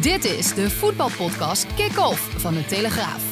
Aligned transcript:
Dit 0.00 0.24
is 0.24 0.54
de 0.54 0.70
voetbalpodcast 0.70 1.74
Kick-Off 1.74 2.40
van 2.40 2.54
de 2.54 2.64
Telegraaf. 2.64 3.22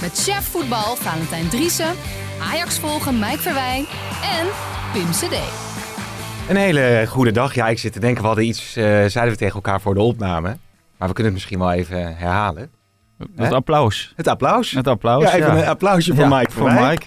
Met 0.00 0.22
chef 0.22 0.44
voetbal 0.50 0.96
Valentijn 0.96 1.48
Driessen, 1.48 1.94
Ajax 2.42 2.78
volgen 2.78 3.18
Mike 3.18 3.38
Verwijn 3.38 3.84
en 4.38 4.46
Pim 4.92 5.10
CD. 5.10 5.36
Een 6.48 6.56
hele 6.56 7.04
goede 7.08 7.30
dag. 7.30 7.54
Ja, 7.54 7.68
ik 7.68 7.78
zit 7.78 7.92
te 7.92 8.00
denken, 8.00 8.20
we 8.20 8.26
hadden 8.26 8.46
iets, 8.46 8.76
eh, 8.76 8.84
zeiden 8.84 9.28
we 9.28 9.36
tegen 9.36 9.54
elkaar 9.54 9.80
voor 9.80 9.94
de 9.94 10.00
opname. 10.00 10.56
Maar 10.96 11.08
we 11.08 11.14
kunnen 11.14 11.24
het 11.24 11.32
misschien 11.32 11.58
wel 11.58 11.72
even 11.72 12.16
herhalen. 12.16 12.70
Het 13.36 13.52
applaus. 13.52 14.12
Het 14.16 14.28
applaus. 14.28 14.70
Het 14.70 14.86
applaus. 14.86 15.22
ja, 15.22 15.34
even 15.34 15.56
een 15.56 15.66
applausje 15.66 16.14
voor 16.14 16.24
Ja, 16.24 16.36
Mike. 16.38 16.50
Voor. 16.50 16.72
Mike. 16.72 17.06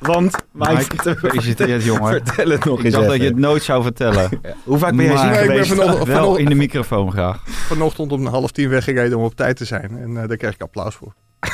Want 0.00 0.36
Mike, 0.52 0.72
Mike, 0.72 0.84
vertel- 0.84 1.14
gefeliciteerd, 1.14 1.84
jongen. 1.84 2.12
Vertel 2.24 2.48
het 2.50 2.64
nog 2.64 2.78
Ik 2.78 2.84
eens 2.84 2.94
dacht 2.94 3.06
dat 3.06 3.16
je 3.16 3.22
het 3.22 3.36
nooit 3.36 3.62
zou 3.62 3.82
vertellen. 3.82 4.28
Hoe 4.64 4.78
vaak 4.78 4.96
ben 4.96 5.04
je 5.04 5.12
Maar- 5.12 5.18
ziek 5.18 5.30
Nee, 5.48 5.58
ik 5.60 5.66
ben 5.66 5.66
vanochtend- 5.66 6.06
Wel 6.06 6.16
vanochtend- 6.16 6.38
in 6.38 6.48
de 6.48 6.54
microfoon 6.54 7.10
graag. 7.12 7.42
Vanochtend 7.46 8.12
om 8.12 8.26
half 8.26 8.50
tien 8.50 8.68
weggereden 8.68 9.18
om 9.18 9.24
op 9.24 9.34
tijd 9.34 9.56
te 9.56 9.64
zijn. 9.64 9.98
En 9.98 10.16
eh, 10.22 10.28
daar 10.28 10.36
kreeg 10.36 10.54
ik 10.54 10.62
applaus 10.62 10.94
voor. 10.94 11.14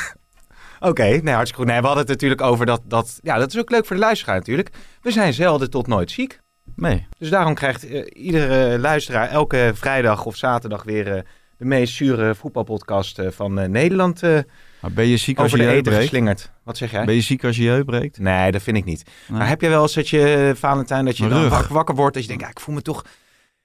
Oké, 0.79 1.03
nee, 1.03 1.33
hartstikke 1.33 1.55
goed. 1.55 1.65
Nee, 1.71 1.79
we 1.79 1.85
hadden 1.85 2.03
het 2.03 2.11
natuurlijk 2.13 2.41
over 2.41 2.65
dat, 2.65 2.81
dat... 2.85 3.19
Ja, 3.21 3.37
dat 3.37 3.53
is 3.53 3.59
ook 3.59 3.69
leuk 3.71 3.85
voor 3.85 3.95
de 3.95 4.01
luisteraar 4.01 4.35
natuurlijk. 4.35 4.69
We 5.01 5.11
zijn 5.11 5.33
zelden 5.33 5.69
tot 5.69 5.87
nooit 5.87 6.11
ziek. 6.11 6.39
Nee. 6.75 7.07
Dus 7.17 7.29
daarom 7.29 7.53
krijgt 7.53 7.87
eh, 7.87 8.05
iedere 8.23 8.79
luisteraar 8.79 9.29
elke 9.29 9.71
vrijdag 9.73 10.25
of 10.25 10.35
zaterdag 10.35 10.83
weer 10.83 11.11
eh, 11.15 11.21
de 11.57 11.65
meest 11.65 11.93
zure 11.95 12.35
voetbalpodcast 12.35 13.19
eh, 13.19 13.27
van 13.31 13.59
eh, 13.59 13.67
Nederland 13.69 14.23
eh, 14.23 14.37
Maar 14.81 14.91
ben 14.91 15.05
je 15.07 15.17
ziek 15.17 15.39
als 15.39 15.51
je 15.51 15.57
je 15.57 15.63
heup 15.63 15.83
breekt? 15.83 16.01
geslingerd. 16.01 16.51
Wat 16.63 16.77
zeg 16.77 16.91
jij? 16.91 17.05
Ben 17.05 17.15
je 17.15 17.21
ziek 17.21 17.43
als 17.43 17.55
je 17.57 17.63
je 17.63 17.69
heup 17.69 17.85
breekt? 17.85 18.19
Nee, 18.19 18.51
dat 18.51 18.61
vind 18.61 18.77
ik 18.77 18.85
niet. 18.85 19.03
Nee. 19.27 19.37
Maar 19.37 19.47
heb 19.47 19.61
je 19.61 19.69
wel 19.69 19.81
eens 19.81 19.93
dat 19.93 20.09
je, 20.09 20.49
eh, 20.49 20.55
Valentijn, 20.59 21.05
dat 21.05 21.17
je 21.17 21.27
dan 21.27 21.49
wak- 21.49 21.67
wakker 21.67 21.95
wordt, 21.95 22.13
dat 22.13 22.21
je 22.23 22.29
denkt, 22.29 22.43
ja, 22.43 22.49
ik 22.49 22.59
voel 22.59 22.75
me 22.75 22.81
toch, 22.81 23.01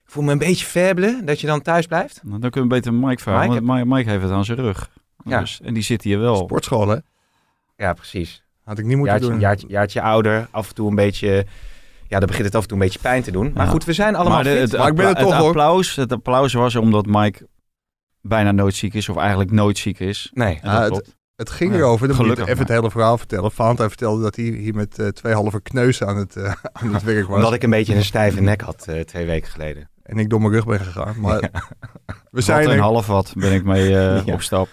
ik 0.04 0.10
voel 0.10 0.22
me 0.24 0.32
een 0.32 0.38
beetje 0.38 0.66
faible, 0.66 1.20
dat 1.24 1.40
je 1.40 1.46
dan 1.46 1.62
thuis 1.62 1.86
blijft? 1.86 2.20
Nou, 2.22 2.40
Dan 2.40 2.50
kunnen 2.50 2.70
we 2.70 2.74
beter 2.76 2.94
Mike 2.94 3.22
vragen, 3.22 3.50
Mike 3.50 3.64
want 3.66 3.78
Mike, 3.84 3.94
Mike 3.96 4.10
heeft 4.10 4.22
het 4.22 4.32
aan 4.32 4.44
zijn 4.44 4.58
rug. 4.58 4.90
Ja. 5.24 5.40
Dus, 5.40 5.60
en 5.64 5.74
die 5.74 5.82
zit 5.82 6.02
hier 6.02 6.18
wel. 6.20 6.36
Sportschool, 6.36 6.88
hè? 6.88 6.96
Ja, 7.76 7.92
precies. 7.92 8.42
Had 8.64 8.78
ik 8.78 8.84
niet 8.84 8.96
moeten 8.96 9.12
Jaartje, 9.14 9.30
doen. 9.30 9.40
jaartje, 9.40 9.66
jaartje 9.68 10.02
ouder, 10.02 10.48
af 10.50 10.68
en 10.68 10.74
toe 10.74 10.88
een 10.88 10.94
beetje, 10.94 11.46
ja, 12.08 12.18
dan 12.18 12.26
begint 12.28 12.44
het 12.46 12.54
af 12.54 12.62
en 12.62 12.68
toe 12.68 12.76
een 12.78 12.84
beetje 12.84 12.98
pijn 12.98 13.22
te 13.22 13.30
doen. 13.30 13.50
Maar 13.54 13.64
Ja. 13.64 13.70
goed, 13.70 13.84
we 13.84 13.92
zijn 13.92 14.14
allemaal 14.14 14.34
maar 14.34 14.44
de- 14.44 14.50
fit. 14.50 14.70
het, 14.70 14.78
Maar 14.80 14.88
ik 14.88 14.94
ben 14.94 15.14
toch, 15.14 15.24
het 15.30 15.34
hoor. 15.38 15.46
applaus, 15.46 15.96
het 15.96 16.12
applaus 16.12 16.52
was 16.52 16.76
omdat 16.76 17.06
Mike 17.06 17.46
bijna 18.22 18.52
nooit 18.52 18.74
ziek 18.74 18.94
is, 18.94 19.08
of 19.08 19.16
eigenlijk 19.16 19.50
nooit 19.50 19.78
ziek 19.78 19.98
is. 20.00 20.30
Nee, 20.34 20.58
Ah, 20.62 20.78
dat 20.80 20.88
klopt. 20.88 21.16
Het 21.36 21.50
ging 21.50 21.72
Ja, 21.72 21.78
erover, 21.78 22.06
dan 22.08 22.16
moet 22.16 22.26
ik 22.26 22.32
gelukkig 22.32 22.46
even 22.54 22.66
het 22.66 22.76
hele 22.76 22.90
verhaal 22.90 23.18
vertellen. 23.18 23.52
Valentijn 23.52 23.88
vertelde 23.88 24.22
dat 24.22 24.36
hij 24.36 24.44
hier 24.44 24.74
met 24.74 24.98
eh, 24.98 25.06
twee 25.08 25.32
halve 25.34 25.60
kneuzen 25.62 26.06
aan 26.06 26.16
het, 26.16 26.36
eh, 26.36 26.52
aan 26.72 26.94
het 26.94 27.02
werk 27.02 27.26
was. 27.26 27.36
omdat 27.36 27.52
ik 27.52 27.62
een 27.62 27.70
beetje 27.70 27.94
een 27.94 28.04
stijve 28.04 28.40
nek 28.40 28.60
had 28.60 28.86
eh, 28.88 29.00
twee 29.00 29.26
weken 29.26 29.50
geleden. 29.50 29.90
En 30.02 30.18
ik 30.18 30.30
door 30.30 30.40
mijn 30.40 30.52
rug 30.52 30.66
ben 30.66 30.80
gegaan. 30.80 31.20
Maar 31.20 31.40
we 31.40 31.50
Wat 32.30 32.44
zijn 32.44 32.64
een 32.64 32.70
er. 32.76 32.78
half 32.80 33.06
wat 33.06 33.32
ben 33.36 33.52
ik 33.52 33.64
mee 33.64 33.88
Ja. 33.90 34.22
op 34.26 34.42
stap. 34.42 34.68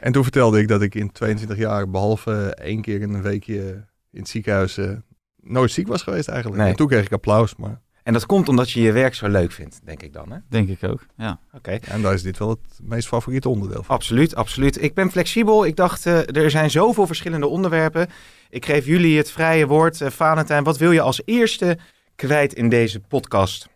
En 0.00 0.12
toen 0.12 0.22
vertelde 0.22 0.60
ik 0.60 0.68
dat 0.68 0.82
ik 0.82 0.94
in 0.94 1.12
22 1.12 1.56
jaar, 1.58 1.90
behalve 1.90 2.54
één 2.54 2.80
keer 2.80 3.00
in 3.00 3.14
een 3.14 3.22
weekje 3.22 3.84
in 4.10 4.18
het 4.20 4.28
ziekenhuis, 4.28 4.76
eh, 4.76 4.90
nooit 5.36 5.70
ziek 5.70 5.88
was 5.88 6.02
geweest 6.02 6.28
eigenlijk. 6.28 6.60
Nee. 6.62 6.70
En 6.70 6.76
toen 6.76 6.86
kreeg 6.88 7.04
ik 7.04 7.12
applaus. 7.12 7.56
Maar 7.56 7.80
En 8.06 8.12
dat 8.12 8.26
komt 8.26 8.48
omdat 8.48 8.70
je 8.70 8.80
je 8.80 8.92
werk 8.92 9.14
zo 9.14 9.28
leuk 9.28 9.52
vindt, 9.52 9.80
denk 9.84 10.02
ik 10.02 10.12
dan, 10.12 10.32
hè? 10.32 10.38
Denk 10.48 10.68
ik 10.68 10.84
ook, 10.84 11.06
ja. 11.16 11.38
Oké. 11.52 11.70
en 11.70 12.02
daar 12.02 12.14
is 12.14 12.22
dit 12.22 12.38
wel 12.38 12.48
het 12.48 12.78
meest 12.82 13.08
favoriete 13.08 13.48
onderdeel 13.48 13.82
van. 13.82 13.94
Absoluut, 13.94 14.34
absoluut. 14.34 14.82
Ik 14.82 14.94
ben 14.94 15.10
flexibel. 15.10 15.66
Ik 15.66 15.76
dacht, 15.76 16.06
eh, 16.06 16.36
er 16.36 16.50
zijn 16.50 16.70
zoveel 16.70 17.06
verschillende 17.06 17.46
onderwerpen. 17.46 18.08
Ik 18.50 18.64
geef 18.64 18.86
jullie 18.86 19.16
het 19.16 19.30
vrije 19.30 19.66
woord. 19.66 20.00
Eh, 20.00 20.10
Valentijn, 20.10 20.64
wat 20.64 20.78
wil 20.78 20.92
je 20.92 21.00
als 21.00 21.22
eerste 21.24 21.78
kwijt 22.14 22.52
in 22.52 22.68
deze 22.68 23.00
podcast? 23.00 23.68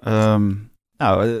Ehm, 0.00 0.52
nou, 0.96 1.26
eh, 1.26 1.34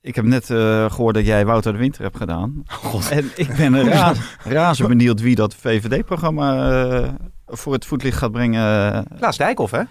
ik 0.00 0.14
heb 0.14 0.24
net 0.24 0.50
eh, 0.50 0.90
gehoord 0.90 1.14
dat 1.14 1.26
jij 1.26 1.46
Wouter 1.46 1.72
de 1.72 1.78
Winter 1.78 2.02
hebt 2.02 2.16
gedaan. 2.16 2.64
En 3.10 3.30
ik 3.36 3.56
ben 3.56 3.84
ra 3.92 4.12
razend 4.44 4.88
benieuwd 4.88 5.20
wie 5.20 5.34
dat 5.34 5.54
VVD-programma 5.54 6.70
eh, 6.82 7.08
voor 7.46 7.72
het 7.72 7.86
voetlicht 7.86 8.18
gaat 8.18 8.32
brengen. 8.32 9.06
Klaas 9.18 9.36
Dijkhoff, 9.36 9.72
hè? 9.72 9.82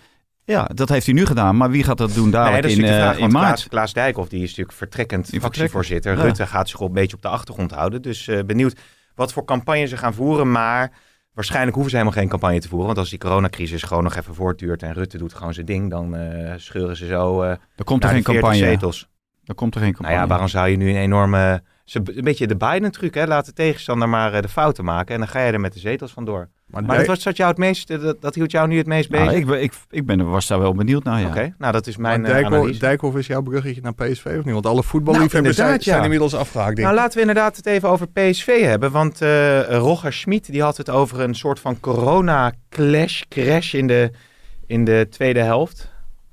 Ja, 0.44 0.70
dat 0.74 0.90
heeft 0.90 1.06
hij 1.06 1.16
nu 1.16 1.26
gedaan. 1.26 1.58
Maar 1.58 1.70
wie 1.70 1.84
gaat 1.84 1.98
dat 1.98 2.14
doen 2.14 2.32
dadelijk 2.32 2.62
dat 2.62 2.72
is 2.72 2.78
in, 2.78 2.84
eh, 2.84 2.90
vraag. 2.96 3.18
in 3.18 3.32
maart? 3.32 3.46
Klaas, 3.46 3.68
Klaas 3.68 3.94
Dijkhoff, 3.94 4.30
die 4.30 4.42
is 4.44 4.50
natuurlijk 4.50 4.78
vertrekkend 4.78 5.30
Die 5.32 5.40
fractievoorzitter. 5.40 6.16
Rutte 6.16 6.48
gaat 6.48 6.70
zich 6.70 6.80
op 6.80 6.88
een 6.88 6.94
beetje 6.94 7.16
op 7.16 7.22
de 7.22 7.28
achtergrond 7.28 7.72
houden. 7.72 8.02
Dus 8.02 8.28
eh, 8.28 8.44
benieuwd 8.44 8.80
wat 9.16 9.34
voor 9.34 9.46
campagne 9.46 9.86
ze 9.86 9.98
gaan 9.98 10.14
voeren. 10.14 10.52
Maar 10.52 10.92
waarschijnlijk 11.34 11.74
hoeven 11.74 11.92
ze 11.92 11.98
helemaal 11.98 12.20
geen 12.20 12.30
campagne 12.30 12.60
te 12.60 12.68
voeren. 12.68 12.86
Want 12.88 12.98
als 13.00 13.10
die 13.10 13.20
coronacrisis 13.20 13.84
gewoon 13.84 14.04
nog 14.04 14.16
even 14.16 14.36
voortduurt 14.36 14.84
en 14.84 14.94
Rutte 14.94 15.18
doet 15.18 15.34
gewoon 15.34 15.54
zijn 15.54 15.66
ding, 15.66 15.90
dan 15.90 16.16
eh, 16.16 16.54
scheuren 16.58 16.96
ze 16.96 17.06
zo 17.06 17.42
Er 17.42 17.60
komt 17.84 18.04
er 18.04 18.10
geen 18.10 18.18
de 18.18 18.24
40 18.24 18.42
campagne. 18.42 18.58
zetels. 18.58 19.08
Er 19.46 19.56
komt 19.56 19.76
er 19.76 19.82
geen 19.82 19.92
Nou 19.92 20.02
campagne. 20.04 20.22
ja, 20.22 20.28
waarom 20.30 20.48
zou 20.48 20.70
je 20.70 20.78
nu 20.78 20.90
een 20.90 20.96
enorme... 21.02 21.64
Een 21.94 22.24
beetje 22.24 22.48
de 22.48 22.56
Biden-truc, 22.56 23.14
hè? 23.14 23.26
Laat 23.26 23.46
de 23.46 23.54
tegenstander 23.54 24.10
maar 24.10 24.42
de 24.42 24.48
fouten 24.48 24.84
maken. 24.86 25.14
En 25.14 25.20
dan 25.20 25.30
ga 25.30 25.40
je 25.46 25.52
er 25.52 25.60
met 25.60 25.74
de 25.74 25.80
zetels 25.80 26.12
vandoor. 26.12 26.50
Maar, 26.72 26.98
dat, 26.98 27.06
was, 27.06 27.24
dat, 27.24 27.38
jou 27.38 27.50
het 27.50 27.58
meest, 27.60 27.88
dat, 28.02 28.22
dat 28.22 28.36
hield 28.36 28.52
jou 28.52 28.68
nu 28.68 28.78
het 28.78 28.88
meest 28.88 29.10
bezig? 29.10 29.26
Nou, 29.26 29.38
ik, 29.38 29.46
ben- 29.46 29.62
ik, 29.62 29.74
ik 29.90 30.06
ben, 30.06 30.30
was 30.30 30.48
daar 30.48 30.60
wel 30.60 30.74
benieuwd 30.74 31.04
naar, 31.04 31.20
ja. 31.22 31.28
Oké, 31.28 31.54
nou 31.58 31.72
dat 31.72 31.88
is 31.88 31.98
mijn 31.98 32.26
eh, 32.26 32.32
Dijkhoff, 32.32 32.56
analyse. 32.56 32.80
Dijkhoff 32.80 33.18
is 33.18 33.28
jouw 33.28 33.42
bruggetje 33.42 33.82
naar 33.82 33.94
PSV 33.94 34.26
of 34.26 34.44
niet? 34.46 34.54
Want 34.54 34.66
alle 34.66 34.84
voetballiefhebbers 34.84 35.42
Nou, 35.44 35.54
zijn, 35.54 35.68
inderdaad, 35.68 35.84
ja. 35.84 35.92
zijn 35.92 36.04
inmiddels 36.04 36.36
afgehaakt. 36.36 36.76
Denk 36.76 36.88
Nou, 36.88 36.94
ik. 36.94 37.02
laten 37.02 37.16
we 37.16 37.28
inderdaad 37.28 37.56
het 37.56 37.66
even 37.66 37.90
over 37.90 38.08
PSV 38.08 38.62
hebben. 38.64 38.92
Want 38.92 39.22
eh 39.22 39.62
Roger 39.78 40.14
Schmid 40.14 40.52
die 40.52 40.62
had 40.62 40.78
het 40.78 40.90
over 40.90 41.20
een 41.20 41.36
soort 41.36 41.60
van 41.60 41.80
corona-clash, 41.80 43.22
crash 43.30 43.74
in 43.74 43.88
de, 43.88 44.12
in 44.68 44.86
de 44.86 45.08
tweede 45.10 45.40
helft. 45.40 45.91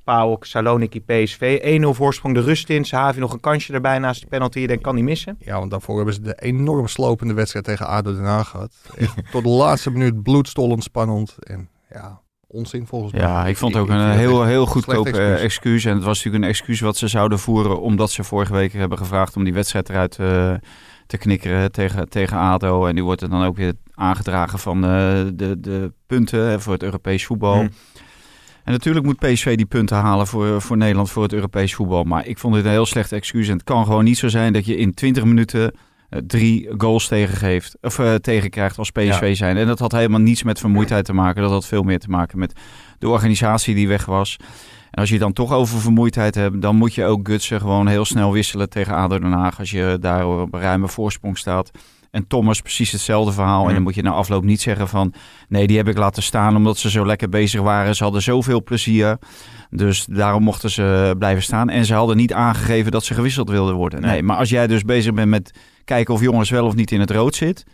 PAOK, 0.09 0.45
Saloniki, 0.45 1.01
PSV. 1.01 1.81
1-0 1.85 1.89
voorsprong 1.89 2.35
de 2.35 2.41
rust 2.41 2.69
in. 2.71 2.85
Sahavi 2.85 3.21
nog 3.21 3.33
een 3.33 3.41
kansje 3.41 3.73
erbij 3.73 3.99
naast 3.99 4.21
die 4.21 4.29
penalty. 4.29 4.67
Dan 4.67 4.81
kan 4.81 4.95
hij 4.95 5.05
missen. 5.05 5.37
Ja, 5.39 5.59
want 5.59 5.71
daarvoor 5.71 5.97
hebben 5.97 6.15
ze 6.15 6.21
de 6.21 6.35
enorm 6.41 6.87
slopende 6.87 7.35
wedstrijd 7.35 7.65
tegen 7.65 7.87
ADO 7.87 8.15
Den 8.15 8.25
Haag 8.25 8.49
gehad. 8.49 8.73
Echt 8.97 9.15
tot 9.33 9.43
de 9.43 9.49
laatste 9.49 9.91
minuut 9.91 10.23
bloedstollend 10.23 10.83
spannend. 10.83 11.37
En 11.41 11.69
ja, 11.91 12.21
onzin 12.47 12.87
volgens 12.87 13.13
mij. 13.13 13.21
Ja, 13.21 13.47
ik 13.47 13.57
vond 13.57 13.75
het 13.75 13.83
ook 13.83 13.89
een 13.89 14.11
heel, 14.11 14.45
heel 14.45 14.67
goedkoop 14.67 15.07
excuus. 15.07 15.41
excuus. 15.41 15.85
En 15.85 15.95
het 15.95 16.05
was 16.05 16.17
natuurlijk 16.17 16.45
een 16.45 16.51
excuus 16.51 16.81
wat 16.81 16.97
ze 16.97 17.09
zouden 17.09 17.39
voeren... 17.39 17.81
omdat 17.81 18.11
ze 18.11 18.25
vorige 18.25 18.53
week 18.53 18.73
hebben 18.73 18.99
gevraagd 18.99 19.37
om 19.37 19.45
die 19.45 19.55
wedstrijd 19.55 19.89
eruit 19.89 20.19
eh, 20.19 20.55
te 21.07 21.19
knikkeren 21.19 21.73
tegen, 21.73 22.09
tegen 22.09 22.39
ADO. 22.39 22.87
En 22.87 22.95
die 22.95 23.05
wordt 23.05 23.23
er 23.23 23.31
dan 23.31 23.45
ook 23.45 23.57
weer 23.57 23.73
aangedragen 23.95 24.59
van 24.59 24.85
eh, 24.85 24.91
de, 25.35 25.61
de 25.61 25.93
punten 26.07 26.61
voor 26.61 26.73
het 26.73 26.83
Europees 26.83 27.27
voetbal. 27.27 27.59
Hmm. 27.59 27.71
En 28.69 28.75
natuurlijk 28.75 29.07
moet 29.07 29.19
PSV 29.19 29.57
die 29.57 29.67
punten 29.67 29.97
halen 29.97 30.27
voor, 30.27 30.63
voor 30.63 30.77
Nederland, 30.77 31.11
voor 31.11 31.23
het 31.23 31.33
Europees 31.33 31.75
voetbal. 31.75 32.05
Maar 32.05 32.27
ik 32.27 32.39
vond 32.39 32.55
dit 32.55 32.65
een 32.65 32.71
heel 32.71 32.87
slecht 32.87 33.13
excuus. 33.13 33.49
En 33.49 33.53
het 33.53 33.65
kan 33.65 33.85
gewoon 33.85 34.05
niet 34.05 34.19
zo 34.19 34.29
zijn 34.29 34.53
dat 34.53 34.67
je 34.67 34.77
in 34.77 34.95
20 34.95 35.25
minuten 35.25 35.73
eh, 36.09 36.21
drie 36.27 36.69
goals 36.77 37.09
tegengeeft, 37.09 37.77
of 37.81 37.99
eh, 37.99 38.15
tegenkrijgt 38.15 38.79
als 38.79 38.91
PSV 38.91 39.37
zijn. 39.37 39.57
En 39.57 39.67
dat 39.67 39.79
had 39.79 39.93
helemaal 39.93 40.21
niets 40.21 40.43
met 40.43 40.59
vermoeidheid 40.59 41.05
te 41.05 41.13
maken. 41.13 41.43
Dat 41.43 41.51
had 41.51 41.67
veel 41.67 41.83
meer 41.83 41.99
te 41.99 42.11
maken 42.11 42.39
met 42.39 42.53
de 42.99 43.09
organisatie 43.09 43.75
die 43.75 43.89
weg 43.89 44.05
was. 44.05 44.37
En 44.91 45.01
als 45.01 45.09
je 45.09 45.19
dan 45.19 45.33
toch 45.33 45.53
over 45.53 45.81
vermoeidheid 45.81 46.35
hebt, 46.35 46.63
dan 46.63 46.77
moet 46.77 46.95
je 46.95 47.05
ook 47.05 47.29
Gutsen 47.29 47.61
gewoon 47.61 47.87
heel 47.87 48.05
snel 48.05 48.33
wisselen 48.33 48.69
tegen 48.69 48.95
ADO 48.95 49.19
Den 49.19 49.33
Haag. 49.33 49.59
Als 49.59 49.71
je 49.71 49.97
daar 50.01 50.27
op 50.27 50.55
een 50.55 50.61
ruime 50.61 50.89
voorsprong 50.89 51.39
staat. 51.39 51.71
En 52.11 52.27
Thomas 52.27 52.61
precies 52.61 52.93
hetzelfde 52.93 53.33
verhaal. 53.33 53.67
En 53.69 53.75
dan 53.75 53.83
moet 53.83 53.95
je 53.95 54.03
na 54.03 54.11
afloop 54.11 54.45
niet 54.45 54.61
zeggen 54.61 54.89
van... 54.89 55.13
nee, 55.49 55.67
die 55.67 55.77
heb 55.77 55.89
ik 55.89 55.99
laten 55.99 56.23
staan 56.23 56.57
omdat 56.57 56.79
ze 56.79 56.91
zo 56.91 57.07
lekker 57.07 57.29
bezig 57.29 57.61
waren. 57.61 57.95
Ze 57.97 58.03
hadden 58.03 58.23
zoveel 58.23 58.63
plezier. 58.63 59.19
Dus 59.71 60.05
daarom 60.05 60.43
mochten 60.43 60.71
ze 60.71 61.15
blijven 61.19 61.43
staan. 61.43 61.69
En 61.69 61.85
ze 61.85 61.95
hadden 61.95 62.17
niet 62.17 62.33
aangegeven 62.33 62.93
dat 62.93 63.05
ze 63.05 63.15
gewisseld 63.15 63.51
wilden 63.51 63.75
worden. 63.75 64.01
Nee, 64.01 64.11
Nee. 64.11 64.23
maar 64.23 64.37
als 64.37 64.51
jij 64.51 64.67
dus 64.67 64.83
bezig 64.83 65.15
bent 65.15 65.29
met 65.29 65.59
kijken 65.85 66.15
of 66.15 66.21
jongens 66.21 66.51
wel 66.51 66.67
of 66.67 66.75
niet 66.75 66.91
in 66.91 67.01
het 67.01 67.11
rood 67.11 67.35
zit... 67.35 67.65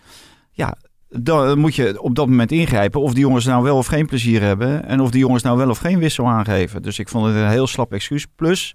ja, 0.51 0.77
dan 1.09 1.59
moet 1.59 1.75
je 1.75 2.03
op 2.03 2.15
dat 2.15 2.27
moment 2.29 2.53
ingrijpen 2.53 3.01
of 3.01 3.13
die 3.13 3.21
jongens 3.23 3.45
nou 3.45 3.63
wel 3.63 3.77
of 3.77 3.87
geen 3.87 4.07
plezier 4.07 4.41
hebben. 4.43 4.85
En 4.87 5.01
of 5.01 5.11
die 5.11 5.21
jongens 5.21 5.43
nou 5.43 5.57
wel 5.57 5.71
of 5.71 5.79
geen 5.79 5.99
wissel 5.99 6.27
aangeven. 6.29 6.83
Dus 6.83 6.99
ik 6.99 7.09
vond 7.09 7.27
het 7.27 7.35
een 7.35 7.49
heel 7.49 7.67
slap 7.67 7.93
excuus. 7.93 8.27
Plus, 8.37 8.75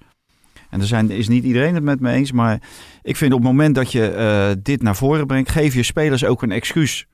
en 0.69 0.79
er 0.79 0.87
zijn, 0.87 1.09
is 1.09 1.27
niet 1.27 1.43
iedereen 1.43 1.73
het 1.75 1.83
met 1.83 1.99
me 1.99 2.11
eens, 2.11 2.31
maar 2.31 2.61
ik 3.01 3.15
vind 3.15 3.33
op 3.33 3.39
het 3.39 3.47
moment 3.47 3.75
dat 3.75 3.91
je 3.91 4.07
eh, 4.07 4.61
dit 4.63 4.81
naar 4.81 4.95
voren 4.95 5.27
brengt, 5.27 5.49
geef 5.49 5.73
je 5.73 5.83
spelers 5.83 6.25
ook 6.25 6.41
een 6.41 6.51
excuus 6.51 7.07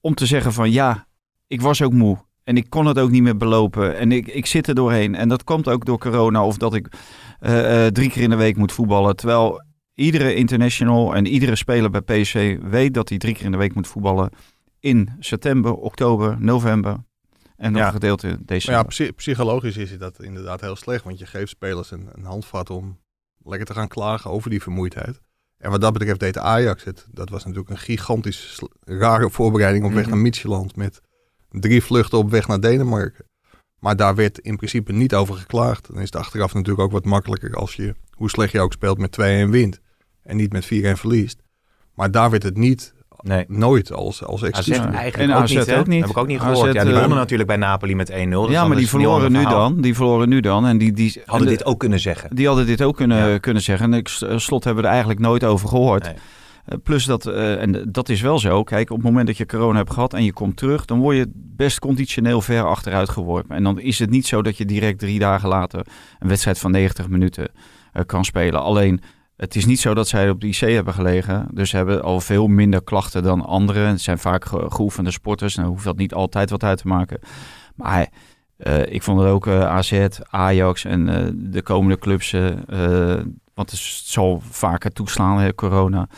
om 0.00 0.14
te 0.14 0.26
zeggen 0.26 0.52
van 0.52 0.70
ja, 0.70 1.06
ik 1.46 1.60
was 1.60 1.82
ook 1.82 1.92
moe. 1.92 2.26
En 2.44 2.56
ik 2.56 2.70
kon 2.70 2.86
het 2.86 2.98
ook 2.98 3.10
niet 3.10 3.22
meer 3.22 3.36
belopen. 3.36 3.96
En 3.96 4.12
ik, 4.12 4.26
ik 4.26 4.46
zit 4.46 4.66
er 4.66 4.74
doorheen. 4.74 5.14
En 5.14 5.28
dat 5.28 5.44
komt 5.44 5.68
ook 5.68 5.84
door 5.84 5.98
corona. 5.98 6.44
Of 6.44 6.56
dat 6.56 6.74
ik 6.74 6.88
eh, 7.40 7.86
eh, 7.86 7.92
drie 7.92 8.10
keer 8.10 8.22
in 8.22 8.30
de 8.30 8.36
week 8.36 8.56
moet 8.56 8.72
voetballen. 8.72 9.16
Terwijl 9.16 9.62
iedere 9.94 10.34
international 10.34 11.14
en 11.14 11.26
iedere 11.26 11.56
speler 11.56 11.90
bij 11.90 12.00
PSV 12.00 12.58
weet 12.62 12.94
dat 12.94 13.08
hij 13.08 13.18
drie 13.18 13.34
keer 13.34 13.44
in 13.44 13.50
de 13.50 13.56
week 13.58 13.74
moet 13.74 13.86
voetballen. 13.86 14.30
In 14.80 15.10
september, 15.18 15.74
oktober, 15.74 16.36
november. 16.40 16.96
En 17.58 17.72
nog 17.72 17.80
Ja. 17.80 17.86
een 17.86 17.92
gedeelte 17.92 18.26
Maar 18.26 18.36
december. 18.44 18.82
ja, 18.82 18.88
psy- 18.88 19.12
psychologisch 19.12 19.76
is 19.76 19.98
dat 19.98 20.22
inderdaad 20.22 20.60
heel 20.60 20.76
slecht. 20.76 21.04
Want 21.04 21.18
je 21.18 21.26
geeft 21.26 21.48
spelers 21.48 21.90
een, 21.90 22.08
een 22.12 22.24
handvat 22.24 22.70
om 22.70 22.98
lekker 23.44 23.66
te 23.66 23.74
gaan 23.74 23.88
klagen 23.88 24.30
over 24.30 24.50
die 24.50 24.62
vermoeidheid. 24.62 25.20
En 25.58 25.70
wat 25.70 25.80
dat 25.80 25.92
betreft 25.92 26.20
deed 26.20 26.38
Ajax 26.38 26.84
het. 26.84 27.06
Dat 27.10 27.28
was 27.30 27.44
natuurlijk 27.44 27.70
een 27.70 27.78
gigantisch 27.78 28.58
rare 28.84 29.30
voorbereiding 29.30 29.84
op 29.84 29.92
weg 29.92 30.02
Mhm. 30.02 30.10
naar 30.10 30.18
Micheland. 30.22 30.76
Met 30.76 31.00
drie 31.50 31.82
vluchten 31.82 32.18
op 32.18 32.30
weg 32.30 32.46
naar 32.48 32.60
Denemarken. 32.60 33.24
Maar 33.78 33.96
daar 33.96 34.14
werd 34.14 34.38
in 34.38 34.56
principe 34.56 34.92
niet 34.92 35.14
over 35.14 35.34
geklaagd. 35.34 35.86
Dan 35.86 35.96
is 35.96 36.04
het 36.04 36.16
achteraf 36.16 36.54
natuurlijk 36.54 36.80
ook 36.80 36.92
wat 36.92 37.04
makkelijker 37.04 37.54
als 37.56 37.74
je, 37.74 37.94
hoe 38.10 38.30
slecht 38.30 38.52
je 38.52 38.60
ook 38.60 38.72
speelt, 38.72 38.98
met 38.98 39.12
2-1 39.12 39.50
wint. 39.50 39.80
En 40.22 40.36
niet 40.36 40.52
met 40.52 40.64
4-1 40.64 40.96
verliest. 40.98 41.42
Maar 41.94 42.10
daar 42.10 42.30
werd 42.30 42.42
het 42.42 42.56
niet, 42.56 42.94
Nee. 43.22 43.44
nooit 43.48 43.92
als, 43.92 44.24
als 44.24 44.42
excuus. 44.42 44.78
eigenlijk 44.78 45.16
En 45.16 45.32
ook 45.36 45.42
AZ 45.42 45.54
niet, 45.54 45.72
ook 45.72 45.86
niet. 45.86 46.00
Heb 46.00 46.10
ik 46.10 46.16
ook 46.16 46.26
niet 46.26 46.40
AZ, 46.40 46.44
gehoord. 46.46 46.72
ja, 46.74 46.84
die 46.84 46.92
eh, 46.92 46.98
wonnen 46.98 47.18
natuurlijk 47.18 47.48
bij 47.48 47.56
Napoli 47.58 47.94
met 47.94 48.10
1-0. 48.10 48.14
dus 48.14 48.50
ja, 48.50 48.66
maar 48.68 48.76
die 48.76 48.88
verloren 48.88 49.32
nu 49.32 49.44
dan. 49.44 49.80
Die 49.80 49.94
verloren 49.94 50.28
nu 50.28 50.40
dan. 50.40 50.66
En 50.66 50.78
die, 50.78 50.92
die 50.92 51.22
Hadden 51.26 51.48
en 51.48 51.54
dit 51.54 51.64
ook 51.64 51.78
kunnen 51.78 52.00
zeggen. 52.00 52.36
Die 52.36 52.46
hadden 52.46 52.66
dit 52.66 52.82
ook 52.82 52.96
kunnen, 52.96 53.28
Ja. 53.30 53.38
kunnen 53.38 53.62
zeggen. 53.62 53.92
En 53.92 53.98
ik, 53.98 54.08
slot 54.36 54.64
hebben 54.64 54.82
we 54.82 54.88
er 54.88 54.94
eigenlijk 54.94 55.24
nooit 55.24 55.44
over 55.44 55.68
gehoord. 55.68 56.02
Nee. 56.04 56.14
Eh, 56.64 56.78
Plus 56.82 57.04
dat, 57.04 57.26
eh, 57.26 57.62
en 57.62 57.88
dat 57.92 58.08
is 58.08 58.20
wel 58.20 58.38
zo. 58.38 58.62
Kijk, 58.62 58.90
op 58.90 58.96
het 58.96 59.06
moment 59.06 59.26
dat 59.26 59.36
je 59.36 59.46
corona 59.46 59.76
hebt 59.78 59.92
gehad 59.92 60.14
en 60.14 60.24
je 60.24 60.32
komt 60.32 60.56
terug, 60.56 60.84
dan 60.84 60.98
word 60.98 61.16
je 61.16 61.30
best 61.34 61.78
conditioneel 61.78 62.40
ver 62.40 62.66
achteruit 62.66 63.08
geworpen. 63.08 63.56
En 63.56 63.62
dan 63.62 63.80
is 63.80 63.98
het 63.98 64.10
niet 64.10 64.26
zo 64.26 64.42
dat 64.42 64.56
je 64.56 64.64
direct 64.64 64.98
drie 64.98 65.18
dagen 65.18 65.48
later 65.48 65.86
een 66.18 66.28
wedstrijd 66.28 66.58
van 66.58 66.70
90 66.70 67.08
minuten 67.08 67.48
eh, 67.92 68.02
kan 68.06 68.24
spelen. 68.24 68.62
Alleen, 68.62 69.00
het 69.38 69.56
is 69.56 69.66
niet 69.66 69.80
zo 69.80 69.94
dat 69.94 70.08
zij 70.08 70.30
op 70.30 70.40
de 70.40 70.46
IC 70.46 70.56
hebben 70.58 70.94
gelegen. 70.94 71.48
Dus 71.52 71.70
ze 71.70 71.76
hebben 71.76 72.02
al 72.02 72.20
veel 72.20 72.46
minder 72.46 72.82
klachten 72.82 73.22
dan 73.22 73.44
anderen. 73.44 73.88
Het 73.88 74.00
zijn 74.00 74.18
vaak 74.18 74.44
ge- 74.44 74.66
geoefende 74.68 75.10
sporters. 75.10 75.56
En 75.56 75.62
dan 75.62 75.70
hoeft 75.72 75.84
dat 75.84 75.96
niet 75.96 76.14
altijd 76.14 76.50
wat 76.50 76.62
uit 76.64 76.78
te 76.78 76.88
maken. 76.88 77.18
Maar 77.74 78.08
eh, 78.56 78.92
ik 78.92 79.02
vond 79.02 79.20
het 79.20 79.28
ook 79.28 79.46
eh, 79.46 79.60
AZ, 79.60 80.08
Ajax 80.30 80.84
en 80.84 81.08
eh, 81.08 81.30
de 81.34 81.62
komende 81.62 81.98
clubs. 81.98 82.30
want 83.54 83.70
het 83.70 83.80
zal 84.04 84.42
vaker 84.50 84.92
toeslaan, 84.92 85.38
hè, 85.38 85.54
corona. 85.54 86.08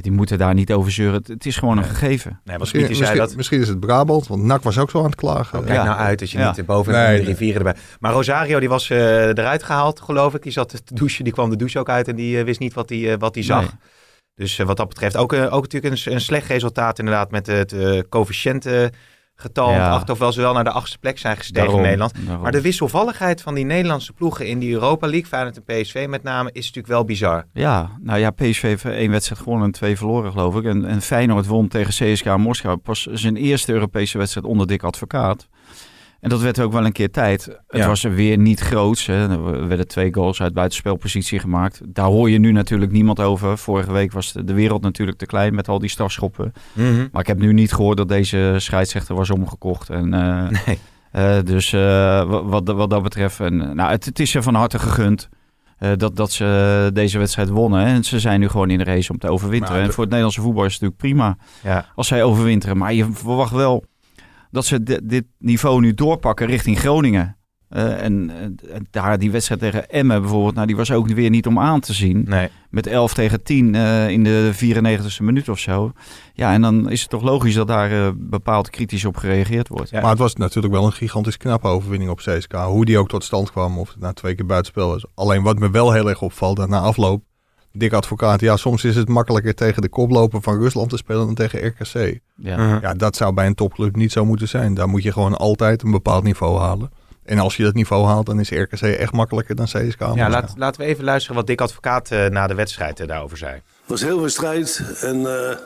Die 0.00 0.12
moeten 0.12 0.38
daar 0.38 0.54
niet 0.54 0.72
over 0.72 0.92
zeuren. 0.92 1.14
Het, 1.14 1.28
het 1.28 1.46
is 1.46 1.56
gewoon 1.56 1.78
een 1.78 1.84
gegeven. 1.84 2.30
Nee, 2.30 2.40
wat 2.44 2.58
Misschien, 2.58 2.80
Smitty 2.80 2.96
zei 2.96 3.08
misschien, 3.08 3.28
dat... 3.28 3.36
misschien 3.36 3.60
is 3.60 3.68
het 3.68 3.80
Brabant, 3.80 4.26
want 4.26 4.42
NAC 4.42 4.62
was 4.62 4.78
ook 4.78 4.90
zo 4.90 4.98
aan 4.98 5.04
het 5.04 5.14
klagen. 5.14 5.58
Oh, 5.58 5.64
kijk 5.64 5.76
Ja. 5.78 5.84
nou 5.84 5.96
uit 5.98 6.20
als 6.20 6.32
je 6.32 6.38
Ja. 6.38 6.48
niet 6.48 6.58
eh, 6.58 6.64
boven 6.64 6.92
Nee, 6.92 7.18
de 7.18 7.24
rivieren 7.24 7.66
erbij. 7.66 7.82
Maar 8.00 8.12
Rosario 8.12 8.60
die 8.60 8.68
was 8.68 8.90
eh, 8.90 9.26
eruit 9.26 9.62
gehaald, 9.62 10.00
geloof 10.00 10.34
ik. 10.34 10.42
Die 10.42 10.52
zat 10.52 10.68
te 10.84 10.94
douchen, 10.94 11.24
die 11.24 11.32
kwam 11.32 11.50
de 11.50 11.56
douche 11.56 11.78
ook 11.78 11.88
uit 11.88 12.08
en 12.08 12.16
die 12.16 12.38
eh, 12.38 12.44
wist 12.44 12.60
niet 12.60 12.74
wat 12.74 12.88
hij 12.88 13.18
wat 13.18 13.34
hij 13.34 13.44
zag. 13.44 13.60
Nee. 13.60 13.70
Dus 14.34 14.56
wat 14.56 14.76
dat 14.76 14.88
betreft 14.88 15.16
ook, 15.16 15.32
ook 15.32 15.62
natuurlijk 15.62 16.06
een, 16.06 16.12
een 16.12 16.20
slecht 16.20 16.46
resultaat 16.46 16.98
inderdaad 16.98 17.30
met 17.30 17.46
het 17.46 17.72
eh 17.72 17.98
coëfficiëntengetal. 19.42 19.70
Ja. 19.70 19.90
Acht 19.90 20.10
of 20.10 20.18
wel 20.18 20.32
ze 20.32 20.40
wel 20.40 20.52
naar 20.52 20.64
de 20.64 20.70
achtste 20.70 20.98
plek 20.98 21.18
zijn 21.18 21.36
gestegen 21.36 21.74
in 21.74 21.80
Nederland. 21.80 22.14
daarom. 22.14 22.42
Maar 22.42 22.52
de 22.52 22.60
wisselvalligheid 22.60 23.42
van 23.42 23.54
die 23.54 23.64
Nederlandse 23.64 24.12
ploegen 24.12 24.46
in 24.46 24.58
die 24.58 24.72
Europa 24.72 25.06
League, 25.06 25.28
Feyenoord 25.28 25.60
en 25.64 25.82
PSV 25.82 26.06
met 26.08 26.22
name, 26.22 26.50
is 26.52 26.66
natuurlijk 26.66 26.86
wel 26.86 27.04
bizar. 27.04 27.44
Ja, 27.52 27.90
nou 28.00 28.18
ja, 28.18 28.30
PSV 28.30 28.62
heeft 28.62 28.84
één 28.84 29.10
wedstrijd 29.10 29.40
gewonnen 29.40 29.66
en 29.66 29.72
twee 29.72 29.96
verloren, 29.96 30.30
geloof 30.30 30.56
ik. 30.56 30.64
En, 30.64 30.84
en 30.84 31.02
Feyenoord 31.02 31.46
won 31.46 31.68
tegen 31.68 32.12
CSKA 32.12 32.36
Moskou 32.36 32.76
pas 32.76 33.06
zijn 33.12 33.36
eerste 33.36 33.72
Europese 33.72 34.18
wedstrijd 34.18 34.46
onder 34.46 34.66
dik 34.66 34.82
advocaat. 34.82 35.48
En 36.22 36.28
dat 36.28 36.40
werd 36.40 36.60
ook 36.60 36.72
wel 36.72 36.84
een 36.84 36.92
keer 36.92 37.10
tijd. 37.10 37.44
Het 37.44 37.80
Ja. 37.80 37.86
was 37.86 38.04
er 38.04 38.14
weer 38.14 38.38
niet 38.38 38.60
groots. 38.60 39.06
Hè. 39.06 39.28
Er 39.28 39.68
werden 39.68 39.88
twee 39.88 40.14
goals 40.14 40.42
uit 40.42 40.52
buitenspelpositie 40.54 41.38
gemaakt. 41.38 41.80
Daar 41.86 42.04
hoor 42.06 42.30
je 42.30 42.38
nu 42.38 42.52
natuurlijk 42.52 42.92
niemand 42.92 43.20
over. 43.20 43.58
Vorige 43.58 43.92
week 43.92 44.12
was 44.12 44.32
de, 44.32 44.54
wereld 44.54 44.82
natuurlijk 44.82 45.18
te 45.18 45.26
klein 45.26 45.54
met 45.54 45.68
al 45.68 45.78
die 45.78 45.88
strafschoppen. 45.90 46.52
Maar 47.12 47.20
ik 47.20 47.26
heb 47.26 47.38
nu 47.38 47.52
niet 47.52 47.72
gehoord 47.72 47.96
dat 47.96 48.08
deze 48.08 48.54
scheidsrechter 48.58 49.14
was 49.14 49.30
omgekocht. 49.30 49.90
En, 49.90 50.14
eh, 50.14 50.48
Nee. 50.66 50.78
eh, 51.12 51.36
dus 51.44 51.72
eh, 51.72 51.80
wa- 52.28 52.42
wat, 52.44 52.68
wat 52.68 52.90
dat 52.90 53.02
betreft, 53.02 53.40
en, 53.40 53.56
nou, 53.56 53.90
het, 53.90 54.04
het 54.04 54.18
is 54.18 54.30
ze 54.30 54.42
van 54.42 54.54
harte 54.54 54.78
gegund. 54.78 55.28
dat, 55.96 56.16
dat 56.16 56.32
ze 56.32 56.90
deze 56.92 57.18
wedstrijd 57.18 57.48
wonnen. 57.48 57.84
En 57.84 58.04
ze 58.04 58.20
zijn 58.20 58.40
nu 58.40 58.48
gewoon 58.48 58.70
in 58.70 58.78
de 58.78 58.84
race 58.84 59.12
om 59.12 59.18
te 59.18 59.28
overwinteren. 59.28 59.76
Maar 59.76 59.84
en 59.84 59.90
voor 59.92 60.02
het 60.02 60.08
Nederlandse 60.12 60.40
voetbal 60.40 60.64
is 60.64 60.72
het 60.72 60.82
natuurlijk 60.82 61.14
prima 61.16 61.36
Ja. 61.62 61.86
als 61.94 62.06
zij 62.08 62.22
overwinteren. 62.22 62.76
Maar 62.76 62.92
je 62.94 63.08
verwacht 63.12 63.52
wel 63.52 63.84
dat 64.52 64.64
ze 64.64 64.82
di- 64.82 64.98
dit 65.02 65.24
niveau 65.38 65.80
nu 65.80 65.94
doorpakken 65.94 66.46
richting 66.46 66.78
Groningen. 66.78 67.36
Eh, 67.68 68.02
en, 68.04 68.30
eh, 68.30 68.74
en 68.74 68.86
daar 68.90 69.18
die 69.18 69.30
wedstrijd 69.30 69.60
tegen 69.60 69.88
Emmen 69.90 70.20
bijvoorbeeld, 70.20 70.54
nou, 70.54 70.66
die 70.66 70.76
was 70.76 70.90
ook 70.92 71.08
weer 71.08 71.30
niet 71.30 71.46
om 71.46 71.58
aan 71.58 71.80
te 71.80 71.92
zien. 71.92 72.24
Nee. 72.28 72.48
Met 72.70 72.86
11 72.86 73.14
tegen 73.14 73.42
10 73.42 73.74
eh, 73.74 74.08
in 74.08 74.24
de 74.24 74.50
94ste 74.54 75.22
minuut 75.22 75.48
of 75.48 75.58
zo. 75.58 75.92
Ja, 76.34 76.52
en 76.52 76.60
dan 76.62 76.90
is 76.90 77.00
het 77.00 77.10
toch 77.10 77.22
logisch 77.22 77.54
dat 77.54 77.66
daar 77.66 78.16
bepaald 78.16 78.70
kritisch 78.70 79.04
op 79.04 79.16
gereageerd 79.16 79.68
wordt. 79.68 79.90
Ja. 79.90 80.00
Maar 80.00 80.10
het 80.10 80.18
was 80.18 80.34
natuurlijk 80.34 80.74
wel 80.74 80.84
een 80.86 80.92
gigantisch 80.92 81.36
knappe 81.36 81.68
overwinning 81.68 82.10
op 82.10 82.18
CSK. 82.18 82.52
Hoe 82.52 82.84
die 82.84 82.98
ook 82.98 83.08
tot 83.08 83.24
stand 83.24 83.50
kwam, 83.50 83.78
of 83.78 83.88
het 83.88 84.00
na 84.00 84.12
twee 84.12 84.34
keer 84.34 84.46
buitenspel 84.46 84.88
was. 84.88 85.04
Alleen 85.14 85.42
wat 85.42 85.58
me 85.58 85.70
wel 85.70 85.92
heel 85.92 86.08
erg 86.08 86.22
opvalt, 86.22 86.56
dat 86.56 86.68
na 86.68 86.78
afloop, 86.80 87.22
Dick 87.72 87.92
Advocaat, 87.92 88.40
ja, 88.40 88.56
soms 88.56 88.84
is 88.84 88.96
het 88.96 89.08
makkelijker 89.08 89.54
tegen 89.54 89.82
de 89.82 89.88
koploper 89.88 90.42
van 90.42 90.60
Rusland 90.60 90.90
te 90.90 90.96
spelen 90.96 91.26
dan 91.26 91.34
tegen 91.34 91.66
RKC. 91.66 92.18
Ja. 92.36 92.78
Ja, 92.82 92.94
dat 92.94 93.16
zou 93.16 93.32
bij 93.32 93.46
een 93.46 93.54
topclub 93.54 93.96
niet 93.96 94.12
zo 94.12 94.24
moeten 94.24 94.48
zijn. 94.48 94.74
Daar 94.74 94.88
moet 94.88 95.02
je 95.02 95.12
gewoon 95.12 95.36
altijd 95.36 95.82
een 95.82 95.90
bepaald 95.90 96.24
niveau 96.24 96.58
halen. 96.58 96.90
En 97.24 97.38
als 97.38 97.56
je 97.56 97.62
dat 97.62 97.74
niveau 97.74 98.06
haalt, 98.06 98.26
dan 98.26 98.40
is 98.40 98.50
RKC 98.50 98.80
echt 98.82 99.12
makkelijker 99.12 99.54
dan 99.54 99.66
CSK. 99.66 100.00
Ja, 100.14 100.30
laat, 100.30 100.52
laten 100.56 100.80
we 100.80 100.86
even 100.86 101.04
luisteren 101.04 101.36
wat 101.36 101.46
Dick 101.46 101.60
Advocaat 101.60 102.10
eh, 102.10 102.26
na 102.26 102.46
de 102.46 102.54
wedstrijd 102.54 103.00
eh, 103.00 103.06
daarover 103.06 103.36
zei. 103.36 103.52
Het 103.52 103.62
was 103.86 104.02
heel 104.02 104.18
veel 104.18 104.28
strijd 104.28 104.82
en 105.00 105.16
eh, 105.16 105.56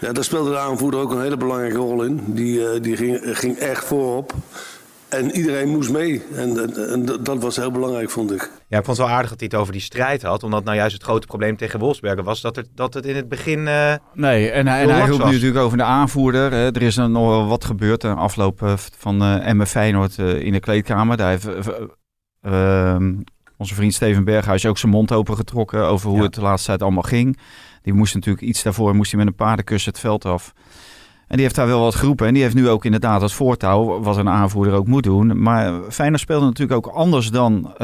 ja, 0.00 0.12
daar 0.12 0.24
speelde 0.24 0.50
de 0.50 0.58
aanvoerder 0.58 1.00
ook 1.00 1.10
een 1.10 1.22
hele 1.22 1.36
belangrijke 1.36 1.76
rol 1.76 2.02
in. 2.02 2.24
Die, 2.26 2.80
die 2.80 2.96
ging, 2.96 3.20
ging 3.22 3.56
echt 3.56 3.84
voorop. 3.84 4.34
En 5.16 5.30
iedereen 5.30 5.68
moest 5.68 5.90
mee. 5.90 6.22
En, 6.34 6.58
en, 6.62 6.88
en 6.92 7.04
dat- 7.22 7.42
was 7.42 7.56
heel 7.56 7.70
belangrijk, 7.70 8.10
vond 8.10 8.32
ik. 8.32 8.50
Ja, 8.68 8.78
ik 8.78 8.84
vond 8.84 8.96
het 8.96 9.06
wel 9.06 9.16
aardig 9.16 9.30
dat 9.30 9.40
hij 9.40 9.48
het 9.52 9.60
over 9.60 9.72
die 9.72 9.82
strijd 9.82 10.22
had. 10.22 10.42
Omdat 10.42 10.64
nou 10.64 10.76
juist 10.76 10.94
het 10.94 11.02
grote 11.02 11.26
probleem 11.26 11.56
tegen 11.56 11.78
Wolfsberger 11.80 12.22
was 12.22 12.40
dat, 12.40 12.56
er, 12.56 12.64
dat 12.74 12.94
het 12.94 13.06
in 13.06 13.16
het 13.16 13.28
begin... 13.28 13.68
eh, 13.68 13.94
Nee, 14.12 14.50
en 14.50 14.66
hij, 14.66 14.82
en 14.82 14.88
hij 14.88 15.06
roept 15.08 15.24
nu 15.24 15.30
natuurlijk 15.32 15.58
over 15.58 15.76
de 15.78 15.82
aanvoerder. 15.84 16.50
Hè. 16.52 16.66
Er 16.74 16.82
is 16.82 16.94
dan 16.94 17.12
nog 17.12 17.48
wat 17.48 17.64
gebeurd 17.64 18.02
na 18.02 18.14
afloop 18.14 18.62
eh, 18.62 18.72
van 18.98 19.22
eh 19.22 19.46
Emme 19.48 19.66
Feyenoord 19.66 20.18
eh, 20.18 20.40
in 20.40 20.52
de 20.52 20.60
kleedkamer. 20.60 21.16
Daar 21.16 21.30
heeft 21.30 21.46
eh, 21.46 21.56
eh, 22.42 22.90
ehm, 22.94 23.14
onze 23.56 23.74
vriend 23.74 23.94
Steven 23.94 24.24
Berghuis 24.24 24.66
ook 24.66 24.78
zijn 24.78 24.92
mond 24.92 25.12
opengetrokken 25.12 25.86
over 25.86 26.08
hoe 26.08 26.18
Ja. 26.18 26.24
het 26.24 26.34
de 26.34 26.40
laatste 26.40 26.68
tijd 26.68 26.82
allemaal 26.82 27.02
ging. 27.02 27.38
Die 27.82 27.92
moest 27.92 28.14
natuurlijk 28.14 28.44
iets 28.44 28.62
daarvoor, 28.62 28.94
moest 28.94 29.10
hij 29.10 29.18
met 29.20 29.28
een 29.28 29.34
paardenkussen 29.34 29.92
het 29.92 30.00
veld 30.00 30.24
af. 30.24 30.52
En 31.26 31.36
die 31.36 31.42
heeft 31.42 31.54
daar 31.54 31.66
wel 31.66 31.80
wat 31.80 31.94
geroepen. 31.94 32.26
En 32.26 32.34
die 32.34 32.42
heeft 32.42 32.54
nu 32.54 32.68
ook 32.68 32.84
inderdaad 32.84 33.20
het 33.20 33.32
voortouw, 33.32 34.00
wat 34.00 34.16
een 34.16 34.28
aanvoerder 34.28 34.74
ook 34.74 34.86
moet 34.86 35.02
doen. 35.02 35.42
Maar 35.42 35.80
Feyenoord 35.90 36.20
speelde 36.20 36.44
natuurlijk 36.44 36.86
ook 36.86 36.94
anders 36.94 37.30
dan 37.30 37.66
eh, 37.66 37.76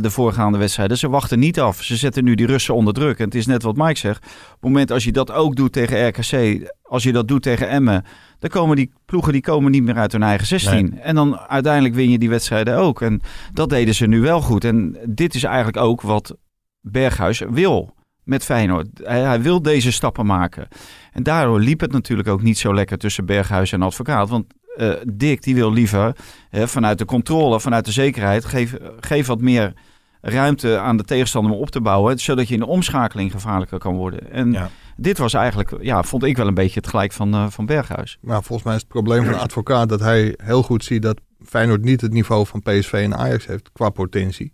de 0.00 0.10
voorgaande 0.10 0.58
wedstrijden. 0.58 0.98
Ze 0.98 1.08
wachten 1.08 1.38
niet 1.38 1.60
af. 1.60 1.82
Ze 1.82 1.96
zetten 1.96 2.24
nu 2.24 2.34
die 2.34 2.46
Russen 2.46 2.74
onder 2.74 2.94
druk. 2.94 3.18
En 3.18 3.24
het 3.24 3.34
is 3.34 3.46
net 3.46 3.62
wat 3.62 3.76
Mike 3.76 3.98
zegt. 3.98 4.24
Op 4.24 4.50
het 4.50 4.60
moment 4.60 4.90
als 4.90 5.04
je 5.04 5.12
dat 5.12 5.32
ook 5.32 5.56
doet 5.56 5.72
tegen 5.72 6.08
RKC, 6.08 6.62
als 6.82 7.02
je 7.02 7.12
dat 7.12 7.28
doet 7.28 7.42
tegen 7.42 7.68
Emmen, 7.68 8.04
dan 8.38 8.50
komen 8.50 8.76
die 8.76 8.92
ploegen 9.06 9.32
die 9.32 9.42
komen 9.42 9.70
niet 9.70 9.82
meer 9.82 9.96
uit 9.96 10.12
hun 10.12 10.22
eigen 10.22 10.46
16. 10.46 11.00
En 11.00 11.14
dan 11.14 11.38
uiteindelijk 11.38 11.94
win 11.94 12.10
je 12.10 12.18
die 12.18 12.28
wedstrijden 12.28 12.76
ook. 12.76 13.00
En 13.00 13.20
dat 13.52 13.68
deden 13.68 13.94
ze 13.94 14.06
nu 14.06 14.20
wel 14.20 14.40
goed. 14.40 14.64
En 14.64 14.96
dit 15.08 15.34
is 15.34 15.44
eigenlijk 15.44 15.76
ook 15.76 16.00
wat 16.00 16.36
Berghuis 16.80 17.42
wil 17.50 17.94
met 18.24 18.44
Feyenoord. 18.44 18.88
Hij, 19.02 19.20
hij 19.20 19.42
wil 19.42 19.62
deze 19.62 19.92
stappen 19.92 20.26
maken. 20.26 20.68
En 21.12 21.22
daardoor 21.22 21.60
liep 21.60 21.80
het 21.80 21.92
natuurlijk 21.92 22.28
ook 22.28 22.42
niet 22.42 22.58
zo 22.58 22.74
lekker 22.74 22.98
tussen 22.98 23.26
Berghuis 23.26 23.72
en 23.72 23.82
advocaat. 23.82 24.28
Want 24.28 24.44
eh, 24.76 24.90
Dick 25.12 25.42
die 25.42 25.54
wil 25.54 25.72
liever 25.72 26.16
vanuit 26.52 26.98
de 26.98 27.04
controle, 27.04 27.60
vanuit 27.60 27.84
de 27.84 27.92
zekerheid, 27.92 28.44
geef, 28.44 28.76
geef 29.00 29.26
wat 29.26 29.40
meer 29.40 29.72
ruimte 30.20 30.78
aan 30.78 30.96
de 30.96 31.04
tegenstander 31.04 31.52
om 31.52 31.58
op 31.60 31.70
te 31.70 31.80
bouwen, 31.80 32.18
zodat 32.18 32.48
je 32.48 32.54
in 32.54 32.60
de 32.60 32.66
omschakeling 32.66 33.30
gevaarlijker 33.30 33.78
kan 33.78 33.94
worden. 33.94 34.30
En 34.32 34.52
Ja. 34.52 34.70
dit 34.96 35.18
was 35.18 35.34
eigenlijk, 35.34 35.74
ja, 35.80 36.02
vond 36.02 36.24
ik 36.24 36.36
wel 36.36 36.46
een 36.46 36.54
beetje 36.54 36.80
het 36.80 36.88
gelijk 36.88 37.12
van, 37.12 37.34
eh, 37.34 37.46
van 37.48 37.66
Berghuis. 37.66 38.18
Maar 38.20 38.42
volgens 38.42 38.62
mij 38.62 38.74
is 38.74 38.80
het 38.80 38.90
probleem 38.90 39.24
van 39.24 39.32
de 39.32 39.38
advocaat 39.38 39.88
dat 39.88 40.00
hij 40.00 40.34
heel 40.42 40.62
goed 40.62 40.84
ziet 40.84 41.02
dat 41.02 41.20
Feyenoord 41.44 41.82
niet 41.84 42.00
het 42.00 42.12
niveau 42.12 42.46
van 42.46 42.60
PSV 42.62 42.92
en 42.92 43.16
Ajax 43.16 43.46
heeft 43.46 43.72
qua 43.72 43.90
potentie. 43.90 44.52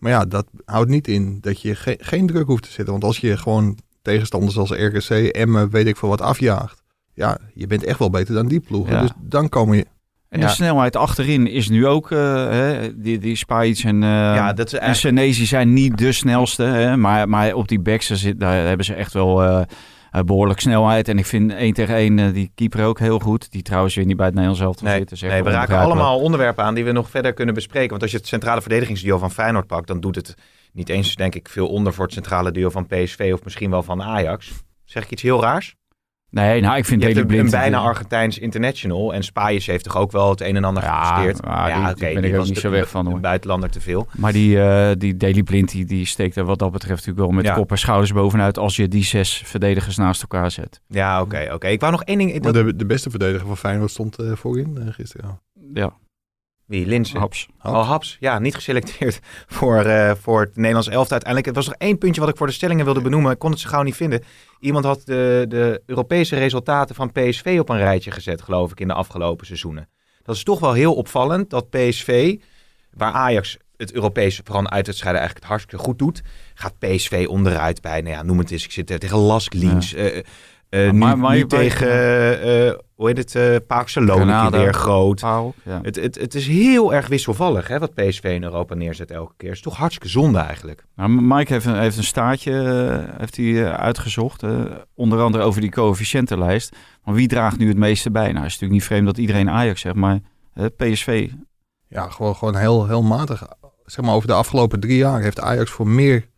Maar 0.00 0.10
ja, 0.12 0.24
dat 0.24 0.46
houdt 0.64 0.90
niet 0.90 1.08
in 1.08 1.38
dat 1.40 1.62
je 1.62 1.74
ge- 1.74 1.98
geen 2.00 2.26
druk 2.26 2.46
hoeft 2.46 2.62
te 2.62 2.68
zetten. 2.70 2.92
Want 2.92 3.04
als 3.04 3.18
je 3.18 3.36
gewoon 3.36 3.78
tegenstanders 4.02 4.56
als 4.58 4.70
RKC, 4.70 5.10
Emmen, 5.10 5.70
weet 5.70 5.86
ik 5.86 5.96
veel 5.96 6.08
wat 6.08 6.20
afjaagt. 6.20 6.82
Ja, 7.14 7.38
je 7.54 7.66
bent 7.66 7.84
echt 7.84 7.98
wel 7.98 8.10
beter 8.10 8.34
dan 8.34 8.48
die 8.48 8.60
ploegen. 8.60 8.94
Ja. 8.94 9.00
Dus 9.00 9.10
dan 9.20 9.48
komen 9.48 9.76
je... 9.76 9.86
En 10.28 10.40
Ja. 10.40 10.46
de 10.46 10.52
snelheid 10.52 10.96
achterin 10.96 11.46
is 11.46 11.68
nu 11.68 11.86
ook, 11.86 12.10
eh, 12.10 12.18
hè, 12.48 13.00
die, 13.00 13.18
die 13.18 13.36
en, 13.84 14.02
eh 14.02 14.08
ja, 14.08 14.52
dat 14.52 14.66
is 14.72 14.78
en. 14.78 14.94
Senesi 14.94 15.46
zijn 15.46 15.72
niet 15.72 15.98
de 15.98 16.12
snelste. 16.12 16.62
Hè, 16.62 16.96
maar, 16.96 17.28
maar 17.28 17.54
op 17.54 17.68
die 17.68 17.80
backs 17.80 18.10
daar 18.36 18.66
hebben 18.66 18.86
ze 18.86 18.94
echt 18.94 19.12
wel 19.12 19.42
eh, 19.42 19.60
eh, 20.10 20.22
behoorlijk 20.22 20.60
snelheid. 20.60 21.08
En 21.08 21.18
ik 21.18 21.26
vind 21.26 21.52
1 21.52 21.72
tegen 21.72 21.94
1 21.94 22.18
eh, 22.18 22.32
die 22.32 22.52
keeper 22.54 22.84
ook 22.84 22.98
heel 22.98 23.18
goed. 23.18 23.50
Die 23.52 23.62
trouwens 23.62 23.94
weer 23.94 24.04
niet 24.04 24.16
bij 24.16 24.26
het 24.26 24.34
Nederlands 24.34 24.64
elftal 24.64 24.88
Nee, 24.88 24.98
zit. 24.98 25.08
Dus 25.08 25.20
nee, 25.20 25.42
we 25.42 25.50
raken 25.50 25.78
allemaal 25.78 26.20
onderwerpen 26.20 26.64
aan 26.64 26.74
die 26.74 26.84
we 26.84 26.92
nog 26.92 27.10
verder 27.10 27.32
kunnen 27.32 27.54
bespreken. 27.54 27.90
Want 27.90 28.02
als 28.02 28.10
je 28.10 28.16
het 28.16 28.26
centrale 28.26 28.60
verdedigingsduo 28.60 29.18
van 29.18 29.30
Feyenoord 29.30 29.66
pakt, 29.66 29.86
dan 29.86 30.00
doet 30.00 30.14
het 30.14 30.34
niet 30.72 30.88
eens, 30.88 31.14
denk 31.14 31.34
ik, 31.34 31.48
veel 31.48 31.68
onder 31.68 31.92
voor 31.92 32.04
het 32.04 32.14
centrale 32.14 32.50
duo 32.50 32.70
van 32.70 32.86
PSV 32.86 33.30
of 33.34 33.44
misschien 33.44 33.70
wel 33.70 33.82
van 33.82 34.02
Ajax. 34.02 34.50
Zeg 34.84 35.04
ik 35.04 35.10
iets 35.10 35.22
heel 35.22 35.40
raars? 35.40 35.76
Nee, 36.30 36.60
nou, 36.60 36.76
ik 36.76 36.84
vind 36.84 37.00
Daley 37.02 37.16
een, 37.16 37.26
Blind... 37.26 37.44
een 37.44 37.50
bijna 37.50 37.78
Argentijns 37.78 38.38
international 38.38 39.14
en 39.14 39.22
Spijs 39.24 39.66
heeft 39.66 39.84
toch 39.84 39.96
ook 39.96 40.12
wel 40.12 40.30
het 40.30 40.40
een 40.40 40.56
en 40.56 40.64
ander 40.64 40.82
Ja, 40.82 41.04
gepresteerd. 41.04 41.44
maar 41.44 41.74
die- 41.94 41.94
die 41.94 42.14
ben 42.20 42.24
ik 42.24 42.38
ook 42.38 42.44
niet 42.46 42.58
zo 42.58 42.70
weg 42.70 42.88
van, 42.88 43.06
hoor. 43.06 43.14
Een 43.14 43.20
buitenlander 43.20 43.70
te 43.70 43.80
veel. 43.80 44.06
Maar 44.16 44.32
die, 44.32 44.60
eh 44.62 44.90
die 44.98 45.16
Daley 45.16 45.42
Blind, 45.42 45.70
die, 45.70 45.84
die 45.84 46.06
steekt 46.06 46.36
er 46.36 46.44
wat 46.44 46.58
dat 46.58 46.72
betreft 46.72 47.06
natuurlijk 47.06 47.26
wel 47.26 47.36
met 47.36 47.44
Ja. 47.44 47.54
kop 47.54 47.70
en 47.70 47.78
schouders 47.78 48.12
bovenuit 48.12 48.58
als 48.58 48.76
je 48.76 48.88
die 48.88 49.04
zes 49.04 49.42
verdedigers 49.44 49.96
naast 49.96 50.22
elkaar 50.22 50.50
zet. 50.50 50.80
Ja, 50.88 51.20
oké, 51.20 51.50
oké. 51.52 51.66
Ik 51.68 51.80
wou 51.80 51.92
nog 51.92 52.02
één 52.04 52.18
ding. 52.18 52.42
Dat, 52.42 52.54
de, 52.54 52.76
de 52.76 52.86
beste 52.86 53.10
verdediger 53.10 53.46
van 53.46 53.56
Feyenoord 53.56 53.90
stond 53.90 54.18
eh, 54.18 54.32
voorin 54.34 54.78
eh, 54.78 54.92
gisteren. 54.94 55.40
Ja, 55.74 55.92
wie? 56.70 56.86
Linsen? 56.86 57.18
haps. 57.18 57.48
Haps. 57.58 57.76
Oh, 57.76 57.88
Haps. 57.88 58.16
Ja, 58.20 58.38
niet 58.38 58.54
geselecteerd 58.54 59.20
voor, 59.56 59.84
eh, 59.84 60.12
voor 60.20 60.40
het 60.40 60.56
Nederlands 60.56 60.88
elftal 60.88 61.10
uiteindelijk. 61.12 61.46
Het 61.46 61.56
was 61.56 61.66
nog 61.66 61.74
één 61.88 61.98
puntje 61.98 62.20
wat 62.20 62.30
ik 62.30 62.36
voor 62.36 62.46
de 62.46 62.52
stellingen 62.52 62.84
wilde 62.84 63.00
benoemen. 63.00 63.32
Ik 63.32 63.38
kon 63.38 63.50
het 63.50 63.60
zo 63.60 63.68
gauw 63.68 63.82
niet 63.82 63.96
vinden. 63.96 64.22
Iemand 64.60 64.84
had 64.84 65.02
de, 65.04 65.44
de 65.48 65.82
Europese 65.86 66.36
resultaten 66.36 66.94
van 66.94 67.12
PSV 67.12 67.56
op 67.60 67.68
een 67.68 67.78
rijtje 67.78 68.10
gezet, 68.10 68.42
geloof 68.42 68.70
ik, 68.70 68.80
in 68.80 68.88
de 68.88 68.94
afgelopen 68.94 69.46
seizoenen. 69.46 69.88
Dat 70.22 70.36
is 70.36 70.42
toch 70.42 70.60
wel 70.60 70.72
heel 70.72 70.94
opvallend 70.94 71.50
dat 71.50 71.70
PSV, 71.70 72.36
waar 72.90 73.12
Ajax 73.12 73.58
het 73.76 73.92
Europese, 73.92 74.42
vooral 74.44 74.70
uitwedstrijden, 74.70 75.20
eigenlijk 75.20 75.48
het 75.48 75.56
hartstikke 75.56 75.84
goed 75.84 75.98
doet, 75.98 76.22
gaat 76.54 76.78
PSV 76.78 77.26
onderuit 77.28 77.80
bij, 77.80 78.00
nou 78.00 78.14
ja, 78.14 78.22
noem 78.22 78.38
het 78.38 78.50
eens, 78.50 78.64
ik 78.64 78.72
zit 78.72 78.90
er 78.90 78.98
tegen 78.98 79.18
Lask 79.18 79.54
Liens. 79.54 79.94
Maar- 80.70 80.92
nu, 80.92 80.98
maar- 80.98 81.16
nu 81.16 81.38
maar- 81.38 81.46
tegen, 81.46 81.88
eh, 81.88 82.68
eh, 82.68 82.74
hoe 82.94 83.06
heet 83.08 83.32
het, 83.32 83.66
Paak 83.66 83.88
weer 84.50 84.74
groot. 84.74 85.20
Ja. 85.20 85.80
Het, 85.82 85.96
het, 85.96 86.14
het 86.18 86.34
is 86.34 86.46
heel 86.46 86.94
erg 86.94 87.08
wisselvallig 87.08 87.68
hè, 87.68 87.78
wat 87.78 87.94
PSV 87.94 88.24
in 88.24 88.42
Europa 88.42 88.74
neerzet 88.74 89.10
elke 89.10 89.32
keer. 89.36 89.48
Het 89.48 89.56
is 89.58 89.64
toch 89.64 89.76
hartstikke 89.76 90.08
zonde 90.08 90.38
eigenlijk. 90.38 90.84
Nou, 90.96 91.10
Mike 91.10 91.52
heeft 91.52 91.66
een, 91.66 91.78
heeft 91.78 91.96
een 91.96 92.04
staartje 92.04 92.52
heeft 93.18 93.36
hij, 93.36 93.72
uitgezocht. 93.72 94.42
eh, 94.42 94.50
onder 94.94 95.20
andere 95.20 95.44
over 95.44 95.60
die 95.60 95.70
coëfficiëntenlijst. 95.70 96.76
Maar 97.04 97.14
wie 97.14 97.28
draagt 97.28 97.58
nu 97.58 97.68
het 97.68 97.76
meeste 97.76 98.10
bij? 98.10 98.32
Nou, 98.32 98.36
het 98.36 98.46
is 98.46 98.52
natuurlijk 98.52 98.72
niet 98.80 98.84
vreemd 98.84 99.06
dat 99.06 99.18
iedereen 99.18 99.50
Ajax 99.50 99.80
zegt, 99.80 99.94
maar 99.94 100.18
PSV. 100.76 101.28
Ja, 101.88 102.08
gewoon, 102.08 102.36
gewoon 102.36 102.56
heel, 102.56 102.86
heel 102.86 103.02
matig. 103.02 103.42
Zeg 103.84 104.04
maar, 104.04 104.14
over 104.14 104.28
de 104.28 104.34
afgelopen 104.34 104.80
drie 104.80 104.96
jaar 104.96 105.20
heeft 105.20 105.40
Ajax 105.40 105.70
voor 105.70 105.88
meer 105.88 106.28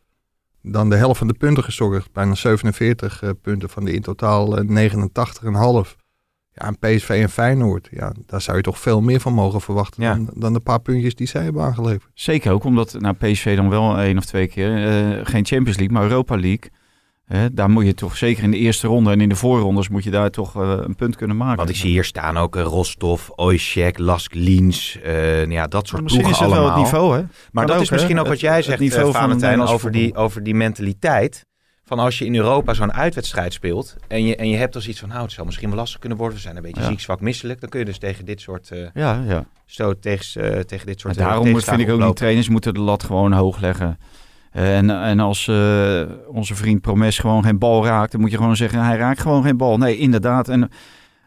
dan 0.63 0.91
de 0.91 0.97
helft 0.97 1.19
van 1.19 1.27
de 1.27 1.35
punten 1.35 1.65
gezorgd. 1.65 2.13
Bijna 2.13 2.35
47 2.35 3.23
eh, 3.23 3.31
punten 3.43 3.69
van 3.69 3.85
de 3.85 3.93
in 3.93 4.03
totaal 4.03 4.59
eh, 4.59 4.91
89,5. 4.91 6.01
Ja, 6.55 6.67
en 6.67 6.79
PSV 6.79 7.09
en 7.09 7.31
Feyenoord, 7.31 7.89
ja, 7.91 8.13
daar 8.27 8.41
zou 8.41 8.57
je 8.57 8.63
toch 8.63 8.79
veel 8.79 9.01
meer 9.01 9.21
van 9.21 9.33
mogen 9.33 9.61
verwachten 9.61 10.03
Ja. 10.03 10.15
dan, 10.15 10.31
dan 10.35 10.53
de 10.53 10.61
paar 10.61 10.81
puntjes 10.81 11.15
die 11.15 11.27
zij 11.27 11.43
hebben 11.43 11.63
aangeleverd. 11.63 12.11
Zeker 12.15 12.53
ook 12.53 12.65
omdat 12.65 12.97
nou, 12.99 13.15
PSV 13.15 13.57
dan 13.57 13.69
wel 13.69 13.99
één 13.99 14.19
of 14.19 14.25
twee 14.25 14.47
keer, 14.47 14.87
eh, 14.87 15.27
geen 15.27 15.47
Champions 15.47 15.77
League, 15.77 15.97
maar 15.97 16.03
Europa 16.03 16.37
League. 16.37 16.71
Hè, 17.27 17.55
daar 17.55 17.71
moet 17.71 17.87
je 17.87 17.95
toch 17.95 18.17
zeker 18.17 18.43
in 18.43 18.51
de 18.51 18.57
eerste 18.57 18.87
ronde 18.87 19.11
en 19.11 19.21
in 19.21 19.29
de 19.29 19.37
voorrondes 19.37 19.89
moet 19.89 20.05
je 20.05 20.11
daar 20.11 20.31
toch 20.31 20.57
eh, 20.57 20.75
een 20.81 20.95
punt 20.95 21.17
kunnen 21.17 21.37
maken. 21.37 21.57
Want 21.57 21.69
ik 21.69 21.77
zie 21.77 21.91
hier 21.91 22.05
staan 22.05 22.37
ook 22.37 22.57
eh, 22.57 22.63
Rostov, 22.63 23.29
Oysjek, 23.31 23.99
Lask 23.99 24.35
Liens. 24.35 24.99
eh, 25.03 25.51
ja, 25.51 25.67
dat 25.67 25.89
soort 25.89 26.03
Misschien 26.03 26.25
ploegen 26.25 26.45
is 26.47 26.53
het 26.53 26.61
wel 26.61 26.71
het 26.71 26.83
niveau, 26.83 27.17
hè? 27.17 27.25
Maar 27.53 27.67
dat 27.67 27.77
ook, 27.77 27.83
is 27.83 27.91
misschien 27.91 28.19
ook 28.19 28.27
wat 28.27 28.41
jij 28.41 28.57
het 28.57 28.65
zegt, 28.65 28.79
niveau 28.79 29.03
van 29.03 29.13
het 29.13 29.23
Valentijn, 29.23 29.51
Nederlands 29.51 29.73
over 29.73 29.93
die, 29.93 30.15
over 30.15 30.43
die 30.43 30.55
mentaliteit. 30.55 31.47
Van 31.85 31.99
als 31.99 32.19
je 32.19 32.25
in 32.25 32.35
Europa 32.35 32.75
zo'n 32.75 32.93
uitwedstrijd 32.93 33.53
speelt 33.53 33.97
en 34.09 34.25
je, 34.25 34.37
en 34.37 34.49
je 34.49 34.57
hebt 34.57 34.75
als 34.75 34.89
iets 34.89 35.01
van, 35.01 35.09
nou, 35.09 35.23
het 35.23 35.33
zal 35.33 35.45
misschien 35.45 35.69
wel 35.69 35.79
lastig 35.79 36.01
kunnen 36.01 36.19
worden. 36.19 36.37
We 36.37 36.43
zijn 36.43 36.57
een 36.57 36.63
beetje 36.63 36.81
Ja. 36.81 36.87
ziek, 36.87 37.01
zwak, 37.01 37.21
misselijk. 37.21 37.61
Dan 37.61 37.69
kun 37.69 37.79
je 37.79 37.85
dus 37.85 37.99
tegen 37.99 38.25
dit 38.25 38.41
soort, 38.41 38.71
Ja, 38.95 39.23
ja. 39.27 39.47
stoot, 39.67 40.03
tegen, 40.03 40.67
tegen 40.67 40.87
dit 40.87 41.01
soort 41.01 41.17
eh, 41.17 41.25
daarom 41.27 41.61
vind 41.61 41.81
ik 41.81 41.91
ook 41.91 42.01
die 42.01 42.13
trainers 42.13 42.49
moeten 42.49 42.75
de 42.75 42.81
lat 42.81 43.03
gewoon 43.03 43.33
hoog 43.33 43.61
leggen. 43.61 43.99
Eh, 44.53 44.77
En, 44.77 44.91
en 44.91 45.21
als 45.21 45.49
eh, 45.49 46.03
onze 46.29 46.55
vriend 46.55 46.81
Promes 46.81 47.19
gewoon 47.19 47.45
geen 47.45 47.59
bal 47.59 47.85
raakt, 47.85 48.13
dan 48.13 48.21
moet 48.21 48.31
je 48.31 48.37
gewoon 48.37 48.57
zeggen, 48.57 48.85
hij 48.85 48.97
raakt 48.97 49.21
gewoon 49.21 49.43
geen 49.43 49.57
bal. 49.57 49.79
Nee, 49.79 49.97
inderdaad. 49.97 50.49
En 50.49 50.71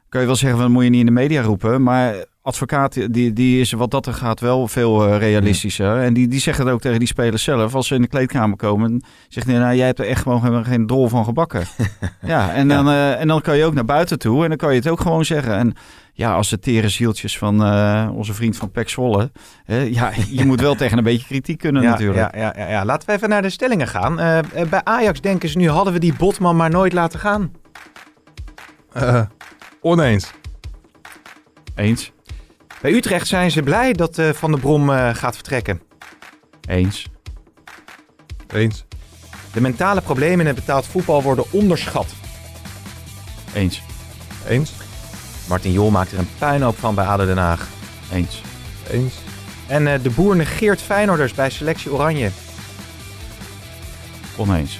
kan 0.09 0.21
je 0.21 0.27
wel 0.27 0.35
zeggen, 0.35 0.59
dat 0.59 0.69
moet 0.69 0.83
je 0.83 0.89
niet 0.89 0.99
in 0.99 1.05
de 1.05 1.11
media 1.11 1.41
roepen. 1.41 1.83
Maar 1.83 2.25
advocaat, 2.41 3.13
die, 3.13 3.33
die 3.33 3.59
is 3.59 3.71
wat 3.71 3.91
dat 3.91 4.05
er 4.05 4.13
gaat 4.13 4.39
wel 4.39 4.67
veel 4.67 5.07
eh, 5.07 5.17
realistischer. 5.17 6.01
En 6.01 6.13
die, 6.13 6.27
die 6.27 6.39
zeggen 6.39 6.65
het 6.65 6.73
ook 6.73 6.81
tegen 6.81 6.99
die 6.99 7.07
spelers 7.07 7.43
zelf. 7.43 7.75
Als 7.75 7.87
ze 7.87 7.95
in 7.95 8.01
de 8.01 8.07
kleedkamer 8.07 8.57
komen, 8.57 9.03
zegt 9.29 9.47
hij, 9.47 9.57
nou, 9.57 9.75
jij 9.75 9.85
hebt 9.85 9.99
er 9.99 10.07
echt 10.07 10.21
gewoon 10.21 10.41
geen, 10.41 10.65
geen 10.65 10.87
drol 10.87 11.07
van 11.07 11.23
gebakken. 11.23 11.63
ja, 12.21 12.53
en 12.53 12.67
dan, 12.67 12.89
en 12.91 13.27
dan 13.27 13.41
kan 13.41 13.57
je 13.57 13.65
ook 13.65 13.73
naar 13.73 13.85
buiten 13.85 14.19
toe 14.19 14.43
en 14.43 14.49
dan 14.49 14.57
kan 14.57 14.69
je 14.69 14.79
het 14.79 14.89
ook 14.89 14.99
gewoon 14.99 15.25
zeggen. 15.25 15.55
En 15.55 15.73
ja, 16.17 16.33
als 16.33 16.49
de 16.49 16.59
tere 16.59 16.89
zieltjes 16.89 17.37
van 17.37 17.63
eh, 17.63 18.09
onze 18.13 18.33
vriend 18.33 18.57
van 18.57 18.71
Pek 18.71 18.89
Zwolle. 18.89 19.31
hè, 19.65 19.79
ja, 19.79 20.11
je 20.29 20.45
moet 20.45 20.61
wel 20.61 20.75
tegen 20.81 20.97
een 20.97 21.03
beetje 21.03 21.27
kritiek 21.27 21.57
kunnen 21.57 21.81
ja, 21.81 21.89
natuurlijk. 21.89 22.35
Ja, 22.35 22.39
ja, 22.41 22.53
ja, 22.57 22.69
ja. 22.69 22.85
Laten 22.85 23.07
we 23.07 23.13
even 23.13 23.29
naar 23.29 23.41
de 23.41 23.49
stellingen 23.49 23.87
gaan. 23.87 24.19
Eh, 24.19 24.37
eh, 24.37 24.69
bij 24.69 24.83
Ajax 24.83 25.21
denken 25.21 25.49
ze 25.49 25.57
nu, 25.57 25.69
hadden 25.69 25.93
we 25.93 25.99
die 25.99 26.13
Botman 26.17 26.55
maar 26.55 26.69
nooit 26.69 26.93
laten 26.93 27.19
gaan. 27.19 27.51
Eh, 28.93 29.21
oneens. 29.81 30.31
Eens. 31.75 32.11
Bij 32.81 32.91
Utrecht 32.91 33.27
zijn 33.27 33.51
ze 33.51 33.61
blij 33.61 33.93
dat 33.93 34.17
eh, 34.17 34.29
Van 34.29 34.51
der 34.51 34.59
Brom 34.59 34.89
eh, 34.89 35.15
gaat 35.15 35.35
vertrekken. 35.35 35.81
Eens. 36.67 37.07
Eens. 38.47 38.85
De 39.53 39.61
mentale 39.61 40.01
problemen 40.01 40.39
in 40.39 40.45
het 40.45 40.55
betaald 40.55 40.85
voetbal 40.85 41.23
worden 41.23 41.45
onderschat. 41.51 42.13
Eens. 43.53 43.81
Eens. 44.47 44.71
Martin 45.47 45.71
Jol 45.71 45.89
maakt 45.89 46.11
er 46.11 46.19
een 46.19 46.29
puinhoop 46.37 46.77
van 46.77 46.95
bij 46.95 47.05
ADO 47.05 47.25
Den 47.25 47.37
Haag. 47.37 47.67
Eens. 48.11 48.41
Eens. 48.89 49.13
En 49.67 49.87
eh, 49.93 50.03
de 50.03 50.09
boer 50.09 50.35
negeert 50.35 50.81
Feyenoorders 50.81 51.33
bij 51.33 51.49
selectie 51.49 51.91
Oranje. 51.91 52.29
Oneens. 54.37 54.79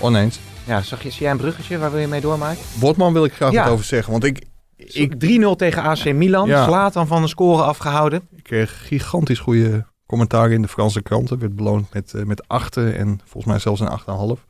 Oneens. 0.00 0.40
Ja, 0.66 0.82
zag 0.82 1.02
je, 1.02 1.10
zie 1.10 1.20
jij 1.22 1.30
een 1.30 1.36
bruggetje? 1.36 1.78
Waar 1.78 1.90
wil 1.90 2.00
je 2.00 2.06
mee 2.06 2.20
doormaken? 2.20 2.62
Botman 2.74 3.12
wil 3.12 3.24
ik 3.24 3.32
graag 3.32 3.52
Ja. 3.52 3.62
wat 3.64 3.72
over 3.72 3.84
zeggen. 3.84 4.12
Want 4.12 4.24
ik, 4.24 4.44
Ik 4.76 5.14
3-0 5.18 5.56
tegen 5.56 5.82
AC 5.82 6.12
Milan. 6.12 6.48
Ja. 6.48 6.64
Slaat 6.64 6.92
dan 6.92 7.06
van 7.06 7.22
de 7.22 7.28
score 7.28 7.62
afgehouden. 7.62 8.22
ik 8.36 8.42
kreeg 8.42 8.86
gigantisch 8.86 9.38
goede 9.38 9.86
commentaren 10.06 10.52
in 10.52 10.62
de 10.62 10.68
Franse 10.68 11.02
kranten. 11.02 11.38
Werd 11.38 11.56
beloond 11.56 11.92
met, 11.92 12.14
eh, 12.14 12.22
met 12.22 12.48
achten 12.48 12.96
en 12.96 13.20
volgens 13.24 13.44
mij 13.44 13.58
zelfs 13.58 13.80
een 13.80 13.88
8,5. 13.88 14.46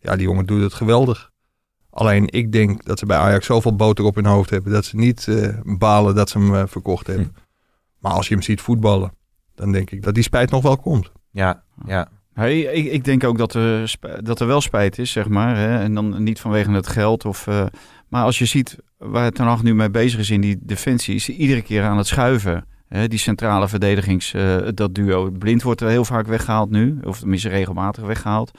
Ja, 0.00 0.16
die 0.16 0.26
jongen 0.26 0.46
doet 0.46 0.62
het 0.62 0.74
geweldig. 0.74 1.30
Alleen 1.92 2.28
ik 2.28 2.52
denk 2.52 2.84
dat 2.84 2.98
ze 2.98 3.06
bij 3.06 3.16
Ajax 3.16 3.46
zoveel 3.46 3.76
boter 3.76 4.04
op 4.04 4.14
hun 4.14 4.26
hoofd 4.26 4.50
hebben... 4.50 4.72
dat 4.72 4.84
ze 4.84 4.96
niet 4.96 5.28
eh, 5.28 5.48
balen 5.62 6.14
dat 6.14 6.30
ze 6.30 6.38
hem 6.38 6.54
eh, 6.54 6.62
verkocht 6.66 7.06
hebben. 7.06 7.34
Maar 7.98 8.12
als 8.12 8.28
je 8.28 8.34
hem 8.34 8.42
ziet 8.42 8.60
voetballen, 8.60 9.12
dan 9.54 9.72
denk 9.72 9.90
ik 9.90 10.02
dat 10.02 10.14
die 10.14 10.22
spijt 10.22 10.50
nog 10.50 10.62
wel 10.62 10.76
komt. 10.76 11.12
Ja, 11.30 11.62
ja. 11.86 12.08
Hey, 12.34 12.60
ik, 12.60 12.92
ik 12.92 13.04
denk 13.04 13.24
ook 13.24 13.38
dat 13.38 13.54
er, 13.54 13.94
dat 14.22 14.40
er 14.40 14.46
wel 14.46 14.60
spijt 14.60 14.98
is, 14.98 15.10
zeg 15.10 15.28
maar. 15.28 15.56
Hè? 15.56 15.78
En 15.78 15.94
dan 15.94 16.22
niet 16.22 16.40
vanwege 16.40 16.70
het 16.70 16.86
geld. 16.86 17.24
Of, 17.24 17.46
eh, 17.46 17.64
maar 18.08 18.24
als 18.24 18.38
je 18.38 18.44
ziet 18.44 18.78
waar 18.96 19.30
Ten 19.30 19.46
Hag 19.46 19.62
nu 19.62 19.74
mee 19.74 19.90
bezig 19.90 20.20
is 20.20 20.30
in 20.30 20.40
die 20.40 20.58
defensie... 20.60 21.14
is 21.14 21.26
hij 21.26 21.36
iedere 21.36 21.62
keer 21.62 21.82
aan 21.82 21.96
het 21.96 22.06
schuiven. 22.06 22.66
Hè? 22.88 23.08
Die 23.08 23.18
centrale 23.18 23.68
verdedigings, 23.68 24.34
eh, 24.34 24.56
dat 24.74 24.94
duo. 24.94 25.30
Blind 25.30 25.62
wordt 25.62 25.80
er 25.80 25.88
heel 25.88 26.04
vaak 26.04 26.26
weggehaald 26.26 26.70
nu. 26.70 26.98
Of 27.04 27.18
tenminste 27.18 27.48
regelmatig 27.48 28.04
weggehaald. 28.04 28.50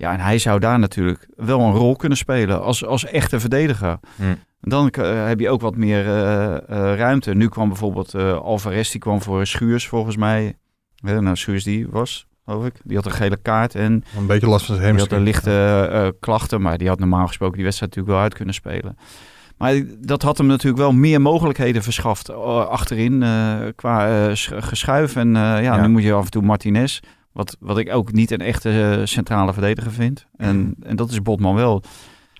Ja, 0.00 0.12
en 0.12 0.20
hij 0.20 0.38
zou 0.38 0.58
daar 0.58 0.78
natuurlijk 0.78 1.28
wel 1.36 1.60
een 1.60 1.72
rol 1.72 1.96
kunnen 1.96 2.18
spelen 2.18 2.62
als, 2.62 2.84
als 2.84 3.04
echte 3.04 3.40
verdediger. 3.40 3.98
Hm. 4.16 4.22
Dan 4.60 4.88
eh, 4.90 5.26
heb 5.26 5.40
je 5.40 5.50
ook 5.50 5.60
wat 5.60 5.76
meer 5.76 6.06
eh, 6.06 6.54
eh, 6.56 6.60
ruimte. 6.98 7.34
Nu 7.34 7.48
kwam 7.48 7.68
bijvoorbeeld 7.68 8.14
Alvarez, 8.14 8.90
die 8.90 9.00
kwam 9.00 9.22
voor 9.22 9.46
Schuurs 9.46 9.88
volgens 9.88 10.16
mij. 10.16 10.54
Nou, 11.02 11.36
Schuurs 11.36 11.64
die 11.64 11.86
was, 11.90 12.26
geloof 12.44 12.66
ik. 12.66 12.74
Die 12.84 12.96
had 12.96 13.06
een 13.06 13.12
gele 13.12 13.36
kaart 13.42 13.74
en 13.74 14.04
Een 14.16 14.26
beetje 14.26 14.46
last 14.46 14.66
van 14.66 14.76
zijn 14.76 14.90
die 14.92 15.00
had 15.00 15.12
een 15.12 15.22
lichte 15.22 16.14
klachten. 16.20 16.60
Maar 16.60 16.78
die 16.78 16.88
had 16.88 16.98
normaal 16.98 17.26
gesproken 17.26 17.54
die 17.56 17.64
wedstrijd 17.64 17.90
natuurlijk 17.94 18.18
wel 18.18 18.26
uit 18.28 18.36
kunnen 18.36 18.54
spelen. 18.54 18.98
Maar 19.56 19.82
dat 19.98 20.22
had 20.22 20.38
hem 20.38 20.46
natuurlijk 20.46 20.82
wel 20.82 20.92
meer 20.92 21.20
mogelijkheden 21.20 21.82
verschaft 21.82 22.30
achterin 22.68 23.24
qua 23.74 24.34
sch- 24.34 24.52
geschuif. 24.56 25.16
En 25.16 25.34
ja, 25.34 25.58
Ja. 25.60 25.80
nu 25.80 25.88
moet 25.88 26.02
je 26.02 26.12
af 26.12 26.24
en 26.24 26.30
toe 26.30 26.42
Martinez, 26.42 27.00
wat, 27.32 27.56
wat 27.60 27.78
ik 27.78 27.92
ook 27.94 28.12
niet 28.12 28.30
een 28.30 28.40
echte 28.40 28.96
eh, 28.98 29.06
centrale 29.06 29.52
verdediger 29.52 29.92
vind. 29.92 30.26
En, 30.36 30.74
en 30.82 30.96
dat 30.96 31.10
is 31.10 31.22
Botman 31.22 31.54
wel. 31.54 31.82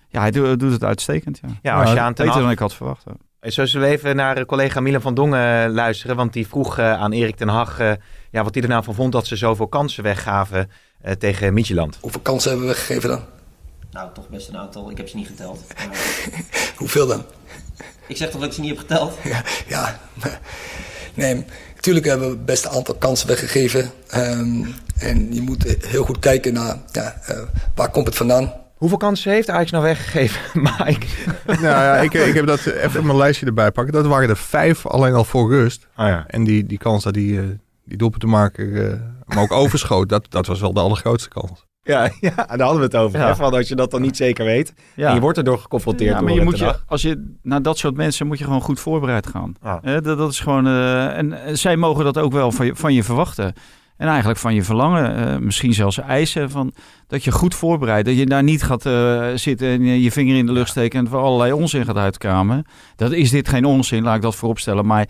Ja, 0.08 0.20
hij 0.20 0.30
doet, 0.30 0.60
doet 0.60 0.72
het 0.72 0.84
uitstekend. 0.84 1.38
Ja. 1.42 1.48
Ja, 1.62 1.80
als 1.80 1.88
je 1.90 1.94
Ja, 1.94 2.04
aan 2.04 2.14
Ten 2.14 2.26
Beter 2.26 2.40
dan 2.42 2.50
ik 2.50 2.58
had 2.58 2.74
verwacht. 2.74 3.04
hè. 3.04 3.50
Zo 3.50 3.66
zullen 3.66 3.88
we 3.88 3.94
even 3.94 4.16
naar 4.16 4.36
eh, 4.36 4.44
collega 4.44 4.80
Milan 4.80 5.00
van 5.00 5.14
Dongen 5.14 5.64
eh, 5.64 5.72
luisteren. 5.72 6.16
Want 6.16 6.32
die 6.32 6.46
vroeg 6.46 6.78
eh, 6.78 6.92
aan 6.92 7.12
Erik 7.12 7.36
ten 7.36 7.48
Hag 7.48 7.78
eh, 7.78 7.92
ja, 8.30 8.42
wat 8.44 8.54
hij 8.54 8.62
er 8.62 8.68
nou 8.68 8.84
van 8.84 8.94
vond 8.94 9.12
dat 9.12 9.26
ze 9.26 9.36
zoveel 9.36 9.66
kansen 9.68 10.02
weggaven 10.02 10.70
eh, 11.00 11.12
tegen 11.12 11.54
Midtjylland. 11.54 11.98
Hoeveel 12.00 12.20
kansen 12.20 12.50
hebben 12.50 12.68
we 12.68 12.72
weggegeven 12.74 13.08
dan? 13.08 13.20
Nou, 13.90 14.08
toch 14.14 14.28
best 14.28 14.48
een 14.48 14.56
aantal. 14.58 14.90
Ik 14.90 14.96
heb 14.96 15.08
ze 15.08 15.16
niet 15.16 15.26
geteld. 15.26 15.64
Maar 15.88 15.98
Hoeveel 16.76 17.06
dan? 17.06 17.24
ik 18.06 18.16
zeg 18.16 18.30
toch 18.30 18.40
dat 18.40 18.48
ik 18.48 18.54
ze 18.54 18.60
niet 18.60 18.70
heb 18.70 18.78
geteld? 18.78 19.18
Ja, 19.24 19.42
ja. 19.68 20.00
Nee, 21.14 21.44
natuurlijk 21.80 22.06
hebben 22.06 22.30
we 22.30 22.36
best 22.36 22.64
een 22.64 22.70
aantal 22.70 22.94
kansen 22.94 23.28
weggegeven. 23.28 23.90
Ehm, 24.08 24.64
en 24.98 25.34
je 25.34 25.42
moet 25.42 25.76
heel 25.86 26.04
goed 26.04 26.18
kijken 26.18 26.52
naar 26.52 26.76
ja, 26.92 27.20
eh, 27.26 27.38
waar 27.74 27.90
komt 27.90 28.06
het 28.06 28.16
vandaan. 28.16 28.52
Hoeveel 28.74 28.98
kansen 28.98 29.32
heeft 29.32 29.50
Ajax 29.50 29.70
nou 29.70 29.84
weggegeven, 29.84 30.40
Mike? 30.78 31.06
nou 31.46 31.62
ja, 31.62 31.96
ik, 31.96 32.14
ik 32.14 32.34
heb 32.34 32.46
dat 32.46 32.66
even 32.66 33.06
mijn 33.06 33.18
lijstje 33.18 33.46
erbij 33.46 33.70
pakken. 33.70 33.92
Dat 33.92 34.06
waren 34.06 34.28
er 34.28 34.36
vijf 34.36 34.86
alleen 34.86 35.14
al 35.14 35.24
voor 35.24 35.50
rust. 35.50 35.86
Ah 35.94 36.08
ja. 36.08 36.24
En 36.26 36.44
die, 36.44 36.66
die 36.66 36.78
kans 36.78 37.04
dat 37.04 37.14
die, 37.14 37.40
eh, 37.40 37.44
die 37.84 37.96
doelpunt 37.96 38.20
te 38.20 38.26
maken, 38.26 38.90
eh, 38.90 39.00
maar 39.24 39.42
ook 39.42 39.52
overschoot, 39.62 40.08
dat, 40.08 40.26
dat 40.28 40.46
was 40.46 40.60
wel 40.60 40.72
de 40.72 40.80
allergrootste 40.80 41.28
kans. 41.28 41.64
Ja, 41.82 42.10
ja, 42.20 42.34
daar 42.34 42.60
hadden 42.60 42.76
we 42.76 42.84
het 42.84 42.96
over. 42.96 43.18
Ja. 43.18 43.26
hè, 43.26 43.36
van 43.36 43.54
als 43.54 43.68
je 43.68 43.74
dat 43.74 43.90
dan 43.90 44.02
niet 44.02 44.16
zeker 44.16 44.44
weet. 44.44 44.74
Ja. 44.94 45.08
En 45.08 45.14
je 45.14 45.20
wordt 45.20 45.38
erdoor 45.38 45.58
geconfronteerd 45.58 46.10
Ja, 46.10 46.20
maar 46.20 46.28
door 46.28 46.38
je 46.38 46.44
moet 46.44 46.58
je, 46.58 46.76
als 46.86 47.02
je 47.02 47.36
naar 47.42 47.62
dat 47.62 47.78
soort 47.78 47.96
mensen 47.96 48.26
moet 48.26 48.38
je 48.38 48.44
gewoon 48.44 48.60
goed 48.60 48.80
voorbereid 48.80 49.26
gaan. 49.26 49.54
Ah. 49.62 49.82
Dat, 49.82 50.04
dat 50.04 50.30
is 50.30 50.40
gewoon, 50.40 50.66
eh, 50.66 51.18
en 51.18 51.58
zij 51.58 51.76
mogen 51.76 52.04
dat 52.04 52.18
ook 52.18 52.32
wel 52.32 52.52
van 52.52 52.66
je, 52.66 52.76
van 52.76 52.94
je 52.94 53.04
verwachten. 53.04 53.54
En 53.96 54.08
eigenlijk 54.08 54.38
van 54.38 54.54
je 54.54 54.62
verlangen, 54.62 55.16
eh, 55.16 55.38
misschien 55.38 55.74
zelfs 55.74 55.98
eisen, 55.98 56.50
van, 56.50 56.72
dat 57.06 57.24
je 57.24 57.32
goed 57.32 57.54
voorbereidt. 57.54 58.06
Dat 58.06 58.16
je 58.16 58.26
daar 58.26 58.42
niet 58.42 58.62
gaat 58.62 58.86
eh, 58.86 59.28
zitten 59.34 59.68
en 59.68 59.84
je 59.84 60.02
je 60.02 60.12
vinger 60.12 60.36
in 60.36 60.46
de 60.46 60.52
lucht 60.52 60.70
steken 60.70 60.98
en 60.98 61.08
voor 61.08 61.20
allerlei 61.20 61.52
onzin 61.52 61.84
gaat 61.84 61.96
uitkamen. 61.96 62.64
Dat 62.96 63.12
is 63.12 63.30
dit 63.30 63.48
geen 63.48 63.64
onzin, 63.64 64.02
laat 64.02 64.16
ik 64.16 64.22
dat 64.22 64.36
vooropstellen. 64.36 64.86
Maar 64.86 65.08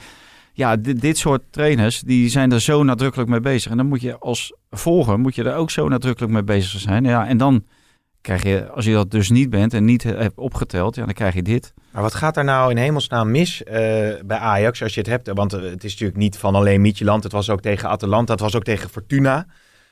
ja, 0.52 0.76
dit, 0.76 1.00
dit 1.00 1.18
soort 1.18 1.42
trainers, 1.50 2.00
die 2.00 2.28
zijn 2.28 2.52
er 2.52 2.60
zo 2.60 2.82
nadrukkelijk 2.82 3.30
mee 3.30 3.40
bezig. 3.40 3.70
En 3.70 3.76
dan 3.76 3.86
moet 3.86 4.00
je 4.00 4.18
als 4.18 4.54
volger, 4.70 5.18
moet 5.18 5.34
je 5.34 5.44
er 5.44 5.54
ook 5.54 5.70
zo 5.70 5.88
nadrukkelijk 5.88 6.32
mee 6.32 6.42
bezig 6.42 6.80
zijn. 6.80 7.04
Ja, 7.04 7.26
en 7.26 7.36
dan 7.36 7.64
krijg 8.20 8.42
je, 8.42 8.68
als 8.70 8.84
je 8.84 8.92
dat 8.92 9.10
dus 9.10 9.30
niet 9.30 9.50
bent 9.50 9.74
en 9.74 9.84
niet 9.84 10.02
hebt 10.02 10.38
opgeteld, 10.38 10.94
ja, 10.94 11.04
dan 11.04 11.14
krijg 11.14 11.34
je 11.34 11.42
dit. 11.42 11.74
Maar 11.90 12.02
wat 12.02 12.14
gaat 12.14 12.36
er 12.36 12.44
nou 12.44 12.70
in 12.70 12.76
hemelsnaam 12.76 13.30
mis 13.30 13.64
eh, 13.64 13.74
bij 14.24 14.38
Ajax 14.38 14.82
als 14.82 14.94
je 14.94 15.00
het 15.00 15.08
hebt? 15.08 15.30
Want 15.32 15.52
eh, 15.52 15.62
het 15.62 15.84
is 15.84 15.90
natuurlijk 15.90 16.18
niet 16.18 16.38
van 16.38 16.54
alleen 16.54 16.80
Midtjylland. 16.80 17.22
Het 17.22 17.32
was 17.32 17.50
ook 17.50 17.60
tegen 17.60 17.88
Atalanta, 17.88 18.32
het 18.32 18.42
was 18.42 18.56
ook 18.56 18.64
tegen 18.64 18.90
Fortuna. 18.90 19.46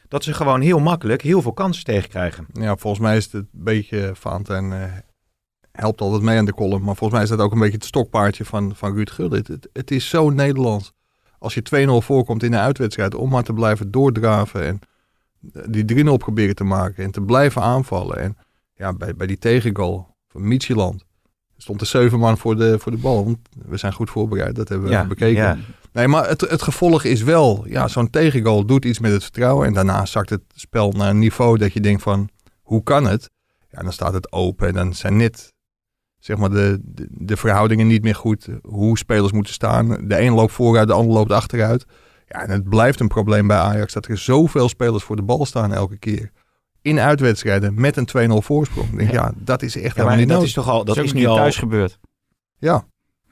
Dat 0.09 0.25
ze 0.25 0.35
gewoon 0.35 0.61
heel 0.61 0.79
makkelijk 0.79 1.23
heel 1.23 1.43
veel 1.43 1.53
kansen 1.53 1.85
tegenkrijgen. 1.85 2.47
Ja, 2.53 2.77
volgens 2.77 3.03
mij 3.03 3.17
is 3.17 3.25
het 3.25 3.35
een 3.35 3.49
beetje, 3.53 4.11
Valentijn 4.15 4.73
eh 4.73 4.83
helpt 5.81 6.01
altijd 6.01 6.23
mee 6.23 6.39
aan 6.39 6.45
de 6.45 6.55
column, 6.55 6.85
maar 6.85 6.97
volgens 6.97 7.13
mij 7.13 7.23
is 7.23 7.29
dat 7.29 7.39
ook 7.41 7.53
een 7.53 7.59
beetje 7.59 7.75
het 7.75 7.85
stokpaardje 7.85 8.45
van, 8.45 8.73
van 8.77 8.95
Ruud 8.95 9.11
Gullit. 9.11 9.49
Het, 9.49 9.69
het 9.73 9.91
is 9.91 10.09
zo 10.09 10.31
Nederlands. 10.31 10.93
Als 11.39 11.55
je 11.55 11.87
2-0 12.03 12.05
voorkomt 12.05 12.43
in 12.43 12.51
de 12.51 12.59
uitwedstrijd, 12.59 13.15
om 13.15 13.31
maar 13.31 13.43
te 13.43 13.53
blijven 13.53 13.91
doordraven 13.91 14.65
en 14.65 14.81
die 15.71 16.05
3-0 16.05 16.13
proberen 16.17 16.55
te 16.55 16.65
maken 16.65 17.05
en 17.05 17.11
te 17.11 17.21
blijven 17.21 17.63
aanvallen. 17.63 18.19
En 18.19 18.37
ja, 18.75 18.93
bij, 18.93 19.15
bij 19.15 19.27
die 19.27 19.39
tegengoal 19.39 20.17
van 20.29 20.49
Michieland 20.49 21.05
stond 21.57 21.81
er 21.81 21.87
zeven 21.87 22.19
man 22.19 22.39
voor 22.39 22.57
de, 22.57 22.79
voor 22.79 22.93
de 22.93 22.99
bal. 22.99 23.25
Want 23.25 23.39
we 23.67 23.77
zijn 23.77 23.93
goed 23.93 24.11
voorbereid, 24.11 24.55
dat 24.57 24.69
hebben 24.69 24.89
we 24.89 24.93
Ja, 24.95 25.07
bekeken. 25.07 25.43
ja. 25.43 25.57
Nee, 25.93 26.09
maar 26.09 26.29
het, 26.29 26.41
het 26.41 26.63
gevolg 26.63 27.05
is 27.05 27.23
wel, 27.23 27.65
ja, 27.69 27.89
zo'n 27.89 28.11
tegengoal 28.11 28.65
doet 28.67 28.85
iets 28.85 28.99
met 28.99 29.13
het 29.13 29.23
vertrouwen. 29.23 29.67
En 29.67 29.73
daarna 29.73 30.07
zakt 30.07 30.31
het 30.31 30.43
spel 30.55 30.93
naar 30.93 31.11
een 31.11 31.19
niveau 31.19 31.59
dat 31.59 31.73
je 31.73 31.81
denkt 31.81 32.03
van, 32.03 32.29
hoe 32.63 32.83
kan 32.83 33.07
het? 33.07 33.31
Ja, 33.71 33.83
dan 33.83 33.93
staat 33.93 34.13
het 34.13 34.33
open 34.33 34.69
en 34.69 34.75
dan 34.75 34.95
zijn 34.95 35.17
net, 35.17 35.53
zeg 36.19 36.37
maar, 36.37 36.51
de, 36.51 36.79
de, 36.85 37.07
de 37.11 37.37
verhoudingen 37.37 37.87
niet 37.87 38.03
meer 38.03 38.15
goed. 38.15 38.49
Hoe 38.63 38.99
spelers 38.99 39.33
moeten 39.33 39.53
staan. 39.53 39.89
De 40.09 40.21
een 40.21 40.33
loopt 40.33 40.53
vooruit, 40.53 40.89
de 40.89 40.95
ander 40.95 41.13
loopt 41.15 41.33
achteruit. 41.33 41.87
Ja, 42.27 42.43
en 42.43 42.51
het 42.51 42.69
blijft 42.69 43.01
een 43.01 43.09
probleem 43.09 43.47
bij 43.47 43.57
Ajax 43.57 43.93
dat 43.93 44.07
er 44.07 44.19
zoveel 44.19 44.69
spelers 44.69 45.05
voor 45.05 45.17
de 45.17 45.23
bal 45.23 45.47
staan 45.47 45.73
elke 45.73 45.99
keer. 45.99 46.31
In 46.83 46.99
uitwedstrijden 47.01 47.81
met 47.81 47.97
een 48.15 48.31
2-0 48.31 48.33
voorsprong. 48.45 48.91
Ik 48.93 48.99
denk, 48.99 49.11
ja. 49.11 49.33
dat 49.37 49.63
is 49.63 49.75
echt 49.77 49.85
Ja, 49.85 49.91
helemaal 49.95 50.17
niet 50.17 50.27
dat 50.29 50.37
nodig. 50.37 50.49
is 50.49 50.55
toch 50.55 50.69
al, 50.69 50.85
dat 50.85 50.97
is 50.97 51.13
nu 51.13 51.27
al. 51.27 51.37
thuis 51.37 51.57
gebeurd. 51.57 51.99
Ja, 52.59 52.73
Maar 52.73 52.83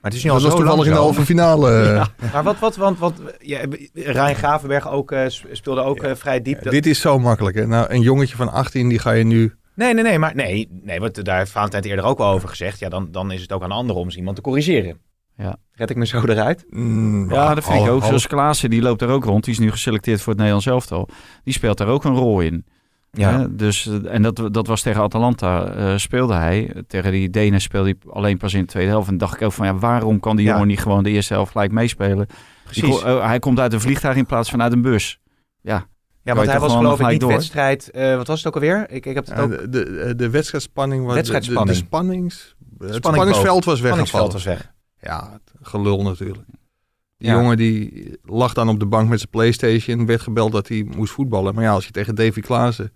het 0.01 0.15
is 0.15 0.25
nu 0.25 0.31
al 0.31 0.41
dat 0.41 0.45
was 0.45 0.53
zo 0.61 0.65
lang 0.65 0.69
toevallig 0.77 0.87
in 0.93 0.97
de 0.99 1.05
halve 1.07 1.25
finale. 1.25 1.71
eh, 1.83 1.95
Ja. 1.95 2.09
Maar 2.33 2.43
wat, 2.43 2.59
wat, 2.59 2.77
want, 2.77 2.99
want 2.99 3.21
ja, 3.39 3.61
Rijn 3.95 4.35
Gravenberg 4.37 4.91
ook, 4.91 5.13
eh, 5.13 5.25
speelde 5.53 5.81
ook 5.83 6.03
eh, 6.03 6.15
vrij 6.15 6.43
diep. 6.43 6.63
Dat- 6.63 6.73
Dit 6.73 6.87
is 6.87 7.01
zo 7.01 7.19
makkelijk. 7.19 7.57
Hè? 7.57 7.67
Nou, 7.67 7.91
een 7.91 8.01
jongetje 8.01 8.37
van 8.37 8.53
18, 8.53 8.89
die 8.89 8.99
ga 8.99 9.11
je 9.11 9.25
nu 9.25 9.55
Nee, 9.77 9.95
nee, 9.95 10.03
nee, 10.05 10.19
maar 10.19 10.35
nee, 10.35 10.69
nee 10.83 11.01
want 11.01 11.25
daar 11.25 11.39
heeft 11.39 11.51
Valentijn 11.51 11.83
het 11.83 11.91
eerder 11.91 12.05
ook 12.07 12.19
al 12.19 12.33
over 12.33 12.49
gezegd. 12.49 12.79
Ja, 12.79 12.89
dan, 12.89 13.09
dan 13.11 13.31
is 13.33 13.41
het 13.43 13.53
ook 13.53 13.63
aan 13.63 13.71
anderen 13.73 14.01
om 14.01 14.07
eens 14.07 14.17
iemand 14.17 14.37
te 14.37 14.43
corrigeren. 14.43 14.99
Ja. 15.37 15.57
Red 15.73 15.91
ik 15.91 15.97
me 15.97 16.07
zo 16.07 16.25
eruit? 16.25 16.65
Mm, 16.71 17.31
Ja, 17.33 17.55
dat 17.55 17.65
vind 17.65 17.85
ik 17.85 17.91
ook. 17.91 18.05
Zoals 18.05 18.27
Klaassen, 18.27 18.71
die 18.71 18.83
loopt 18.83 19.03
er 19.03 19.09
ook 19.09 19.25
rond. 19.25 19.45
Die 19.45 19.53
is 19.53 19.59
nu 19.59 19.71
geselecteerd 19.71 20.19
voor 20.19 20.29
het 20.29 20.37
Nederlands 20.37 20.67
elftal. 20.67 21.09
Die 21.45 21.53
speelt 21.55 21.79
daar 21.79 21.89
ook 21.89 22.05
een 22.05 22.15
rol 22.15 22.41
in. 22.41 22.65
Hè, 23.11 23.55
dus, 23.57 23.87
eh, 23.87 24.15
en 24.15 24.23
dat, 24.23 24.49
dat 24.53 24.67
was 24.67 24.83
tegen 24.83 25.03
Atalanta 25.03 25.65
eh, 25.67 25.97
speelde 25.97 26.35
hij. 26.35 26.85
Tegen 26.87 27.13
die 27.13 27.31
Denen 27.31 27.61
speelde 27.61 27.97
hij 28.01 28.13
alleen 28.13 28.37
pas 28.39 28.55
in 28.55 28.61
de 28.61 28.67
tweede 28.67 28.91
helft. 28.91 29.09
En 29.09 29.19
dacht 29.19 29.35
ik 29.35 29.43
ook 29.43 29.53
van 29.53 29.67
ja, 29.67 29.75
waarom 29.75 30.21
kan 30.21 30.37
die 30.37 30.47
Ja. 30.47 30.53
jongen 30.53 30.67
niet 30.69 30.81
gewoon 30.81 31.03
de 31.03 31.11
eerste 31.11 31.33
helft 31.35 31.53
gelijk 31.53 31.73
meespelen? 31.73 32.27
Precies. 32.65 33.03
eh, 33.03 33.27
hij 33.27 33.39
komt 33.39 33.59
uit 33.61 33.73
een 33.73 33.81
vliegtuig 33.81 34.17
in 34.17 34.27
plaats 34.27 34.51
van 34.51 34.63
uit 34.63 34.73
een 34.73 34.83
bus. 34.83 35.19
Ja, 35.61 35.87
ja, 36.27 36.35
want 36.35 36.47
hij 36.47 36.61
was 36.61 36.73
geloof 36.75 37.01
ik 37.01 37.07
niet 37.07 37.21
door? 37.21 37.31
wedstrijd... 37.31 37.91
eh, 37.91 38.17
wat 38.17 38.27
was 38.27 38.39
het 38.39 38.47
ook 38.47 38.55
alweer? 38.55 38.91
Ik, 38.91 39.07
ik 39.07 39.15
heb 39.15 39.27
het 39.27 39.39
ook... 39.39 39.51
de, 39.51 39.69
de, 39.69 40.13
de 40.17 40.31
wedstrijdspanning 40.31 41.05
was. 41.05 41.15
Wedstrijdspanning. 41.15 41.67
De, 41.77 41.81
de 41.81 41.87
spannings, 41.87 42.35
het 42.79 42.95
Spanning 42.95 43.01
spanningsveld 43.15 43.65
was 43.65 43.79
Spanningsveld 43.79 44.33
weggevallen. 44.33 44.33
was 44.33 44.45
weg. 44.45 44.73
Ja, 45.01 45.41
gelul 45.63 46.03
natuurlijk. 46.03 46.47
Die 47.19 47.29
Ja. 47.29 47.35
jongen 47.35 47.57
die 47.57 48.13
lag 48.23 48.53
dan 48.53 48.69
op 48.69 48.79
de 48.81 48.87
bank 48.87 49.09
met 49.09 49.19
zijn 49.19 49.31
Playstation. 49.31 50.07
Werd 50.07 50.21
gebeld 50.21 50.53
dat 50.53 50.69
hij 50.69 50.87
moest 50.97 51.13
voetballen. 51.13 51.55
Maar 51.55 51.65
ja, 51.65 51.71
als 51.71 51.85
je 51.87 51.91
tegen 51.93 52.15
Davy 52.15 52.41
Klaassen 52.41 52.93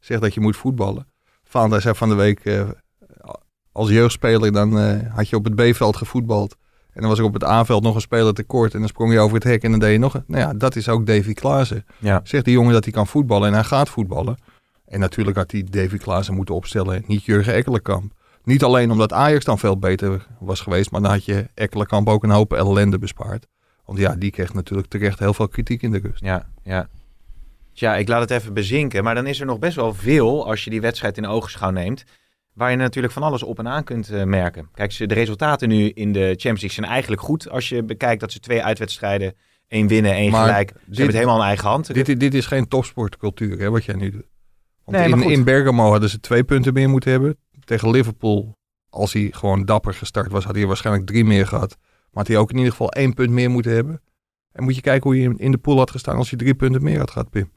zegt 0.00 0.20
dat 0.20 0.34
je 0.34 0.40
moet 0.40 0.56
voetballen. 0.56 1.06
Valentijn 1.44 1.82
zei 1.82 1.94
van 1.94 2.08
de 2.08 2.14
week. 2.14 2.44
eh, 2.44 2.68
als 3.72 3.88
jeugdspeler 3.90 4.52
dan 4.52 4.78
eh, 4.78 5.14
had 5.14 5.28
je 5.28 5.36
op 5.36 5.44
het 5.44 5.54
B-veld 5.54 5.96
gevoetbald. 5.96 6.56
En 6.92 7.00
dan 7.00 7.08
was 7.08 7.18
er 7.18 7.24
op 7.24 7.32
het 7.32 7.44
A-veld 7.44 7.82
nog 7.82 7.94
een 7.94 8.00
speler 8.00 8.34
tekort. 8.34 8.74
En 8.74 8.78
dan 8.78 8.88
sprong 8.88 9.12
je 9.12 9.18
over 9.18 9.34
het 9.34 9.44
hek 9.44 9.62
en 9.62 9.70
dan 9.70 9.80
deed 9.80 9.92
je 9.92 9.98
nog 9.98 10.14
een. 10.14 10.24
Nou 10.26 10.42
ja, 10.42 10.54
dat 10.54 10.76
is 10.76 10.88
ook 10.88 11.06
Davy 11.06 11.32
Klaassen. 11.32 11.84
Ja. 11.98 12.20
Zegt 12.24 12.44
die 12.44 12.54
jongen 12.54 12.72
dat 12.72 12.84
hij 12.84 12.92
kan 12.92 13.06
voetballen 13.06 13.48
en 13.48 13.54
hij 13.54 13.64
gaat 13.64 13.88
voetballen. 13.88 14.36
En 14.86 15.00
natuurlijk 15.00 15.36
had 15.36 15.50
hij 15.50 15.66
Davy 15.70 15.96
Klaassen 15.96 16.34
moeten 16.34 16.54
opstellen. 16.54 16.94
en 16.94 17.04
Niet 17.06 17.24
Jurgen 17.24 17.54
Ekkelenkamp. 17.54 18.12
Niet 18.44 18.62
alleen 18.62 18.90
omdat 18.90 19.12
Ajax 19.12 19.44
dan 19.44 19.58
veel 19.58 19.78
beter 19.78 20.26
was 20.40 20.60
geweest. 20.60 20.90
Maar 20.90 21.00
dan 21.00 21.10
had 21.10 21.24
je 21.24 21.48
Ekkelenkamp 21.54 22.08
ook 22.08 22.22
een 22.22 22.30
hoop 22.30 22.52
ellende 22.52 22.98
bespaard. 22.98 23.46
Want 23.84 23.98
ja, 23.98 24.14
die 24.14 24.30
kreeg 24.30 24.54
natuurlijk 24.54 24.88
terecht 24.88 25.18
heel 25.18 25.34
veel 25.34 25.48
kritiek 25.48 25.82
in 25.82 25.90
de 25.90 25.98
rust. 25.98 26.24
Ja, 26.24 26.46
ja. 26.62 26.88
Tja, 27.72 27.96
ik 27.96 28.08
laat 28.08 28.20
het 28.20 28.30
even 28.30 28.54
bezinken. 28.54 29.04
Maar 29.04 29.14
dan 29.14 29.26
is 29.26 29.40
er 29.40 29.46
nog 29.46 29.58
best 29.58 29.76
wel 29.76 29.94
veel, 29.94 30.46
als 30.46 30.64
je 30.64 30.70
die 30.70 30.80
wedstrijd 30.80 31.16
in 31.16 31.26
oogschouw 31.26 31.70
neemt, 31.70 32.04
waar 32.54 32.70
je 32.70 32.76
natuurlijk 32.76 33.12
van 33.14 33.22
alles 33.22 33.42
op 33.42 33.58
en 33.58 33.68
aan 33.68 33.84
kunt 33.84 34.08
eh, 34.10 34.24
merken. 34.24 34.68
Kijk, 34.74 34.92
ze- 34.92 35.06
de 35.06 35.14
resultaten 35.14 35.68
nu 35.68 35.88
in 35.88 36.12
de 36.12 36.20
Champions 36.26 36.60
League 36.60 36.70
zijn 36.70 36.86
eigenlijk 36.86 37.22
goed. 37.22 37.48
Als 37.50 37.68
je 37.68 37.82
bekijkt 37.82 38.20
dat 38.20 38.32
ze 38.32 38.40
twee 38.40 38.62
uitwedstrijden, 38.64 39.34
één 39.68 39.86
winnen, 39.86 40.12
één 40.12 40.30
Maar 40.30 40.46
gelijk. 40.46 40.68
Ze 40.68 40.74
dit- 40.76 40.86
hebben 40.86 41.06
het 41.06 41.14
helemaal 41.14 41.40
in 41.40 41.46
eigen 41.46 41.68
hand. 41.68 41.94
Dit, 41.94 42.20
dit 42.20 42.34
is 42.34 42.46
geen 42.46 42.68
topsportcultuur, 42.68 43.58
hè, 43.58 43.70
wat 43.70 43.84
jij 43.84 43.94
nu 43.94 44.10
doet. 44.10 44.26
Want 44.84 44.96
Nee, 44.98 45.08
in, 45.24 45.30
in 45.30 45.44
Bergamo 45.44 45.90
hadden 45.90 46.08
ze 46.10 46.20
twee 46.20 46.44
punten 46.44 46.72
meer 46.72 46.88
moeten 46.88 47.10
hebben. 47.10 47.36
Tegen 47.64 47.90
Liverpool, 47.90 48.56
als 48.90 49.12
hij 49.12 49.28
gewoon 49.32 49.64
dapper 49.64 49.94
gestart 49.94 50.30
was, 50.32 50.44
had 50.44 50.54
hij 50.54 50.66
waarschijnlijk 50.66 51.06
drie 51.06 51.24
meer 51.24 51.46
gehad. 51.46 51.76
Maar 51.80 52.08
had 52.24 52.26
hij 52.28 52.36
ook 52.36 52.50
in 52.50 52.56
ieder 52.56 52.70
geval 52.70 52.90
één 52.92 53.14
punt 53.14 53.30
meer 53.30 53.50
moeten 53.50 53.72
hebben. 53.72 54.02
En 54.52 54.62
moet 54.64 54.74
je 54.74 54.80
kijken 54.80 55.10
hoe 55.10 55.20
je 55.20 55.34
in- 55.36 55.50
de 55.50 55.58
pool 55.58 55.78
had 55.78 55.90
gestaan 55.90 56.16
als 56.16 56.30
je 56.30 56.36
drie 56.36 56.54
punten 56.54 56.82
meer 56.82 56.98
had 56.98 57.10
gehad, 57.10 57.30
Pim. 57.30 57.52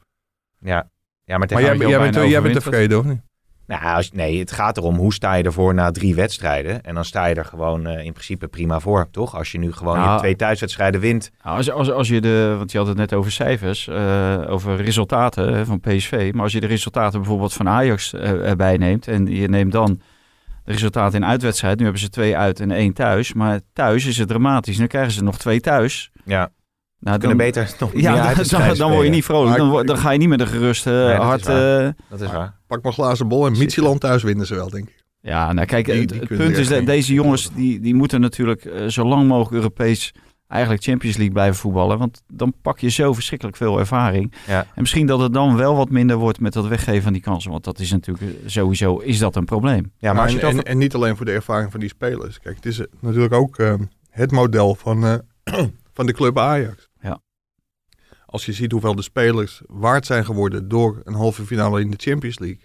Ja, 0.60 0.90
ja 1.24 1.38
maar, 1.38 1.48
Maar 1.52 1.62
jij, 1.62 1.76
jij, 1.76 1.98
bent, 1.98 2.14
jij 2.30 2.42
bent 2.42 2.54
tevreden, 2.54 2.98
of 2.98 3.04
niet? 3.04 3.20
Nou, 3.66 3.82
als, 3.96 4.12
nee, 4.12 4.38
het 4.38 4.52
gaat 4.52 4.76
erom 4.76 4.96
hoe 4.96 5.14
sta 5.14 5.34
je 5.34 5.42
ervoor 5.42 5.74
na 5.74 5.90
drie 5.90 6.14
wedstrijden. 6.14 6.82
En 6.82 6.94
dan 6.94 7.04
sta 7.04 7.26
je 7.26 7.34
er 7.34 7.44
gewoon 7.44 7.86
eh, 7.86 8.04
in 8.04 8.12
principe 8.12 8.48
prima 8.48 8.80
voor, 8.80 9.08
toch? 9.10 9.36
Als 9.36 9.52
je 9.52 9.58
nu 9.58 9.72
gewoon 9.72 9.98
je 9.98 10.04
Nou, 10.04 10.18
twee 10.18 10.36
thuiswedstrijden 10.36 11.00
wint. 11.00 11.30
Nou, 11.42 11.56
als, 11.56 11.70
als, 11.70 11.90
als 11.90 12.08
je 12.08 12.20
de, 12.20 12.54
want 12.58 12.72
je 12.72 12.78
had 12.78 12.86
het 12.86 12.96
net 12.96 13.12
over 13.12 13.32
cijfers, 13.32 13.88
eh, 13.88 14.44
over 14.48 14.76
resultaten 14.76 15.54
hè, 15.54 15.64
van 15.64 15.80
PSV. 15.80 16.30
Maar 16.34 16.42
als 16.42 16.52
je 16.52 16.60
de 16.60 16.66
resultaten 16.66 17.20
bijvoorbeeld 17.20 17.52
van 17.52 17.68
Ajax 17.68 18.12
eh, 18.12 18.48
erbij 18.48 18.76
neemt 18.76 19.08
en 19.08 19.26
je 19.26 19.48
neemt 19.48 19.72
dan 19.72 20.00
de 20.64 20.72
resultaten 20.72 21.22
in 21.22 21.28
uitwedstrijd. 21.28 21.76
Nu 21.76 21.82
hebben 21.84 22.02
ze 22.02 22.08
twee 22.08 22.36
uit 22.36 22.60
en 22.60 22.70
één 22.70 22.92
thuis. 22.92 23.32
Maar 23.32 23.60
thuis 23.72 24.06
is 24.06 24.18
het 24.18 24.28
dramatisch. 24.28 24.78
Nu 24.78 24.86
krijgen 24.86 25.12
ze 25.12 25.22
nog 25.22 25.38
twee 25.38 25.60
thuis. 25.60 26.10
Ja, 26.24 26.50
Nou, 26.98 27.18
kunnen 27.18 27.36
dan, 27.36 27.46
beter 27.46 27.74
nog 27.78 27.90
ja, 27.94 28.34
dan, 28.34 28.76
dan, 28.76 28.90
word 28.92 29.04
je 29.04 29.10
niet 29.10 29.24
vrolijk. 29.24 29.56
Dan, 29.56 29.86
dan 29.86 29.98
ga 29.98 30.10
je 30.10 30.18
niet 30.18 30.28
met 30.28 30.40
een 30.40 30.46
geruste 30.46 30.90
dat 30.90 31.10
is 31.40 31.46
hart. 31.46 31.46
eh, 31.46 31.88
Dat 32.10 32.20
is 32.20 32.32
waar. 32.32 32.54
Pak 32.66 32.82
maar 32.82 32.92
glazen 32.92 33.28
bol 33.28 33.46
en 33.46 33.52
Michieland 33.58 34.00
thuis 34.00 34.22
winnen 34.22 34.46
ze 34.46 34.54
wel, 34.54 34.70
denk 34.70 34.88
ik. 34.88 35.04
Ja, 35.20 35.52
nou 35.52 35.66
kijk, 35.66 35.84
Die- 35.84 35.94
het, 35.94 36.08
die 36.08 36.18
het 36.18 36.28
kunnen 36.28 36.46
punt 36.46 36.58
is 36.58 36.68
dat 36.68 36.86
deze 36.86 37.12
jongens 37.14 37.50
die, 37.54 37.80
die 37.80 37.94
moeten 37.94 38.20
natuurlijk 38.20 38.64
eh, 38.64 38.86
zo 38.86 39.04
lang 39.04 39.28
mogelijk 39.28 39.54
Europees 39.54 40.12
eigenlijk 40.48 40.82
Champions 40.82 41.16
League 41.16 41.34
blijven 41.34 41.56
voetballen. 41.56 41.98
Want 41.98 42.22
dan 42.32 42.52
pak 42.62 42.78
je 42.78 42.88
zo 42.88 43.12
verschrikkelijk 43.12 43.56
veel 43.56 43.78
ervaring. 43.78 44.32
Ja. 44.46 44.60
En 44.60 44.80
misschien 44.80 45.06
dat 45.06 45.20
het 45.20 45.32
dan 45.32 45.56
wel 45.56 45.76
wat 45.76 45.90
minder 45.90 46.16
wordt 46.16 46.40
met 46.40 46.52
dat 46.52 46.66
weggeven 46.66 47.02
van 47.02 47.12
die 47.12 47.22
kansen. 47.22 47.50
Want 47.50 47.64
dat 47.64 47.78
is 47.78 47.90
natuurlijk 47.90 48.30
eh, 48.30 48.36
sowieso 48.46 48.98
is 48.98 49.18
dat 49.18 49.36
een 49.36 49.44
probleem. 49.44 49.92
Ja, 49.98 50.12
maar 50.12 50.28
en, 50.28 50.34
over... 50.36 50.48
en, 50.48 50.62
en 50.62 50.78
niet 50.78 50.94
alleen 50.94 51.16
voor 51.16 51.24
de 51.26 51.32
ervaring 51.32 51.70
van 51.70 51.80
die 51.80 51.88
spelers. 51.88 52.40
Kijk, 52.40 52.56
het 52.56 52.66
is 52.66 52.78
eh, 52.78 52.86
natuurlijk 53.00 53.34
ook 53.34 53.58
eh, 53.58 53.74
het 54.10 54.30
model 54.32 54.74
van, 54.74 55.04
eh, 55.06 55.14
van 55.94 56.06
de 56.06 56.12
club 56.12 56.38
Ajax. 56.38 56.85
Als 58.36 58.46
je 58.46 58.52
ziet 58.52 58.72
hoeveel 58.72 58.94
de 58.94 59.02
spelers 59.02 59.60
waard 59.66 60.06
zijn 60.06 60.24
geworden 60.24 60.68
door 60.68 61.00
een 61.04 61.14
halve 61.14 61.44
finale 61.46 61.80
in 61.80 61.90
de 61.90 61.96
Champions 62.00 62.38
League. 62.38 62.60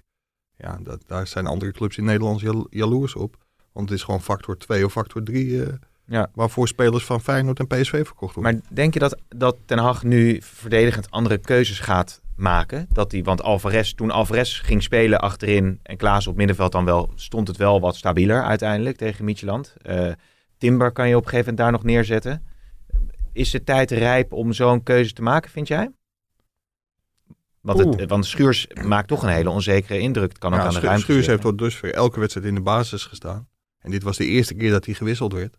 Ja, 0.57 0.79
dat, 0.83 1.03
daar 1.07 1.27
zijn 1.27 1.47
andere 1.47 1.71
clubs 1.71 1.97
in 1.97 2.03
Nederland 2.03 2.39
jal- 2.39 2.67
jaloers 2.69 3.15
op. 3.15 3.37
Want 3.71 3.89
het 3.89 3.97
is 3.97 4.03
gewoon 4.03 4.21
factor 4.21 4.57
2 4.57 4.85
of 4.85 4.91
factor 4.91 5.23
3 5.23 5.63
eh, 5.63 5.73
Ja. 6.05 6.29
waarvoor 6.33 6.67
spelers 6.67 7.03
van 7.05 7.21
Feyenoord 7.21 7.59
en 7.59 7.67
PSV 7.67 8.05
verkocht 8.05 8.35
worden. 8.35 8.53
Maar 8.53 8.61
denk 8.69 8.93
je 8.93 8.99
dat, 8.99 9.17
dat 9.29 9.57
Ten 9.65 9.77
Hag 9.77 10.03
nu 10.03 10.41
verdedigend 10.43 11.11
andere 11.11 11.37
keuzes 11.37 11.79
gaat 11.79 12.21
maken. 12.35 12.87
Dat 12.93 13.09
die, 13.09 13.23
want 13.23 13.41
Alvarez, 13.41 13.91
toen 13.93 14.11
Alvarez 14.11 14.61
ging 14.65 14.83
spelen 14.83 15.19
achterin 15.19 15.79
en 15.83 15.97
Klaas 15.97 16.27
op 16.27 16.35
middenveld 16.35 16.71
dan 16.71 16.85
wel, 16.85 17.11
stond 17.15 17.47
het 17.47 17.57
wel 17.57 17.79
wat 17.79 17.95
stabieler 17.95 18.43
uiteindelijk 18.43 18.97
tegen 18.97 19.25
Micheland. 19.25 19.73
Eh, 19.81 20.11
Timber 20.57 20.91
kan 20.91 21.07
je 21.09 21.15
op 21.15 21.23
een 21.23 21.29
gegeven 21.29 21.53
moment 21.53 21.57
daar 21.57 21.81
nog 21.81 21.93
neerzetten. 21.93 22.43
Is 23.33 23.49
de 23.51 23.63
tijd 23.63 23.91
rijp 23.91 24.33
om 24.33 24.53
zo'n 24.53 24.83
keuze 24.83 25.13
te 25.13 25.21
maken, 25.21 25.51
vind 25.51 25.67
jij? 25.67 25.91
Want, 27.61 27.79
het, 27.79 28.09
want 28.09 28.25
Schuurs 28.25 28.67
maakt 28.85 29.07
toch 29.07 29.23
een 29.23 29.29
hele 29.29 29.49
onzekere 29.49 29.99
indruk. 29.99 30.29
Het 30.29 30.37
kan 30.37 30.53
ook 30.53 30.59
Ja, 30.59 30.65
aan 30.65 30.73
de 30.73 30.79
ruimte 30.79 31.01
Schuurs 31.01 31.25
heeft 31.27 31.41
tot 31.41 31.57
dusver 31.57 31.93
elke 31.93 32.19
wedstrijd 32.19 32.47
in 32.47 32.55
de 32.55 32.61
basis 32.61 33.05
gestaan. 33.05 33.47
En 33.79 33.91
dit 33.91 34.03
was 34.03 34.17
de 34.17 34.25
eerste 34.25 34.53
keer 34.53 34.71
dat 34.71 34.85
hij 34.85 34.93
gewisseld 34.93 35.33
werd. 35.33 35.57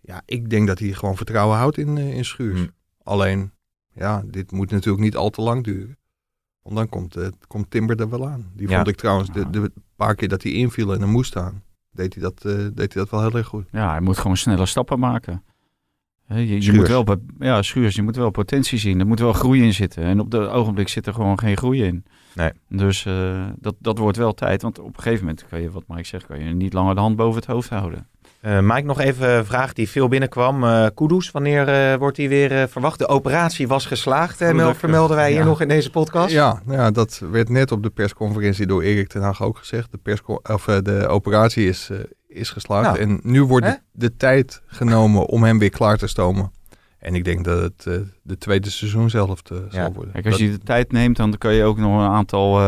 Ja, 0.00 0.22
ik 0.24 0.50
denk 0.50 0.66
dat 0.66 0.78
hij 0.78 0.92
gewoon 0.92 1.16
vertrouwen 1.16 1.56
houdt 1.56 1.78
in, 1.78 1.98
eh, 1.98 2.16
in 2.16 2.24
Schuurs. 2.24 2.58
Hmm. 2.58 2.70
Alleen, 3.02 3.52
ja, 3.92 4.22
dit 4.26 4.50
moet 4.52 4.70
natuurlijk 4.70 5.02
niet 5.04 5.16
al 5.16 5.30
te 5.30 5.40
lang 5.40 5.64
duren. 5.64 5.98
Want 6.62 6.76
dan 6.76 6.88
komt, 6.88 7.16
eh, 7.16 7.28
komt 7.46 7.70
Timber 7.70 8.00
er 8.00 8.08
wel 8.10 8.28
aan. 8.28 8.50
Die 8.54 8.68
Ja. 8.68 8.76
vond 8.76 8.88
ik 8.88 8.96
trouwens, 8.96 9.30
de, 9.32 9.50
de 9.50 9.72
paar 9.96 10.14
keer 10.14 10.28
dat 10.28 10.42
hij 10.42 10.52
inviel 10.52 10.94
en 10.94 11.00
er 11.00 11.08
moest 11.08 11.30
staan, 11.30 11.62
deed 11.90 12.14
hij 12.14 12.22
dat, 12.22 12.44
eh, 12.44 12.52
deed 12.56 12.76
hij 12.94 13.02
dat 13.02 13.10
wel 13.10 13.20
heel 13.20 13.34
erg 13.34 13.46
goed. 13.46 13.68
Ja, 13.72 13.90
hij 13.90 14.00
moet 14.00 14.18
gewoon 14.18 14.36
snelle 14.36 14.66
stappen 14.66 14.98
maken. 14.98 15.44
Je, 16.28 16.62
je 16.62 16.72
moet 16.72 16.88
wel, 16.88 17.04
ja, 17.38 17.62
Schuurs, 17.62 17.94
je 17.94 18.02
moet 18.02 18.16
wel 18.16 18.30
potentie 18.30 18.78
zien. 18.78 19.00
Er 19.00 19.06
moet 19.06 19.20
wel 19.20 19.32
groei 19.32 19.62
in 19.62 19.74
zitten. 19.74 20.02
En 20.02 20.20
op 20.20 20.32
het 20.32 20.48
ogenblik 20.48 20.88
zit 20.88 21.06
er 21.06 21.14
gewoon 21.14 21.38
geen 21.38 21.56
groei 21.56 21.82
in. 21.82 22.04
Nee. 22.34 22.50
Dus 22.68 23.06
eh, 23.06 23.46
dat, 23.56 23.74
dat 23.78 23.98
wordt 23.98 24.16
wel 24.16 24.34
tijd. 24.34 24.62
Want 24.62 24.78
op 24.78 24.96
een 24.96 25.02
gegeven 25.02 25.24
moment 25.24 25.46
kan 25.48 25.60
je, 25.60 25.70
wat 25.70 25.84
Mike 25.86 26.06
zegt, 26.06 26.26
kan 26.26 26.44
je 26.44 26.54
niet 26.54 26.72
langer 26.72 26.94
de 26.94 27.00
hand 27.00 27.16
boven 27.16 27.40
het 27.40 27.50
hoofd 27.50 27.68
houden. 27.68 28.06
Eh, 28.40 28.58
Mike, 28.60 28.82
nog 28.86 29.00
even 29.00 29.28
een 29.30 29.44
vraag 29.44 29.72
die 29.72 29.88
veel 29.88 30.08
binnenkwam. 30.08 30.64
Eh 30.64 30.86
Kudus, 30.94 31.30
wanneer 31.30 31.68
eh, 31.68 31.98
wordt 31.98 32.16
die 32.16 32.28
weer 32.28 32.68
verwacht? 32.68 32.98
De 32.98 33.06
operatie 33.08 33.68
was 33.68 33.86
geslaagd, 33.86 34.36
Gelukkig. 34.36 34.76
vermelden 34.78 35.16
wij 35.16 35.30
hier 35.30 35.38
Ja. 35.40 35.44
nog 35.44 35.60
in 35.60 35.68
deze 35.68 35.90
podcast. 35.90 36.32
Ja, 36.32 36.60
nou 36.64 36.78
ja, 36.78 36.90
dat 36.90 37.22
werd 37.30 37.48
net 37.48 37.72
op 37.72 37.82
de 37.82 37.90
persconferentie 37.90 38.66
door 38.66 38.82
Erik 38.82 39.08
ten 39.08 39.22
Hag 39.22 39.42
ook 39.42 39.58
gezegd. 39.58 39.90
De, 39.92 39.98
persco- 39.98 40.40
of, 40.42 40.64
de 40.64 41.06
operatie 41.08 41.68
is, 41.68 41.88
eh, 41.90 41.98
is 42.28 42.50
geslaagd. 42.50 42.84
Nou, 42.86 42.98
en 42.98 43.20
nu 43.22 43.42
wordt 43.44 43.66
hè? 43.66 43.72
de, 43.72 43.78
de 43.92 44.16
tijd 44.16 44.62
genomen 44.66 45.26
om 45.26 45.42
hem 45.42 45.58
weer 45.58 45.70
klaar 45.70 45.96
te 45.98 46.06
stomen. 46.06 46.52
En 46.98 47.14
ik 47.14 47.24
denk 47.24 47.44
dat 47.44 47.60
het 47.62 47.86
eh, 47.86 47.94
de 48.22 48.38
tweede 48.38 48.70
seizoen 48.70 49.10
zelf 49.10 49.42
te, 49.42 49.66
zal 49.70 49.92
worden. 49.92 50.12
Kijk, 50.12 50.26
als 50.26 50.34
Dat- 50.38 50.44
je 50.46 50.50
de 50.50 50.64
tijd 50.64 50.92
neemt, 50.92 51.16
dan 51.16 51.38
kan 51.38 51.54
je 51.54 51.64
ook 51.64 51.78
nog 51.78 52.00
een 52.00 52.10
aantal 52.10 52.60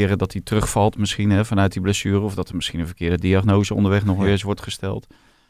keren 0.00 0.18
dat 0.18 0.32
hij 0.32 0.42
terugvalt 0.42 0.98
misschien 0.98 1.30
hè, 1.30 1.44
vanuit 1.44 1.72
die 1.72 1.82
blessure. 1.82 2.20
Of 2.20 2.34
dat 2.34 2.48
er 2.48 2.54
misschien 2.54 2.80
een 2.80 2.86
verkeerde 2.86 3.18
diagnose 3.18 3.74
onderweg 3.74 4.04
nog 4.04 4.16
Ja. 4.16 4.22
weer 4.22 4.30
eens 4.32 4.42
wordt 4.42 4.62
gesteld. 4.62 5.06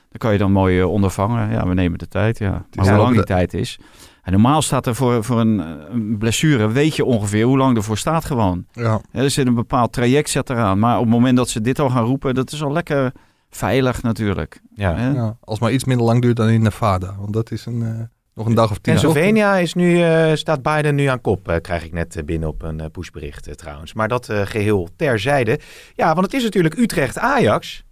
Dan 0.09 0.19
kan 0.19 0.33
je 0.33 0.39
dan 0.39 0.53
mooi 0.53 0.81
eh, 0.81 0.91
ondervangen. 0.91 1.51
Ja, 1.51 1.67
we 1.69 1.75
nemen 1.75 1.99
de 1.99 2.09
tijd, 2.09 2.39
ja. 2.39 2.67
Maar 2.75 2.89
hoe 2.89 2.97
lang 2.97 3.09
die 3.11 3.19
de- 3.21 3.25
tijd 3.27 3.55
is. 3.55 3.79
En 4.23 4.33
normaal 4.33 4.63
staat 4.63 4.87
er 4.87 4.95
voor, 4.95 5.25
voor 5.25 5.41
een, 5.41 5.61
eh, 5.61 5.67
een 5.89 6.19
blessure, 6.19 6.69
weet 6.71 6.97
je 6.97 7.05
ongeveer 7.05 7.45
hoe 7.45 7.57
lang 7.59 7.77
ervoor 7.77 7.99
staat 7.99 8.25
gewoon. 8.25 8.65
ja, 8.73 9.01
er 9.13 9.31
zit 9.31 9.47
een 9.47 9.55
bepaald 9.55 9.93
traject 9.93 10.31
zet 10.31 10.51
eraan. 10.51 10.79
Maar 10.79 10.95
op 10.97 11.03
het 11.03 11.11
moment 11.13 11.37
dat 11.37 11.49
ze 11.49 11.61
dit 11.61 11.79
al 11.79 11.91
gaan 11.91 12.05
roepen, 12.05 12.35
dat 12.35 12.53
is 12.53 12.63
al 12.63 12.73
lekker 12.73 13.13
veilig 13.51 14.03
natuurlijk. 14.03 14.61
Ja. 14.75 15.37
Als 15.41 15.59
maar 15.59 15.73
iets 15.73 15.85
minder 15.85 16.07
lang 16.07 16.23
duurt 16.23 16.37
dan 16.37 16.49
in 16.49 16.63
Nevada. 16.63 17.15
Want 17.19 17.33
dat 17.33 17.51
is 17.51 17.67
een, 17.67 17.83
eh, 17.83 17.89
nog 18.35 18.47
een 18.47 18.55
dag 18.55 18.71
of 18.71 18.79
tien. 18.79 18.95
Pennsylvania 18.95 19.57
is 19.57 19.75
nu, 19.75 20.03
eh, 20.03 20.35
staat 20.35 20.63
Biden 20.63 20.95
nu 20.95 21.07
aan 21.07 21.21
kop, 21.21 21.49
eh, 21.49 21.57
krijg 21.61 21.85
ik 21.85 21.93
net 21.93 22.17
eh, 22.17 22.25
binnen 22.25 22.49
op 22.49 22.63
een 22.63 22.91
pushbericht 22.91 23.59
trouwens. 23.59 23.93
Maar 23.93 24.09
dat 24.09 24.29
eh, 24.29 24.41
geheel 24.47 24.89
terzijde. 24.97 25.59
Ja, 25.95 26.15
want 26.15 26.27
het 26.27 26.35
is 26.35 26.43
natuurlijk 26.43 26.79
Utrecht-Ajax 26.79 27.85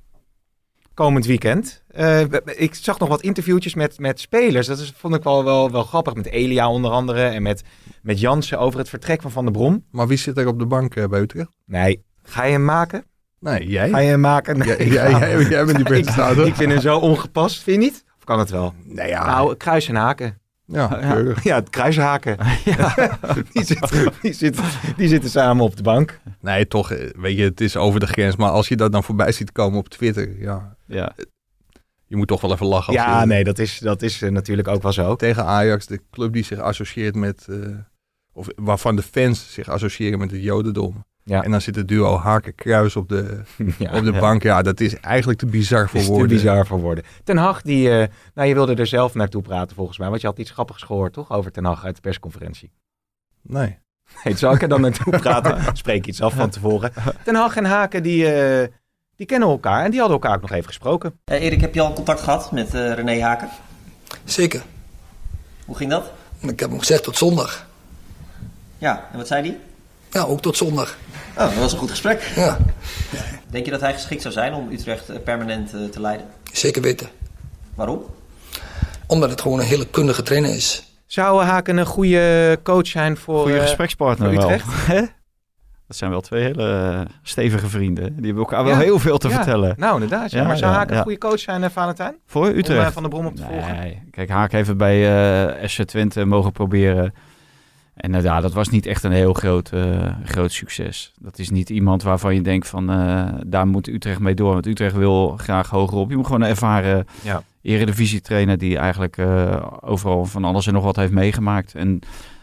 komend 0.95 1.27
weekend. 1.27 1.83
Ik 2.57 2.75
zag 2.75 2.99
nog 2.99 3.09
wat 3.09 3.23
interviewtjes 3.23 3.75
met, 3.75 3.99
met 3.99 4.21
spelers. 4.21 4.67
Dat 4.67 4.79
is, 4.79 4.93
vond 4.97 5.15
ik 5.15 5.23
wel, 5.23 5.45
wel, 5.45 5.71
wel 5.71 5.83
grappig. 5.85 6.15
Met 6.15 6.27
Elia 6.27 6.71
onder 6.71 6.91
andere 6.91 7.23
en 7.23 7.43
met, 7.43 7.63
met 8.03 8.21
Jansen 8.21 8.59
over 8.59 8.79
het 8.79 8.89
vertrek 8.89 9.23
van 9.23 9.31
Van 9.31 9.45
der 9.45 9.53
Brom. 9.53 9.85
Maar 9.91 10.07
wie 10.07 10.17
zit 10.17 10.39
er 10.39 10.47
op 10.47 10.59
de 10.59 10.67
bank 10.67 10.95
eh, 10.95 11.05
bij 11.07 11.21
Utrecht? 11.21 11.51
Nee, 11.67 12.05
ga 12.23 12.45
je 12.45 12.53
hem 12.53 12.65
maken? 12.65 13.05
Nee, 13.41 13.67
jij. 13.67 13.89
Ga 13.89 13.99
je 13.99 14.09
hem 14.09 14.21
maken? 14.21 14.59
Nee, 14.59 14.69
Jij, 14.69 14.87
jij, 14.87 15.11
jij, 15.11 15.49
jij 15.49 15.65
bent 15.65 15.77
die 15.77 15.87
ik, 15.87 15.93
presentator. 15.93 16.47
ik 16.47 16.55
vind 16.55 16.71
hem 16.73 16.81
zo 16.81 16.99
ongepast, 16.99 17.63
vind 17.63 17.83
je 17.83 17.89
niet? 17.91 18.05
Of 18.23 18.29
kan 18.29 18.39
het 18.39 18.51
wel? 18.51 18.75
nee, 18.85 19.09
ja. 19.09 19.27
Nou, 19.27 19.57
kruis 19.57 19.89
en 19.89 19.95
haken. 19.95 20.39
ja, 20.65 20.87
keurig. 20.87 21.43
Ja, 21.43 21.55
het 21.55 21.71
kruishaken. 21.71 22.37
die, 23.53 23.65
zitten, 23.65 24.13
die, 24.23 24.33
zitten, 24.33 24.65
die 24.97 25.09
zitten 25.09 25.31
samen 25.31 25.65
op 25.65 25.77
de 25.77 25.83
bank. 25.83 26.21
Nee, 26.41 26.67
toch, 26.69 26.91
eh, 26.91 27.11
weet 27.17 27.37
je, 27.37 27.45
het 27.45 27.61
is 27.61 27.77
over 27.77 28.01
de 28.01 28.07
grens. 28.07 28.37
Maar 28.37 28.51
als 28.51 28.69
je 28.69 28.77
dat 28.77 28.93
dan 28.93 29.05
voorbij 29.05 29.33
ziet 29.33 29.53
komen 29.53 29.79
op 29.79 29.89
Twitter, 29.89 30.41
ja, 30.41 30.77
Ja. 30.87 31.15
je 32.07 32.17
moet 32.17 32.29
toch 32.29 32.41
wel 32.41 32.53
even 32.53 32.67
lachen. 32.67 32.87
Als 32.97 33.03
Ja, 33.07 33.21
je, 33.21 33.27
nee, 33.27 33.45
dat 33.45 33.59
is, 33.59 33.79
dat 33.79 34.03
is 34.03 34.23
eh, 34.23 34.31
natuurlijk 34.31 34.69
ook 34.69 34.83
wel 34.83 34.93
zo. 34.93 35.17
Tegen 35.17 35.45
Ajax, 35.45 35.87
de 35.87 36.01
club 36.11 36.33
die 36.33 36.45
zich 36.45 36.59
associeert 36.59 37.15
met, 37.15 37.47
eh, 37.49 37.57
of 38.33 38.47
waarvan 38.55 38.97
de 38.97 39.03
fans 39.03 39.53
zich 39.53 39.69
associëren 39.69 40.19
met 40.19 40.31
het 40.31 40.43
jodendom. 40.43 41.05
Ja. 41.25 41.43
En 41.43 41.51
dan 41.51 41.61
zit 41.61 41.77
het 41.77 41.89
duo 41.89 42.19
Haken-Kruis 42.19 42.97
op 42.97 43.09
de, 43.09 43.41
Ja, 43.79 43.97
op 43.97 44.05
de 44.05 44.13
ja. 44.13 44.21
bank. 44.21 44.43
Ja, 44.43 44.63
dat 44.63 44.81
is 44.81 44.97
eigenlijk 44.97 45.39
te 45.39 45.47
bizar 45.47 45.89
voor 45.89 45.99
is 46.01 46.05
te 46.07 46.11
woorden. 46.13 46.29
bizar 46.29 46.67
voor 46.67 46.81
woorden. 46.81 47.05
Ten 47.25 47.37
Hag, 47.37 47.63
die, 47.63 47.91
eh, 47.91 48.09
nou, 48.35 48.49
je 48.49 48.55
wilde 48.55 48.75
er 48.75 48.87
zelf 48.87 49.15
naartoe 49.15 49.43
praten 49.43 49.77
volgens 49.77 49.99
mij. 49.99 50.09
Want 50.09 50.21
je 50.21 50.27
had 50.27 50.39
iets 50.39 50.51
grappigs 50.51 50.83
gehoord, 50.83 51.13
toch? 51.13 51.31
Over 51.33 51.53
Ten 51.53 51.65
Hag 51.65 51.85
uit 51.85 51.95
de 51.95 52.01
persconferentie. 52.01 52.71
Nee. 53.43 53.79
Nee, 54.25 54.37
zal 54.37 54.53
ik 54.55 54.63
er 54.63 54.69
dan 54.69 54.81
naartoe 54.91 55.19
praten? 55.19 55.77
Spreek 55.77 56.07
iets 56.07 56.21
af 56.21 56.35
van 56.35 56.51
tevoren. 56.51 56.93
Ten 57.25 57.35
Hag 57.35 57.57
en 57.57 57.65
Haken, 57.65 58.03
die, 58.03 58.33
eh, 58.33 58.69
die 59.17 59.27
kennen 59.27 59.49
elkaar. 59.49 59.85
En 59.85 59.91
die 59.91 60.01
hadden 60.01 60.19
elkaar 60.21 60.37
ook 60.37 60.43
nog 60.43 60.53
even 60.53 60.67
gesproken. 60.67 61.19
Eh, 61.25 61.43
Erik, 61.43 61.61
heb 61.61 61.75
je 61.75 61.81
al 61.81 61.93
contact 61.93 62.21
gehad 62.21 62.53
met 62.53 62.75
eh, 62.75 62.93
René 62.93 63.21
Haken? 63.23 63.49
Zeker. 64.25 64.63
Hoe 65.65 65.77
ging 65.77 65.91
dat? 65.91 66.11
Ik 66.41 66.61
heb 66.61 66.71
hem 66.71 66.79
gezegd 66.79 67.03
tot 67.03 67.17
zondag. 67.17 67.67
Ja, 68.79 69.09
en 69.13 69.19
wat 69.19 69.27
zei 69.27 69.43
hij? 69.49 69.59
Ja, 70.11 70.23
ook 70.23 70.41
tot 70.41 70.57
zondag. 70.57 70.97
Oh, 71.37 71.49
dat 71.49 71.55
was 71.55 71.73
een 71.73 71.79
goed 71.79 71.91
gesprek. 71.91 72.33
Ja, 72.37 72.59
Denk 73.51 73.65
je 73.65 73.71
dat 73.71 73.81
hij 73.81 73.93
geschikt 73.93 74.23
zou 74.23 74.35
zijn 74.35 74.55
om 74.55 74.69
Utrecht 74.73 75.09
eh, 75.09 75.17
permanent 75.25 75.75
eh, 75.75 75.85
te 75.85 76.01
leiden? 76.01 76.27
zeker 76.53 76.83
weten. 76.83 77.09
Waarom? 77.75 78.03
Omdat 79.07 79.31
het 79.31 79.41
gewoon 79.41 79.59
een 79.59 79.65
hele 79.67 79.87
kundige 79.87 80.23
trainer 80.23 80.55
is. 80.55 80.97
Zou 81.07 81.43
Haken 81.43 81.77
een 81.77 81.87
goede 81.87 82.59
coach 82.63 82.87
zijn 82.87 83.17
voor... 83.17 83.41
Goede 83.43 83.57
eh, 83.57 83.63
gesprekspartner 83.63 84.35
voor. 84.35 84.43
Utrecht? 84.43 84.67
Hè? 84.87 85.01
Dat 85.87 85.97
zijn 85.97 86.11
wel 86.11 86.21
twee 86.21 86.43
hele 86.43 87.07
stevige 87.23 87.69
vrienden. 87.69 88.05
Die 88.17 88.25
hebben 88.25 88.43
elkaar 88.43 88.65
wel 88.65 88.77
heel 88.77 88.99
veel 88.99 89.19
te 89.19 89.29
Ja, 89.29 89.35
vertellen. 89.35 89.75
Nou, 89.79 89.95
inderdaad. 89.95 90.31
Ja. 90.31 90.41
Ja, 90.41 90.47
maar 90.47 90.57
zou 90.57 90.73
ja, 90.73 90.79
Haken 90.79 90.97
een 90.97 91.03
goede 91.03 91.19
coach 91.19 91.39
zijn, 91.39 91.71
Valentijn? 91.71 92.17
Voor 92.27 92.47
Om 92.47 92.57
Utrecht. 92.57 92.87
eh, 92.87 92.93
Van 92.93 93.03
de 93.03 93.09
Brom 93.09 93.27
op 93.27 93.37
te 93.37 93.43
volgen? 93.43 93.77
Nee, 93.77 94.03
kijk, 94.11 94.29
Haak 94.29 94.53
heeft 94.53 94.69
het 94.69 94.77
bij 94.77 95.09
eh 95.59 95.69
SC 95.69 95.83
Twente 95.83 96.25
mogen 96.25 96.53
proberen. 96.53 97.15
En 98.03 98.15
eh, 98.15 98.23
ja, 98.23 98.41
dat 98.41 98.53
was 98.53 98.69
niet 98.69 98.87
echt 98.87 99.03
een 99.03 99.13
heel 99.13 99.33
groot, 99.33 99.71
eh, 99.73 100.15
groot 100.25 100.53
succes. 100.53 101.13
Dat 101.19 101.39
is 101.39 101.51
niet 101.51 101.71
iemand 101.71 102.03
waarvan 102.03 102.35
je 102.35 102.43
denkt 102.43 102.69
van, 102.69 102.91
eh, 102.91 103.29
daar 103.47 103.67
moet 103.67 103.89
Utrecht 103.89 104.19
mee 104.21 104.35
door. 104.35 104.53
Want 104.53 104.67
Utrecht 104.67 104.95
wil 104.95 105.37
graag 105.37 105.71
hoger 105.71 105.97
op. 105.97 106.11
Je 106.11 106.17
moet 106.17 106.27
gewoon 106.27 106.41
een 106.43 106.49
ervaren 106.49 107.07
Ja. 107.23 107.43
eredivisie 107.63 108.21
trainer 108.21 108.59
die 108.59 108.77
eigenlijk 108.79 109.19
overal 109.81 110.25
van 110.25 110.45
alles 110.45 110.67
en 110.67 110.73
nog 110.73 110.85
wat 110.85 110.97
heeft 110.97 111.13
meegemaakt. 111.13 111.75
En 111.75 112.01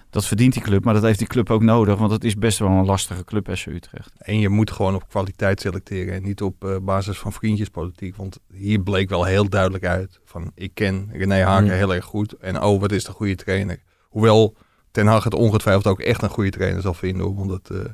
dat 0.10 0.26
verdient 0.26 0.54
die 0.54 0.62
club, 0.62 0.84
maar 0.84 0.94
dat 0.94 1.04
heeft 1.04 1.20
die 1.20 1.28
club 1.28 1.50
ook 1.50 1.62
nodig. 1.62 1.98
Want 1.98 2.12
het 2.12 2.24
is 2.24 2.36
best 2.36 2.60
wel 2.60 2.70
een 2.70 2.86
lastige 2.86 3.24
club, 3.24 3.50
SC 3.54 3.66
Utrecht. 3.66 4.12
En 4.18 4.40
je 4.40 4.50
moet 4.50 4.72
gewoon 4.72 4.96
op 4.96 5.10
kwaliteit 5.10 5.62
selecteren 5.62 6.14
en 6.14 6.24
niet 6.24 6.42
op 6.42 6.80
basis 6.82 7.18
van 7.18 7.34
vriendjespolitiek. 7.34 8.16
Want 8.16 8.40
hier 8.54 8.80
bleek 8.80 9.10
wel 9.10 9.24
heel 9.24 9.50
duidelijk 9.50 9.86
uit 9.86 10.20
van 10.26 10.52
ik 10.56 10.72
ken 10.74 11.10
René 11.14 11.44
Haken 11.44 11.64
Mm. 11.64 11.70
heel 11.72 11.94
erg 11.96 12.06
goed. 12.06 12.34
En 12.34 12.62
oh, 12.62 12.80
wat 12.80 12.92
is 12.92 13.04
de 13.04 13.12
goede 13.12 13.36
trainer. 13.36 13.80
Hoewel 14.10 14.56
Ten 14.92 15.08
Hag 15.08 15.24
het 15.24 15.34
ongetwijfeld 15.34 15.88
ook 15.88 16.00
echt 16.00 16.22
een 16.22 16.30
goede 16.30 16.50
trainer 16.50 16.82
zal 16.82 16.94
vinden. 16.94 17.36
Want 17.36 17.50
dat, 17.50 17.70
eh, 17.80 17.92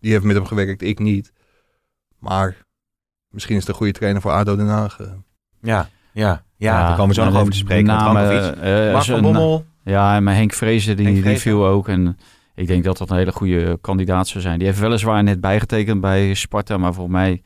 die 0.00 0.12
heeft 0.12 0.24
met 0.24 0.36
hem 0.36 0.46
gewerkt, 0.46 0.82
ik 0.82 0.98
niet. 0.98 1.32
Maar 2.18 2.56
misschien 3.30 3.54
is 3.54 3.60
het 3.60 3.68
een 3.70 3.74
goede 3.76 3.92
trainer 3.92 4.20
voor 4.22 4.30
ADO 4.30 4.56
Den 4.56 4.68
Haag. 4.68 5.00
eh. 5.00 5.06
Ja, 5.62 5.88
ja. 6.12 6.44
Ja, 6.56 6.86
daar 6.86 6.96
komen 6.96 7.08
we 7.08 7.14
zo 7.14 7.24
nog 7.24 7.34
en 7.34 7.40
over 7.40 7.52
te 7.52 7.58
spreken. 7.58 7.86
met 7.86 7.94
namen, 7.94 8.22
Rankovic. 8.28 8.62
eh, 8.62 8.92
Mark 8.92 9.04
van 9.04 9.20
Bommel. 9.22 9.64
Ja, 9.84 10.16
en 10.16 10.22
maar 10.22 10.34
Henk 10.34 10.52
Vrezen, 10.52 10.96
die, 10.96 11.06
Henk 11.06 11.24
die 11.24 11.38
viel 11.38 11.66
ook. 11.66 11.88
En 11.88 12.18
ik 12.54 12.66
denk 12.66 12.84
dat 12.84 12.98
dat 12.98 13.10
een 13.10 13.16
hele 13.16 13.32
goede 13.32 13.78
kandidaat 13.80 14.28
zou 14.28 14.42
zijn. 14.42 14.58
Die 14.58 14.66
heeft 14.66 14.80
weliswaar 14.80 15.22
net 15.22 15.40
bijgetekend 15.40 16.00
bij 16.00 16.34
Sparta, 16.34 16.76
maar 16.76 16.94
volgens 16.94 17.16
mij 17.16 17.42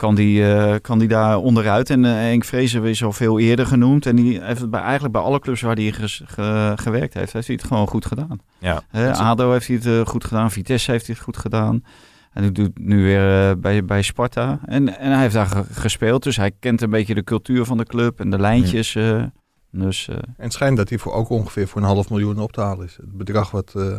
kan 0.00 0.14
die, 0.14 0.52
eh, 0.54 0.74
kan 0.80 0.98
die 0.98 1.08
daar 1.08 1.36
onderuit. 1.38 1.90
En 1.90 2.04
eh, 2.04 2.10
Henk 2.12 2.44
Vrezen 2.44 2.84
is 2.84 3.04
al 3.04 3.12
veel 3.12 3.38
eerder 3.38 3.66
genoemd. 3.66 4.06
En 4.06 4.16
die 4.16 4.42
heeft 4.42 4.60
het 4.60 4.70
bij, 4.70 4.80
eigenlijk 4.80 5.12
bij 5.12 5.22
alle 5.22 5.38
clubs 5.38 5.60
waar 5.60 5.74
hij 5.76 5.92
ges- 5.92 6.22
ge- 6.24 6.72
gewerkt 6.76 7.14
heeft, 7.14 7.32
heeft 7.32 7.46
hij 7.46 7.56
het 7.56 7.66
gewoon 7.66 7.86
goed 7.86 8.06
gedaan. 8.06 8.38
Ja. 8.58 8.82
Hè, 8.88 9.12
ADO 9.14 9.52
heeft 9.52 9.66
hij 9.66 9.76
het 9.76 9.86
eh, 9.86 10.00
goed 10.06 10.24
gedaan, 10.24 10.50
Vitesse 10.50 10.90
heeft 10.90 11.06
hij 11.06 11.14
het 11.14 11.24
goed 11.24 11.36
gedaan. 11.36 11.84
En 12.32 12.42
hij 12.42 12.52
doet 12.52 12.78
nu 12.78 13.02
weer 13.02 13.48
eh, 13.50 13.56
bij, 13.56 13.84
bij 13.84 14.02
Sparta. 14.02 14.60
En, 14.66 14.98
en 14.98 15.10
hij 15.12 15.20
heeft 15.20 15.34
daar 15.34 15.46
ge- 15.46 15.64
gespeeld, 15.72 16.22
dus 16.22 16.36
hij 16.36 16.50
kent 16.60 16.80
een 16.82 16.90
beetje 16.90 17.14
de 17.14 17.24
cultuur 17.24 17.64
van 17.64 17.76
de 17.78 17.84
club 17.84 18.20
en 18.20 18.30
de 18.30 18.38
lijntjes. 18.38 18.94
eh. 18.94 19.22
dus 19.70 20.08
eh, 20.08 20.14
En 20.16 20.22
het 20.36 20.52
schijnt 20.52 20.76
dat 20.76 20.88
hij 20.88 20.98
voor 20.98 21.12
ook 21.12 21.28
ongeveer 21.30 21.68
voor 21.68 21.80
een 21.80 21.86
half 21.86 22.10
miljoen 22.10 22.38
op 22.38 22.52
te 22.52 22.60
halen 22.60 22.86
is. 22.86 22.96
Het 22.96 23.16
bedrag 23.16 23.50
wat, 23.50 23.72
eh, 23.76 23.98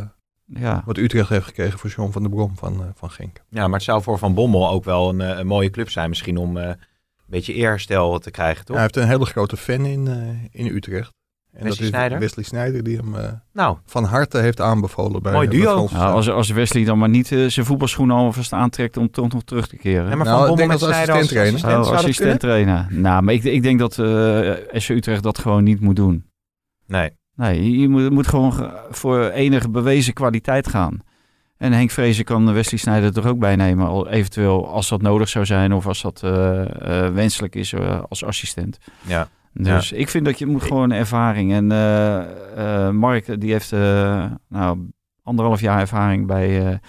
ja, 0.54 0.82
wat 0.86 0.96
Utrecht 0.96 1.28
heeft 1.28 1.44
gekregen 1.46 1.78
voor 1.78 1.90
John 1.90 2.12
van 2.12 2.22
der 2.22 2.30
Brom 2.30 2.56
van, 2.56 2.72
eh, 2.80 2.86
van 2.94 3.10
Genk. 3.10 3.36
Ja, 3.48 3.64
maar 3.64 3.74
het 3.76 3.82
zou 3.82 4.02
voor 4.02 4.18
Van 4.18 4.34
Bommel 4.34 4.70
ook 4.70 4.84
wel 4.84 5.08
een, 5.08 5.20
eh, 5.20 5.38
een 5.38 5.46
mooie 5.46 5.70
club 5.70 5.90
zijn. 5.90 6.08
Misschien 6.08 6.36
om 6.36 6.56
eh, 6.56 6.66
een 6.66 6.76
beetje 7.26 7.52
eerherstel 7.54 8.18
te 8.18 8.30
krijgen, 8.30 8.64
toch? 8.64 8.74
Hij 8.76 8.84
heeft 8.84 8.96
een 8.96 9.08
hele 9.08 9.26
grote 9.26 9.56
fan 9.56 9.84
in, 9.86 10.06
eh, 10.08 10.60
in 10.66 10.74
Utrecht. 10.74 11.12
En 11.52 11.62
Wesley 11.62 11.70
dat 11.70 11.80
is 11.80 11.86
Sneijder? 11.88 12.18
Wesley 12.18 12.44
Sneijder 12.44 12.82
die 12.82 12.96
hem 12.96 13.14
eh, 13.14 13.32
Nou, 13.52 13.76
van 13.86 14.04
harte 14.04 14.38
heeft 14.38 14.60
aanbevolen. 14.60 15.22
Bij, 15.22 15.32
Mooi 15.32 15.48
duo. 15.48 15.88
Ja, 15.90 16.10
als, 16.10 16.30
als 16.30 16.50
Wesley 16.50 16.84
dan 16.84 16.98
maar 16.98 17.08
niet 17.08 17.26
zijn 17.26 17.66
voetbalschoenen 17.66 18.16
alvast 18.16 18.52
aantrekt 18.52 18.96
om 18.96 19.10
toch 19.10 19.32
nog 19.32 19.42
terug 19.42 19.66
te 19.68 19.76
keren. 19.76 20.08
ja, 20.08 20.16
maar 20.16 20.26
Nou, 20.26 20.28
Van 20.28 20.40
ik 20.40 20.46
Bommel 20.48 20.56
denk 20.56 20.80
met 20.80 20.82
als 20.82 20.90
assistent 21.90 22.32
Oh, 22.32 22.38
trainer. 22.38 22.86
Nou, 22.90 23.22
maar 23.22 23.34
ik, 23.34 23.44
ik 23.44 23.62
denk 23.62 23.78
dat 23.78 23.98
eh 23.98 24.52
SC 24.80 24.88
Utrecht 24.88 25.22
dat 25.22 25.38
gewoon 25.38 25.64
niet 25.64 25.80
moet 25.80 25.96
doen. 25.96 26.24
Nee. 26.86 27.10
Nee, 27.36 27.78
je- 27.80 27.88
moet, 27.88 28.10
moet 28.10 28.26
gewoon 28.28 28.52
ge- 28.52 28.86
voor 28.90 29.28
enige 29.28 29.68
bewezen 29.70 30.12
kwaliteit 30.12 30.68
gaan. 30.68 30.98
En 31.56 31.72
Henk 31.72 31.90
Vrezen 31.90 32.24
kan 32.24 32.52
Wesley 32.52 32.78
Sneijder 32.80 33.16
er 33.18 33.28
ook 33.28 33.38
bij 33.38 33.56
nemen. 33.56 33.86
Al 33.86 34.08
eventueel 34.08 34.68
als 34.68 34.88
dat 34.88 35.02
nodig 35.02 35.28
zou 35.28 35.44
zijn 35.46 35.72
of 35.72 35.86
als 35.86 36.02
dat 36.02 36.20
eh, 36.24 36.60
eh, 37.06 37.12
wenselijk 37.14 37.54
is 37.54 37.72
eh, 37.72 38.02
als 38.08 38.24
assistent. 38.24 38.78
Ja. 39.06 39.28
Dus 39.52 39.92
ik 39.92 40.08
vind 40.08 40.24
dat 40.24 40.38
je 40.38 40.46
moet 40.46 40.62
gewoon 40.62 40.90
ervaring. 40.92 41.52
En 41.52 41.66
Mark 42.96 43.40
die 43.40 43.52
heeft 43.52 43.70
nou, 44.48 44.78
anderhalf 45.22 45.60
jaar 45.60 45.80
ervaring 45.80 46.26
bij, 46.26 46.80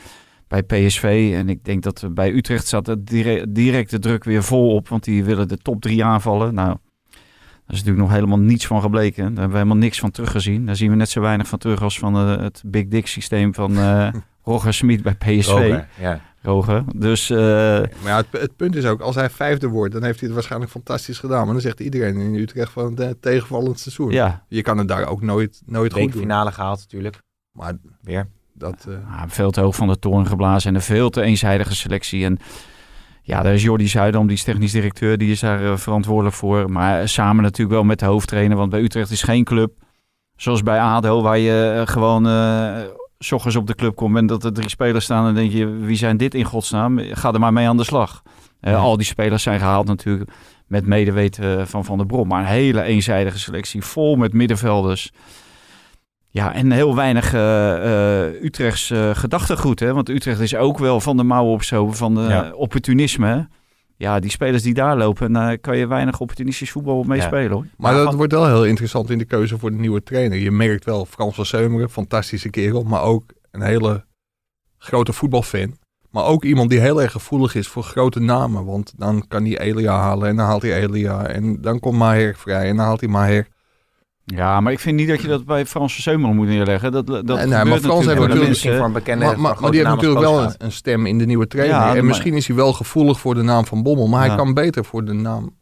bij 0.47 0.63
PSV. 0.63 1.32
En 1.36 1.49
ik 1.49 1.63
denk 1.63 1.84
dat 1.84 2.08
bij 2.12 2.32
Utrecht 2.32 2.67
zat 2.67 2.88
het 2.88 3.08
dire- 3.08 3.45
direct 3.51 3.89
de 3.89 3.99
druk 3.99 4.23
weer 4.23 4.43
vol 4.43 4.75
op. 4.75 4.89
Want 4.89 5.03
die 5.03 5.23
willen 5.23 5.47
de 5.47 5.58
top 5.58 5.82
drie 5.82 6.03
aanvallen. 6.03 6.53
Nou, 6.53 6.77
is 7.73 7.79
natuurlijk 7.83 8.07
nog 8.07 8.15
helemaal 8.15 8.39
niets 8.39 8.67
van 8.67 8.81
gebleken. 8.81 9.23
Daar 9.23 9.31
hebben 9.33 9.49
we 9.49 9.55
helemaal 9.57 9.77
niks 9.77 9.99
van 9.99 10.12
teruggezien. 10.12 10.65
Daar 10.65 10.75
zien 10.75 10.89
we 10.89 10.95
net 10.95 11.09
zo 11.09 11.21
weinig 11.21 11.47
van 11.47 11.59
terug 11.59 11.81
als 11.81 11.99
van 11.99 12.15
eh, 12.15 12.38
het 12.41 12.62
Big 12.65 12.88
Dick 12.88 13.07
systeem 13.07 13.53
van 13.53 13.77
eh 13.77 14.07
Roger 14.45 14.73
Smit 14.73 15.03
bij 15.03 15.15
PSV. 15.15 15.47
Roger, 15.49 15.88
ja. 15.99 16.19
Roger. 16.41 16.83
Dus 16.95 17.29
eh, 17.29 17.38
Maar 17.38 17.89
ja, 18.05 18.17
het, 18.17 18.27
het 18.31 18.55
punt 18.55 18.75
is 18.75 18.86
ook, 18.86 19.01
als 19.01 19.15
hij 19.15 19.29
vijfde 19.29 19.67
wordt, 19.67 19.93
dan 19.93 20.03
heeft 20.03 20.15
hij 20.17 20.25
het 20.27 20.33
waarschijnlijk 20.33 20.71
fantastisch 20.71 21.19
gedaan. 21.19 21.43
Maar 21.43 21.53
dan 21.53 21.62
zegt 21.62 21.79
iedereen 21.79 22.17
in 22.17 22.36
Utrecht 22.36 22.71
van 22.71 22.95
het 22.99 23.21
tegenvallend 23.21 23.79
seizoen. 23.79 24.12
ja, 24.12 24.45
Je 24.47 24.62
kan 24.62 24.77
het 24.77 24.88
daar 24.88 25.07
ook 25.07 25.21
nooit, 25.21 25.62
nooit 25.65 25.91
goed 25.91 26.01
doen. 26.01 26.09
Bekerfinale 26.09 26.51
gehaald 26.51 26.79
natuurlijk. 26.79 27.21
Maar 27.51 27.73
Weer. 28.01 28.27
dat... 28.53 28.86
eh, 28.89 28.93
Ja, 29.09 29.25
veel 29.29 29.51
te 29.51 29.62
hoog 29.62 29.75
van 29.75 29.88
de 29.88 29.99
toren 29.99 30.27
geblazen 30.27 30.69
en 30.69 30.75
een 30.75 30.81
veel 30.81 31.09
te 31.09 31.21
eenzijdige 31.21 31.75
selectie. 31.75 32.25
En 32.25 32.38
ja, 33.25 33.41
daar 33.41 33.53
is 33.53 33.63
Jordi 33.63 33.88
Zuidam, 33.88 34.27
die 34.27 34.36
is 34.36 34.43
technisch 34.43 34.71
directeur, 34.71 35.17
die 35.17 35.31
is 35.31 35.39
daar 35.39 35.65
eh, 35.65 35.77
verantwoordelijk 35.77 36.36
voor. 36.36 36.71
Maar 36.71 37.01
eh, 37.01 37.07
samen 37.07 37.43
natuurlijk 37.43 37.75
wel 37.75 37.83
met 37.83 37.99
de 37.99 38.05
hoofdtrainer, 38.05 38.57
want 38.57 38.69
bij 38.69 38.81
Utrecht 38.81 39.12
is 39.12 39.21
geen 39.21 39.43
club 39.43 39.71
zoals 40.36 40.63
bij 40.63 40.79
ADO, 40.79 41.21
waar 41.21 41.38
je 41.38 41.75
eh, 41.79 41.93
gewoon 41.93 42.25
s 43.19 43.31
ochtends 43.31 43.57
op 43.57 43.67
de 43.67 43.75
club 43.75 43.95
komt 43.95 44.17
en 44.17 44.25
dat 44.25 44.43
er 44.43 44.53
drie 44.53 44.69
spelers 44.69 45.03
staan 45.03 45.27
en 45.27 45.33
denk 45.33 45.51
je, 45.51 45.67
wie 45.67 45.95
zijn 45.95 46.17
dit 46.17 46.33
in 46.33 46.43
godsnaam? 46.43 46.99
Ga 46.99 47.33
er 47.33 47.39
maar 47.39 47.53
mee 47.53 47.67
aan 47.67 47.77
de 47.77 47.83
slag. 47.83 48.21
Ja. 48.59 48.75
Al 48.75 48.97
die 48.97 49.05
spelers 49.05 49.43
zijn 49.43 49.59
gehaald 49.59 49.88
natuurlijk 49.88 50.31
met 50.67 50.86
medeweten 50.86 51.67
van 51.67 51.86
Van 51.86 51.97
der 51.97 52.05
Brom. 52.05 52.27
Maar 52.27 52.39
een 52.39 52.45
hele 52.45 52.81
eenzijdige 52.81 53.39
selectie, 53.39 53.83
vol 53.83 54.15
met 54.15 54.33
middenvelders. 54.33 55.12
Ja, 56.33 56.53
en 56.53 56.71
heel 56.71 56.95
weinig 56.95 57.33
eh, 57.33 58.25
eh, 58.25 58.43
Utrechts 58.43 58.89
eh, 58.91 59.09
gedachtegoed. 59.13 59.79
Hè? 59.79 59.93
Want 59.93 60.09
Utrecht 60.09 60.39
is 60.39 60.55
ook 60.55 60.77
wel 60.77 60.99
van 60.99 61.17
de 61.17 61.23
mouwen 61.23 61.53
op 61.53 61.63
zo, 61.63 61.91
van 61.91 62.15
de 62.15 62.21
Ja. 62.21 62.51
opportunisme. 62.55 63.27
hè. 63.27 63.41
Ja, 63.97 64.19
die 64.19 64.31
spelers 64.31 64.63
die 64.63 64.73
daar 64.73 64.97
lopen, 64.97 65.31
daar 65.33 65.57
kan 65.57 65.77
je 65.77 65.87
weinig 65.87 66.19
opportunistisch 66.19 66.71
voetbal 66.71 67.03
mee 67.03 67.19
Ja. 67.19 67.25
spelen 67.25 67.51
hoor. 67.51 67.65
Maar 67.77 67.93
dat 67.93 68.13
wordt 68.13 68.31
wel 68.33 68.47
heel 68.47 68.65
interessant 68.65 69.09
in 69.09 69.17
de 69.17 69.25
keuze 69.25 69.57
voor 69.59 69.71
de 69.71 69.77
nieuwe 69.77 70.03
trainer. 70.03 70.37
Je 70.37 70.51
merkt 70.51 70.85
wel, 70.85 71.05
Frans 71.05 71.35
van 71.35 71.45
Seumeren, 71.45 71.89
fantastische 71.89 72.49
kerel, 72.49 72.83
maar 72.83 73.01
ook 73.01 73.23
een 73.51 73.61
hele 73.61 74.05
grote 74.77 75.13
voetbalfan. 75.13 75.77
Maar 76.09 76.25
ook 76.25 76.43
iemand 76.43 76.69
die 76.69 76.79
heel 76.79 77.01
erg 77.01 77.11
gevoelig 77.11 77.55
is 77.55 77.67
voor 77.67 77.83
grote 77.83 78.19
namen. 78.19 78.65
Want 78.65 78.93
dan 78.97 79.25
kan 79.27 79.45
hij 79.45 79.59
Elia 79.59 79.97
halen 79.99 80.29
en 80.29 80.35
dan 80.35 80.45
haalt 80.45 80.61
hij 80.61 80.81
Elia. 80.81 81.25
En 81.27 81.61
dan 81.61 81.79
komt 81.79 81.97
Maher 81.97 82.35
vrij 82.35 82.69
en 82.69 82.75
dan 82.75 82.85
haalt 82.85 82.99
hij 82.99 83.09
Maher. 83.09 83.47
Ja, 84.25 84.59
maar 84.62 84.71
ik 84.71 84.79
vind 84.79 84.95
niet 84.95 85.07
dat 85.07 85.21
je 85.21 85.27
dat 85.27 85.45
bij 85.45 85.65
Frans 85.65 85.93
Verseumer 85.93 86.33
moet 86.33 86.47
neerleggen. 86.47 86.91
Dat, 86.91 87.07
dat 87.07 87.23
nee, 87.25 87.38
gebeurt 87.38 87.49
maar 87.49 87.79
Frans 87.79 88.05
heeft 88.05 88.19
natuurlijk- 88.19 88.49
misschien 88.49 88.75
voor 88.75 88.86
een 88.86 88.91
bekende 88.91 89.25
Maar, 89.25 89.39
maar, 89.39 89.53
van 89.53 89.62
maar 89.62 89.71
die 89.71 89.79
heeft 89.79 89.93
natuurlijk 89.95 90.21
wel 90.21 90.43
een, 90.43 90.53
een 90.57 90.71
stem 90.71 91.05
in 91.05 91.17
de 91.17 91.25
nieuwe 91.25 91.47
trainer. 91.47 91.75
Ja, 91.77 91.88
en 91.89 91.95
maar- 91.95 92.03
misschien 92.05 92.33
is 92.33 92.47
hij 92.47 92.55
wel 92.55 92.73
gevoelig 92.73 93.19
voor 93.19 93.36
de 93.36 93.41
naam 93.41 93.65
van 93.65 93.83
Bommel. 93.83 94.07
Maar 94.07 94.21
Ja. 94.21 94.27
hij 94.27 94.36
kan 94.38 94.53
beter 94.53 94.86
voor 94.86 95.05
de 95.05 95.13
naam 95.13 95.55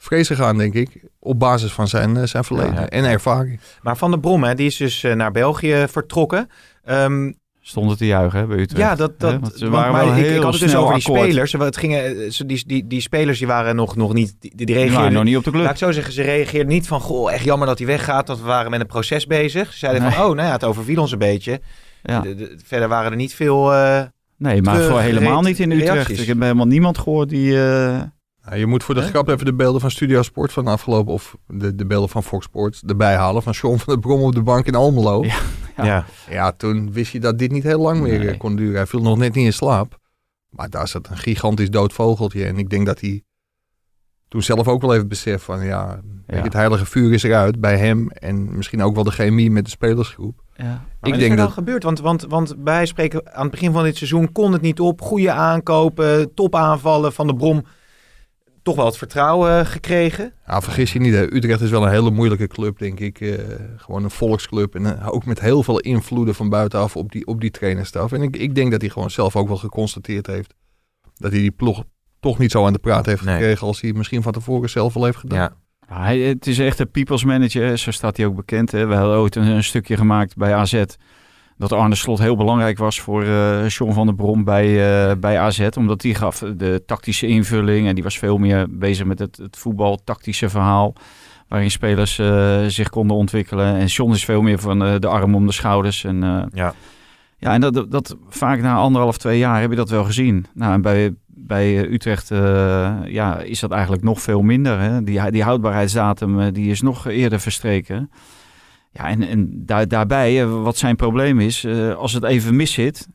Vrezen 0.00 0.36
gaan, 0.36 0.56
denk 0.58 0.74
ik. 0.74 1.04
Op 1.18 1.38
basis 1.38 1.72
van 1.72 1.88
zijn, 1.88 2.16
eh, 2.16 2.22
zijn 2.22 2.44
verleden 2.44 2.74
Ja. 2.74 2.88
en 2.88 3.04
ervaring. 3.04 3.60
Maar 3.82 3.96
Van 3.96 4.10
der 4.10 4.20
Brom, 4.20 4.44
hè, 4.44 4.54
die 4.54 4.66
is 4.66 4.76
dus 4.76 5.04
eh, 5.04 5.14
naar 5.14 5.30
België 5.32 5.84
vertrokken. 5.88 6.48
Ehm, 6.84 7.32
Stonden 7.68 7.96
te 7.96 8.06
juichen 8.06 8.38
hè, 8.38 8.46
bij 8.46 8.58
Utrecht. 8.58 8.82
ja, 8.82 8.94
dat, 8.94 9.20
dat, 9.20 9.40
want 9.40 9.52
ze 9.56 9.68
waren 9.68 9.92
maar 9.92 10.04
wel 10.06 10.16
ik, 10.16 10.26
ik 10.36 10.42
had 10.42 10.52
het 10.52 10.62
dus 10.62 10.76
over 10.76 10.94
die 10.94 11.04
akkoord. 11.06 11.24
spelers. 11.30 11.52
Het 11.52 11.76
gingen, 11.76 12.04
eh, 12.24 12.30
ze- 12.30 12.46
die, 12.46 12.62
die, 12.66 12.86
die 12.86 13.00
spelers 13.00 13.38
die 13.38 13.46
waren 13.46 13.76
nog, 13.76 13.96
nog 13.96 14.12
niet, 14.12 14.36
die, 14.40 14.74
reageerden 14.74 15.12
nog 15.12 15.24
niet 15.24 15.36
op 15.36 15.44
de 15.44 15.50
club. 15.50 15.62
Laat 15.62 15.72
ik 15.72 15.78
zo 15.78 15.92
zeggen, 15.92 16.12
ze 16.12 16.22
reageerden 16.22 16.72
niet 16.72 16.86
van, 16.86 17.00
goh, 17.00 17.32
echt 17.32 17.44
jammer 17.44 17.66
dat 17.66 17.78
hij 17.78 17.86
weggaat, 17.86 18.28
want 18.28 18.40
we 18.40 18.46
waren 18.46 18.70
met 18.70 18.80
een 18.80 18.86
proces 18.86 19.26
bezig. 19.26 19.72
Ze 19.72 19.78
zeiden 19.78 20.12
van, 20.12 20.24
oh, 20.24 20.34
nou 20.34 20.46
ja, 20.46 20.52
het 20.52 20.64
overviel 20.64 21.00
ons 21.00 21.12
een 21.12 21.18
beetje. 21.18 21.60
Ja. 22.02 22.20
De- 22.20 22.34
de- 22.34 22.58
verder 22.64 22.88
waren 22.88 23.10
er 23.10 23.16
niet 23.16 23.34
veel... 23.34 23.72
eh, 23.74 24.02
Nee, 24.38 24.62
maar 24.62 24.80
voor 24.82 25.00
helemaal 25.00 25.42
niet 25.42 25.58
in 25.58 25.70
Utrecht. 25.70 25.92
reacties. 25.92 26.20
Ik 26.20 26.26
heb 26.26 26.40
helemaal 26.40 26.66
niemand 26.66 26.98
gehoord 26.98 27.28
die... 27.28 27.52
eh, 27.62 28.02
je 28.58 28.66
moet 28.66 28.84
voor 28.84 28.94
de 28.94 29.02
grap 29.02 29.28
even 29.28 29.44
de 29.44 29.54
beelden 29.54 29.80
van 29.80 29.90
Studio 29.90 30.22
Sport 30.22 30.52
van 30.52 30.64
de 30.64 30.70
afgelopen... 30.70 31.12
of 31.12 31.36
de, 31.46 31.74
de 31.74 31.86
beelden 31.86 32.08
van 32.08 32.22
Fox 32.22 32.44
Sports 32.44 32.82
erbij 32.86 33.16
halen. 33.16 33.42
Van 33.42 33.54
Sean 33.54 33.78
van 33.78 33.94
der 33.94 33.98
Brom 34.02 34.20
op 34.22 34.34
de 34.34 34.42
bank 34.42 34.66
in 34.66 34.74
Almelo. 34.74 35.24
Ja. 35.24 35.34
Ja, 35.78 35.84
Ja. 35.84 36.04
ja. 36.30 36.52
toen 36.52 36.92
wist 36.92 37.12
je 37.12 37.20
dat 37.20 37.38
dit 37.38 37.50
niet 37.50 37.62
heel 37.62 37.80
lang 37.80 38.00
meer 38.00 38.18
Nee. 38.18 38.28
eh, 38.30 38.38
kon 38.38 38.56
duren. 38.56 38.76
Hij 38.76 38.86
viel 38.86 39.02
nog 39.02 39.18
net 39.18 39.34
niet 39.34 39.44
in 39.44 39.52
slaap. 39.52 39.98
Maar 40.48 40.70
daar 40.70 40.88
zat 40.88 41.08
een 41.08 41.16
gigantisch 41.16 41.70
dood 41.70 41.92
vogeltje. 41.92 42.44
En 42.44 42.58
ik 42.58 42.70
denk 42.70 42.86
dat 42.86 43.00
hij 43.00 43.22
toen 44.28 44.42
zelf 44.42 44.68
ook 44.68 44.80
wel 44.80 44.94
even 44.94 45.08
beseft 45.08 45.44
van... 45.44 45.64
ja, 45.64 46.00
Ja. 46.26 46.42
het 46.42 46.52
heilige 46.52 46.86
vuur 46.86 47.12
is 47.12 47.22
eruit 47.22 47.60
bij 47.60 47.78
hem. 47.78 48.10
En 48.10 48.56
misschien 48.56 48.82
ook 48.82 48.94
wel 48.94 49.04
de 49.04 49.10
chemie 49.10 49.50
met 49.50 49.64
de 49.64 49.70
spelersgroep. 49.70 50.42
ja. 50.56 50.64
Maar 50.64 50.74
ik 50.74 50.84
wat 51.00 51.12
is 51.12 51.18
denk 51.18 51.30
er 51.30 51.36
dan 51.36 51.44
dat... 51.46 51.54
gebeurd? 51.54 51.82
Want, 51.82 52.00
want, 52.00 52.22
want 52.28 52.64
bij 52.64 52.86
spreken 52.86 53.34
aan 53.34 53.42
het 53.42 53.50
begin 53.50 53.72
van 53.72 53.82
dit 53.84 53.96
seizoen 53.96 54.32
kon 54.32 54.52
het 54.52 54.60
niet 54.62 54.80
op. 54.80 55.00
Goede 55.00 55.30
aankopen, 55.32 56.34
topaanvallen 56.34 57.12
van 57.12 57.26
de 57.26 57.34
Brom. 57.34 57.64
Toch 58.68 58.76
wel 58.76 58.86
het 58.86 58.96
vertrouwen 58.96 59.66
gekregen. 59.66 60.32
Ja, 60.46 60.60
vergis 60.60 60.92
je 60.92 60.98
niet, 60.98 61.14
hè. 61.14 61.34
Utrecht 61.34 61.60
is 61.60 61.70
wel 61.70 61.82
een 61.82 61.90
hele 61.90 62.10
moeilijke 62.10 62.46
club, 62.46 62.78
denk 62.78 63.00
ik. 63.00 63.20
Eh, 63.20 63.38
gewoon 63.76 64.04
een 64.04 64.10
volksclub. 64.10 64.74
En 64.74 64.98
eh, 65.00 65.08
ook 65.14 65.24
met 65.24 65.40
heel 65.40 65.62
veel 65.62 65.78
invloeden 65.78 66.34
van 66.34 66.48
buitenaf 66.48 66.96
op 66.96 67.12
die, 67.12 67.26
op 67.26 67.40
die 67.40 67.50
trainerstaf. 67.50 68.12
En 68.12 68.22
ik, 68.22 68.36
ik 68.36 68.54
denk 68.54 68.70
dat 68.70 68.80
hij 68.80 68.90
gewoon 68.90 69.10
zelf 69.10 69.36
ook 69.36 69.48
wel 69.48 69.56
geconstateerd 69.56 70.26
heeft... 70.26 70.54
dat 71.14 71.30
hij 71.30 71.40
die 71.40 71.50
ploeg 71.50 71.84
toch 72.20 72.38
niet 72.38 72.50
zo 72.50 72.66
aan 72.66 72.72
de 72.72 72.78
praat 72.78 73.06
heeft 73.06 73.24
Nee. 73.24 73.34
gekregen... 73.34 73.66
als 73.66 73.80
hij 73.80 73.92
misschien 73.92 74.22
van 74.22 74.32
tevoren 74.32 74.70
zelf 74.70 74.96
al 74.96 75.04
heeft 75.04 75.18
gedaan. 75.18 75.38
Ja. 75.38 75.56
Ja, 75.88 76.02
hij, 76.02 76.18
het 76.18 76.46
is 76.46 76.58
echt 76.58 76.78
een 76.78 76.90
people's 76.90 77.24
manager, 77.24 77.78
zo 77.78 77.90
staat 77.90 78.16
hij 78.16 78.26
ook 78.26 78.36
bekend. 78.36 78.70
Hè. 78.70 78.86
We 78.86 78.94
hadden 78.94 79.18
ooit 79.18 79.36
een, 79.36 79.46
een 79.46 79.64
stukje 79.64 79.96
gemaakt 79.96 80.36
bij 80.36 80.54
AZ. 80.54 80.84
Dat 81.58 81.72
Arne 81.72 81.94
Slot 81.94 82.18
heel 82.18 82.36
belangrijk 82.36 82.78
was 82.78 83.00
voor 83.00 83.22
eh 83.22 83.68
John 83.68 83.92
van 83.92 84.06
der 84.06 84.14
Brom 84.14 84.44
bij, 84.44 84.66
eh, 84.66 85.16
bij 85.16 85.38
AZ. 85.38 85.68
Omdat 85.76 86.00
die 86.00 86.14
gaf 86.14 86.44
de 86.56 86.82
tactische 86.86 87.26
invulling. 87.26 87.86
En 87.86 87.94
die 87.94 88.04
was 88.04 88.18
veel 88.18 88.38
meer 88.38 88.66
bezig 88.70 89.06
met 89.06 89.18
het, 89.18 89.36
het 89.36 89.56
voetbal, 89.56 90.00
tactische 90.04 90.48
verhaal. 90.48 90.94
Waarin 91.48 91.70
spelers 91.70 92.18
eh, 92.18 92.64
zich 92.66 92.88
konden 92.88 93.16
ontwikkelen. 93.16 93.76
En 93.76 93.86
John 93.86 94.12
is 94.12 94.24
veel 94.24 94.42
meer 94.42 94.58
van 94.58 94.78
de 94.78 95.06
arm 95.06 95.34
om 95.34 95.46
de 95.46 95.52
schouders. 95.52 96.04
En, 96.04 96.48
Ja. 96.52 96.74
ja, 97.38 97.52
en 97.52 97.60
dat, 97.60 97.90
dat, 97.90 98.16
vaak 98.28 98.60
na 98.60 98.76
anderhalf, 98.76 99.18
twee 99.18 99.38
jaar 99.38 99.60
heb 99.60 99.70
je 99.70 99.76
dat 99.76 99.90
wel 99.90 100.04
gezien. 100.04 100.46
Nou, 100.54 100.72
en 100.72 100.82
bij, 100.82 101.14
bij 101.26 101.88
Utrecht 101.88 102.28
ja, 103.04 103.38
is 103.38 103.60
dat 103.60 103.70
eigenlijk 103.70 104.02
nog 104.02 104.22
veel 104.22 104.42
minder. 104.42 104.80
Hè? 104.80 105.04
Die, 105.04 105.30
die 105.30 105.42
houdbaarheidsdatum 105.42 106.40
eh, 106.40 106.52
die 106.52 106.70
is 106.70 106.82
nog 106.82 107.06
eerder 107.08 107.40
verstreken. 107.40 108.10
Ja, 108.90 109.08
en, 109.08 109.22
en 109.22 109.62
daar, 109.66 109.88
daarbij, 109.88 110.42
eh, 110.42 110.62
wat 110.62 110.76
zijn 110.76 110.96
probleem 110.96 111.40
is, 111.40 111.64
eh, 111.64 111.94
als 111.94 112.12
het 112.12 112.24
even 112.24 112.56
mis 112.56 112.72
zit, 112.72 113.08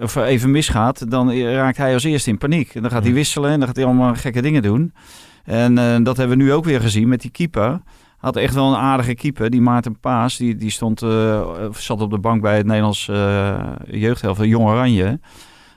of 0.00 0.16
even 0.16 0.50
misgaat, 0.50 1.10
dan 1.10 1.32
raakt 1.32 1.76
hij 1.76 1.94
als 1.94 2.04
eerste 2.04 2.30
in 2.30 2.38
paniek. 2.38 2.74
En 2.74 2.82
dan 2.82 2.90
gaat 2.90 3.02
hij 3.02 3.12
wisselen 3.12 3.50
en 3.50 3.58
dan 3.58 3.66
gaat 3.66 3.76
hij 3.76 3.84
allemaal 3.84 4.14
gekke 4.14 4.42
dingen 4.42 4.62
doen. 4.62 4.92
En 5.48 5.78
eh, 5.78 5.96
dat 6.02 6.16
hebben 6.16 6.38
we 6.38 6.44
nu 6.44 6.52
ook 6.52 6.64
weer 6.64 6.80
gezien 6.80 7.08
met 7.08 7.20
die 7.20 7.30
keeper. 7.30 7.80
Had 8.16 8.36
echt 8.36 8.54
wel 8.54 8.68
een 8.68 8.80
aardige 8.80 9.14
keeper, 9.14 9.50
die 9.50 9.60
Maarten 9.60 10.00
Paas. 10.00 10.36
Die, 10.36 10.56
die 10.56 10.70
stond, 10.70 11.02
eh, 11.02 11.70
zat 11.72 12.00
op 12.00 12.10
de 12.10 12.18
bank 12.18 12.42
bij 12.42 12.56
het 12.56 12.66
Nederlands 12.66 13.08
eh 13.08 13.72
jeugdhelft, 13.86 14.44
Jong 14.44 14.68
Oranje. 14.68 15.20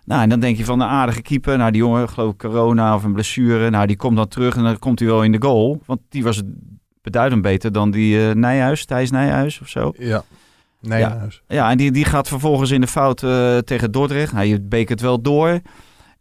Nou, 0.05 0.21
en 0.21 0.29
dan 0.29 0.39
denk 0.39 0.57
je 0.57 0.65
van 0.65 0.79
een 0.79 0.87
aardige 0.87 1.21
keeper. 1.21 1.57
Nou, 1.57 1.71
die 1.71 1.81
jongen, 1.81 2.09
geloof 2.09 2.31
ik, 2.31 2.37
corona 2.37 2.95
of 2.95 3.03
een 3.03 3.13
blessure. 3.13 3.69
Nou, 3.69 3.87
die 3.87 3.95
komt 3.95 4.15
dan 4.15 4.27
terug 4.27 4.55
en 4.55 4.63
dan 4.63 4.79
komt 4.79 4.99
hij 4.99 5.07
wel 5.07 5.23
in 5.23 5.31
de 5.31 5.41
goal. 5.41 5.81
Want 5.85 5.99
die 6.09 6.23
was 6.23 6.41
beduidend 7.01 7.41
beter 7.41 7.71
dan 7.71 7.91
die 7.91 8.27
eh 8.29 8.35
Nijhuis, 8.35 8.85
Thijs 8.85 9.11
Nijhuis 9.11 9.61
of 9.61 9.67
zo. 9.67 9.93
Ja. 9.97 10.23
Nee, 10.81 11.05
Ja. 11.47 11.69
en 11.71 11.77
die, 11.77 11.91
die 11.91 12.05
gaat 12.05 12.27
vervolgens 12.27 12.71
in 12.71 12.81
de 12.81 12.87
fout 12.87 13.23
eh, 13.23 13.57
tegen 13.57 13.91
Dordrecht. 13.91 14.33
Nou, 14.33 14.45
je 14.45 14.61
bekert 14.61 15.01
wel 15.01 15.21
door. 15.21 15.59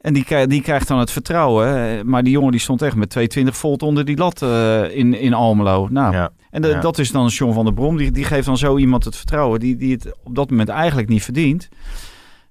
En 0.00 0.12
die, 0.12 0.46
die 0.46 0.62
krijgt 0.62 0.88
dan 0.88 0.98
het 0.98 1.10
vertrouwen. 1.10 2.08
Maar 2.08 2.22
die 2.22 2.32
jongen 2.32 2.50
die 2.50 2.60
stond 2.60 2.82
echt 2.82 2.96
met 2.96 3.10
220 3.10 3.56
volt 3.56 3.82
onder 3.82 4.04
die 4.04 4.16
lat 4.16 4.42
eh, 4.42 4.96
in, 4.96 5.14
in 5.20 5.34
Almelo. 5.34 5.88
Nou, 5.90 6.12
Ja. 6.14 6.30
en 6.50 6.62
de- 6.62 6.68
Ja. 6.68 6.80
dat 6.80 6.98
is 6.98 7.10
dan 7.10 7.26
John 7.26 7.52
van 7.52 7.64
der 7.64 7.74
Brom. 7.74 7.96
Die, 7.96 8.10
die 8.10 8.24
geeft 8.24 8.46
dan 8.46 8.58
zo 8.58 8.76
iemand 8.78 9.04
het 9.04 9.16
vertrouwen 9.16 9.60
die, 9.60 9.76
die 9.76 9.92
het 9.92 10.12
op 10.24 10.34
dat 10.34 10.50
moment 10.50 10.68
eigenlijk 10.68 11.08
niet 11.08 11.22
verdient. 11.22 11.68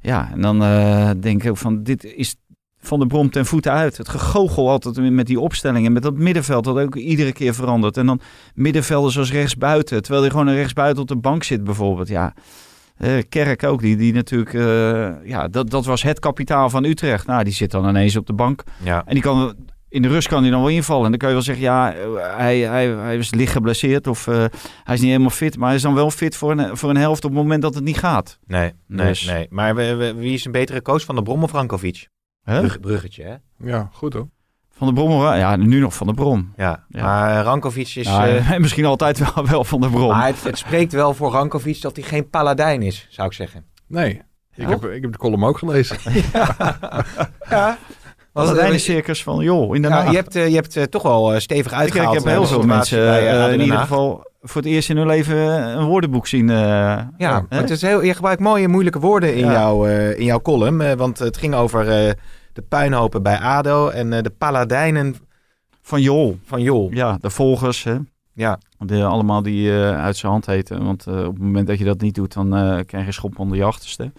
Ja, 0.02 0.30
en 0.34 0.42
dan 0.42 0.64
eh, 0.64 1.10
denk 1.20 1.44
ik 1.44 1.50
ook 1.50 1.58
van, 1.58 1.84
dit 1.84 2.04
is 2.04 2.36
Van 2.82 3.00
de 3.00 3.08
Brom 3.08 3.30
ten 3.30 3.46
voeten 3.46 3.72
uit. 3.72 3.98
Het 3.98 4.10
gegogel 4.10 4.70
altijd 4.70 5.12
met 5.12 5.28
die 5.28 5.40
opstellingen. 5.40 5.92
Met 5.94 6.04
dat 6.04 6.14
middenveld 6.18 6.64
dat 6.64 6.78
ook 6.78 6.96
iedere 6.96 7.32
keer 7.34 7.54
verandert. 7.54 7.98
En 7.98 8.06
dan 8.06 8.20
middenvelders 8.56 9.18
als 9.18 9.32
rechtsbuiten. 9.32 10.02
Terwijl 10.02 10.22
hij 10.22 10.32
gewoon 10.32 10.48
een 10.48 10.56
rechtsbuiten 10.56 11.02
op 11.02 11.08
de 11.08 11.16
bank 11.18 11.44
zit 11.44 11.64
bijvoorbeeld. 11.64 12.08
Ja, 12.08 12.34
eh, 12.98 13.12
Kerk 13.30 13.64
ook. 13.64 13.82
Die, 13.82 13.96
die 13.98 14.14
natuurlijk... 14.14 14.54
eh, 14.54 15.30
ja, 15.30 15.48
dat, 15.48 15.70
dat 15.70 15.86
was 15.86 16.04
het 16.04 16.20
kapitaal 16.20 16.70
van 16.70 16.84
Utrecht. 16.84 17.28
Nou, 17.28 17.44
die 17.44 17.54
zit 17.54 17.72
dan 17.72 17.88
ineens 17.90 18.16
op 18.16 18.26
de 18.28 18.34
bank. 18.34 18.64
Ja. 18.84 19.04
En 19.06 19.14
die 19.14 19.24
kan, 19.24 19.56
in 19.90 20.02
de 20.02 20.08
rust 20.08 20.28
kan 20.28 20.42
hij 20.42 20.52
dan 20.52 20.60
wel 20.62 20.70
invallen. 20.70 21.04
En 21.06 21.10
dan 21.10 21.20
kan 21.20 21.28
je 21.30 21.36
wel 21.36 21.44
zeggen, 21.44 21.64
ja, 21.64 21.94
hij, 22.38 22.60
hij, 22.60 22.88
hij 22.88 23.18
is 23.18 23.34
licht 23.34 23.52
geblesseerd 23.52 24.08
of 24.08 24.28
eh, 24.28 24.36
hij 24.84 24.96
is 24.96 25.00
niet 25.00 25.10
helemaal 25.10 25.30
fit. 25.30 25.58
Maar 25.58 25.68
hij 25.68 25.76
is 25.78 25.82
dan 25.82 25.94
wel 25.94 26.12
fit 26.12 26.36
voor 26.36 26.52
een, 26.52 26.78
voor 26.78 26.90
een 26.90 26.98
helft 26.98 27.24
op 27.26 27.32
het 27.32 27.40
moment 27.40 27.62
dat 27.62 27.76
het 27.76 27.84
niet 27.84 27.98
gaat. 27.98 28.40
Nee, 28.48 28.72
nee, 28.88 29.08
Dus- 29.08 29.26
nee. 29.26 29.48
Maar 29.50 29.76
wie 30.16 30.34
is 30.34 30.46
een 30.46 30.52
betere 30.52 30.82
coach 30.82 31.04
van 31.04 31.16
de 31.16 31.22
Brom 31.24 31.44
of 31.44 31.52
Rankovic? 31.52 32.08
Hè? 32.44 32.60
Brug- 32.60 32.80
bruggetje, 32.80 33.24
hè? 33.24 33.36
Ja, 33.70 33.90
goed 33.94 34.14
hoor. 34.14 34.28
Van 34.72 34.88
de 34.88 34.94
Brom, 34.94 35.12
ja, 35.22 35.56
nu 35.56 35.80
nog 35.80 35.94
van 35.94 36.08
de 36.08 36.14
Brom. 36.14 36.54
Ja. 36.58 36.86
Ja. 36.90 37.04
Maar 37.04 37.44
Rankovic 37.44 37.96
is... 37.96 38.08
Ja, 38.08 38.28
eh, 38.28 38.58
misschien 38.66 38.86
altijd 38.86 39.34
wel, 39.34 39.48
wel 39.48 39.64
van 39.64 39.82
de 39.82 39.90
Brom. 39.90 40.08
maar 40.10 40.28
het, 40.28 40.44
het 40.44 40.58
spreekt 40.58 40.92
wel 40.92 41.14
voor 41.14 41.32
Rankovic 41.32 41.82
dat 41.82 41.96
hij 41.96 42.06
geen 42.06 42.30
paladijn 42.30 42.82
is, 42.82 43.08
zou 43.10 43.28
ik 43.28 43.34
zeggen. 43.34 43.66
Nee, 43.88 44.22
ik, 44.56 44.68
heb, 44.68 44.86
ik 44.86 45.02
heb 45.02 45.12
de 45.12 45.18
column 45.18 45.44
ook 45.44 45.58
gelezen. 45.58 45.98
Ja. 47.50 47.78
Was 48.32 48.50
het 48.50 48.58
een 48.58 48.80
circus 48.80 49.24
van, 49.24 49.44
joh, 49.44 49.76
in 49.76 49.82
de 49.82 49.88
Ja, 49.88 50.10
je 50.10 50.16
hebt, 50.16 50.36
eh, 50.36 50.48
je 50.48 50.56
hebt 50.56 50.76
eh, 50.76 50.84
toch 50.84 51.04
wel 51.04 51.40
stevig 51.40 51.72
ik, 51.72 51.78
uitgehaald. 51.78 52.16
ik 52.16 52.18
heb 52.20 52.28
eh, 52.28 52.32
heel 52.32 52.42
de 52.42 52.48
veel 52.48 52.62
mensen 52.62 53.52
in 53.54 53.62
ieder 53.62 53.78
geval 53.78 54.29
voor 54.42 54.62
het 54.62 54.70
eerst 54.72 54.90
in 54.90 54.98
hun 54.98 55.08
leven 55.08 55.38
een 55.78 55.86
woordenboek 55.86 56.28
zien. 56.28 56.50
eh, 56.50 56.56
Ja, 57.18 57.46
maar 57.50 57.60
het 57.60 57.70
is 57.70 57.82
heel, 57.82 58.04
je 58.04 58.14
gebruikt 58.14 58.42
mooie 58.42 58.68
moeilijke 58.68 59.00
woorden 59.00 59.36
in, 59.36 59.46
Ja. 59.46 59.52
jouw, 59.52 59.86
eh, 59.86 60.20
in 60.20 60.26
jouw 60.26 60.42
column. 60.42 60.82
eh, 60.82 60.94
want 60.94 61.20
het 61.20 61.38
ging 61.38 61.54
over 61.56 61.80
eh, 61.90 62.12
de 62.54 62.62
puinhopen 62.62 63.24
bij 63.24 63.38
ADO 63.40 63.90
en 63.90 64.14
eh, 64.14 64.22
de 64.24 64.30
paladijnen 64.30 65.16
Van 65.82 66.02
Jol. 66.02 66.40
van 66.46 66.62
Jol. 66.62 66.90
Ja, 66.94 67.18
de 67.22 67.30
volgers. 67.30 67.84
Hè? 67.84 67.96
Ja. 68.34 68.60
De, 68.80 69.04
allemaal 69.04 69.42
die 69.42 69.72
eh, 69.72 70.04
uit 70.04 70.18
zijn 70.18 70.32
hand 70.32 70.46
heten. 70.46 70.84
Want 70.86 71.08
eh, 71.08 71.18
op 71.18 71.34
het 71.34 71.42
moment 71.44 71.68
dat 71.68 71.78
je 71.78 71.86
dat 71.86 72.02
niet 72.02 72.16
doet, 72.16 72.34
dan 72.34 72.56
eh, 72.56 72.80
krijg 72.86 73.06
je 73.06 73.12
schop 73.12 73.40
onder 73.40 73.58
je 73.58 73.64
achterste. 73.64 74.12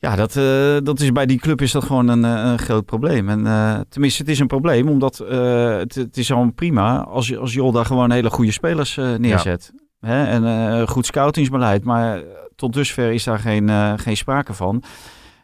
Ja, 0.00 0.16
dat, 0.16 0.36
eh, 0.36 0.76
dat 0.82 1.00
is, 1.00 1.12
bij 1.12 1.26
die 1.26 1.38
club 1.40 1.60
is 1.60 1.72
dat 1.72 1.84
gewoon 1.84 2.08
een, 2.08 2.24
eh, 2.24 2.50
een 2.50 2.58
groot 2.58 2.84
probleem. 2.84 3.28
En, 3.28 3.46
eh, 3.46 3.80
tenminste, 3.88 4.22
het 4.22 4.30
is 4.30 4.38
een 4.38 4.46
probleem, 4.46 4.88
omdat 4.88 5.18
het, 5.18 5.94
het 5.94 6.16
is 6.16 6.32
al 6.32 6.50
prima 6.54 7.00
als, 7.04 7.28
je- 7.28 7.38
als 7.38 7.52
Jol 7.52 7.72
daar 7.72 7.84
gewoon 7.84 8.10
hele 8.10 8.30
goede 8.30 8.52
spelers 8.52 8.96
neerzet. 9.18 9.72
Hè? 10.00 10.24
En 10.24 10.88
goed 10.88 11.06
scoutingsbeleid. 11.06 11.84
Maar 11.84 12.22
tot 12.56 12.72
dusver 12.72 13.12
is 13.12 13.24
daar 13.24 13.38
geen, 13.38 13.98
geen 13.98 14.16
sprake 14.16 14.54
van. 14.54 14.82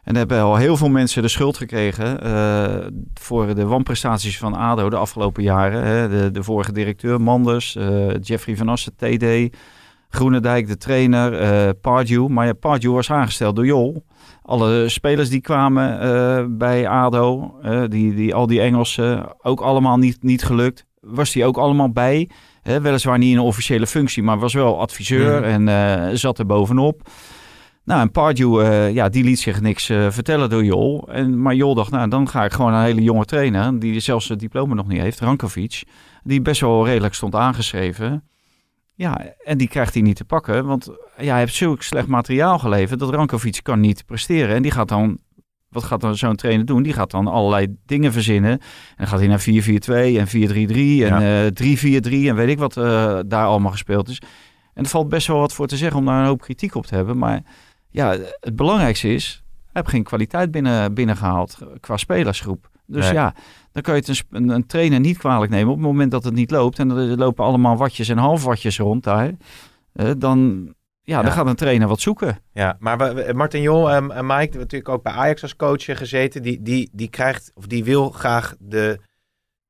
En 0.03 0.13
er 0.13 0.19
hebben 0.19 0.41
al 0.41 0.55
heel 0.55 0.77
veel 0.77 0.89
mensen 0.89 1.21
de 1.21 1.27
schuld 1.27 1.57
gekregen 1.57 2.19
voor 3.13 3.55
de 3.55 3.65
wanprestaties 3.65 4.37
van 4.37 4.53
ADO 4.55 4.89
de 4.89 4.95
afgelopen 4.95 5.43
jaren. 5.43 5.83
Hè. 5.83 6.09
De, 6.09 6.31
de 6.31 6.43
vorige 6.43 6.71
directeur, 6.71 7.21
Manders, 7.21 7.77
Jeffrey 8.21 8.55
van 8.55 8.69
Assen, 8.69 8.95
TD, 8.95 9.55
Groenendijk, 10.09 10.67
de 10.67 10.77
trainer, 10.77 11.73
Pardew. 11.73 12.27
Maar 12.27 12.45
ja, 12.45 12.53
Pardew 12.53 12.93
was 12.93 13.11
aangesteld 13.11 13.55
door 13.55 13.65
Jol. 13.65 14.05
Alle 14.47 14.89
spelers 14.89 15.29
die 15.29 15.41
kwamen 15.41 15.99
eh, 15.99 16.45
bij 16.49 16.87
ADO, 16.87 17.57
eh, 17.61 17.83
die, 17.87 18.13
die, 18.15 18.33
al 18.35 18.47
die 18.47 18.61
Engelsen, 18.61 19.25
ook 19.41 19.61
allemaal 19.61 19.97
niet, 19.97 20.23
niet 20.23 20.43
gelukt. 20.43 20.85
Was 20.99 21.31
die 21.31 21.45
ook 21.45 21.57
allemaal 21.57 21.91
bij. 21.91 22.29
Hè, 22.61 22.81
weliswaar 22.81 23.17
niet 23.17 23.31
in 23.31 23.37
een 23.37 23.43
officiële 23.43 23.87
functie, 23.87 24.23
maar 24.23 24.39
was 24.39 24.53
wel 24.53 24.79
adviseur 24.79 25.41
Mhm. 25.41 25.43
en 25.49 25.67
eh, 25.67 26.15
zat 26.15 26.39
er 26.39 26.45
bovenop. 26.45 27.01
Nou, 27.83 28.01
en 28.01 28.11
Pardew, 28.11 28.61
ja, 28.93 29.09
die 29.09 29.23
liet 29.23 29.39
zich 29.39 29.61
niks 29.61 29.85
vertellen 29.85 30.49
door 30.49 30.63
Jol. 30.63 31.07
En, 31.11 31.41
maar 31.41 31.55
Jol 31.55 31.75
dacht, 31.75 31.91
nou, 31.91 32.09
dan 32.09 32.29
ga 32.29 32.43
ik 32.43 32.51
gewoon 32.53 32.73
een 32.73 32.83
hele 32.83 33.01
jonge 33.01 33.25
trainer, 33.25 33.79
die 33.79 33.99
zelfs 33.99 34.27
het 34.27 34.39
diploma 34.39 34.73
nog 34.73 34.87
niet 34.87 35.01
heeft, 35.01 35.19
Rankovic, 35.19 35.83
die 36.23 36.41
best 36.41 36.61
wel 36.61 36.85
redelijk 36.85 37.13
stond 37.13 37.35
aangeschreven. 37.35 38.23
Ja, 38.97 39.25
en 39.43 39.57
die 39.57 39.67
krijgt 39.67 39.93
hij 39.93 40.03
niet 40.03 40.15
te 40.15 40.25
pakken, 40.25 40.65
want 40.65 40.89
ja, 41.17 41.31
hij 41.31 41.39
heeft 41.39 41.53
zulk 41.53 41.83
slecht 41.83 42.07
materiaal 42.07 42.59
geleverd 42.59 42.99
dat 42.99 43.13
Rankovic 43.13 43.59
kan 43.63 43.79
niet 43.79 44.05
presteren. 44.05 44.55
En 44.55 44.61
die 44.61 44.71
gaat 44.71 44.87
dan, 44.87 45.17
wat 45.69 45.83
gaat 45.83 46.01
dan 46.01 46.15
zo'n 46.15 46.35
trainer 46.35 46.65
doen? 46.65 46.83
Die 46.83 46.93
gaat 46.93 47.11
dan 47.11 47.27
allerlei 47.27 47.75
dingen 47.85 48.11
verzinnen. 48.11 48.51
En 48.51 48.59
dan 48.97 49.07
gaat 49.07 49.19
hij 49.19 49.27
naar 49.27 49.41
4-4-2 49.41 50.17
en 50.17 50.27
4-3-3 50.27 51.03
en 51.03 51.21
eh 51.21 51.99
3-4-3 52.23 52.27
en 52.27 52.35
weet 52.35 52.49
ik 52.49 52.59
wat 52.59 52.77
eh, 52.77 53.19
daar 53.25 53.45
allemaal 53.45 53.71
gespeeld 53.71 54.09
is. 54.09 54.21
En 54.73 54.83
er 54.83 54.89
valt 54.89 55.09
best 55.09 55.27
wel 55.27 55.39
wat 55.39 55.53
voor 55.53 55.67
te 55.67 55.77
zeggen 55.77 55.99
om 55.99 56.05
daar 56.05 56.19
een 56.19 56.25
hoop 56.27 56.41
kritiek 56.41 56.75
op 56.75 56.85
te 56.85 56.95
hebben, 56.95 57.17
maar 57.17 57.41
ja, 57.89 58.17
het 58.39 58.55
belangrijkste 58.55 59.13
is, 59.13 59.43
hij 59.63 59.81
heeft 59.81 59.89
geen 59.89 60.03
kwaliteit 60.03 60.51
binnen, 60.51 60.93
binnengehaald 60.93 61.57
qua 61.79 61.97
spelersgroep. 61.97 62.69
Dus 62.85 63.05
Nee. 63.05 63.13
ja, 63.13 63.33
dan 63.77 63.85
kan 63.85 63.95
je 63.95 63.99
het 63.99 64.09
een, 64.09 64.43
een, 64.43 64.49
een 64.49 64.65
trainer 64.65 64.99
niet 64.99 65.17
kwalijk 65.17 65.51
nemen 65.51 65.69
op 65.69 65.77
het 65.77 65.85
moment 65.85 66.11
dat 66.11 66.23
het 66.23 66.33
niet 66.33 66.51
loopt. 66.51 66.79
En 66.79 66.89
er 66.89 67.17
lopen 67.17 67.45
allemaal 67.45 67.77
watjes 67.77 68.09
en 68.09 68.17
halfwatjes 68.17 68.77
rond 68.77 69.03
daar. 69.03 69.31
eh, 69.93 70.11
dan, 70.17 70.65
ja, 71.01 71.17
Ja. 71.17 71.23
dan 71.23 71.31
gaat 71.31 71.47
een 71.47 71.55
trainer 71.55 71.87
wat 71.87 71.99
zoeken. 71.99 72.39
Ja, 72.53 72.75
maar 72.79 72.97
we- 73.15 73.33
Martin 73.35 73.61
Jol 73.61 73.91
en, 73.91 74.11
en 74.11 74.25
Mike, 74.25 74.49
die 74.49 74.59
natuurlijk 74.59 74.89
ook 74.89 75.03
bij 75.03 75.13
Ajax 75.13 75.41
als 75.41 75.55
coach 75.55 75.83
gezeten, 75.85 76.41
die, 76.41 76.61
die, 76.61 76.89
die 76.93 77.09
krijgt, 77.09 77.51
of 77.55 77.67
die 77.67 77.83
wil 77.83 78.09
graag 78.09 78.55
de 78.59 78.99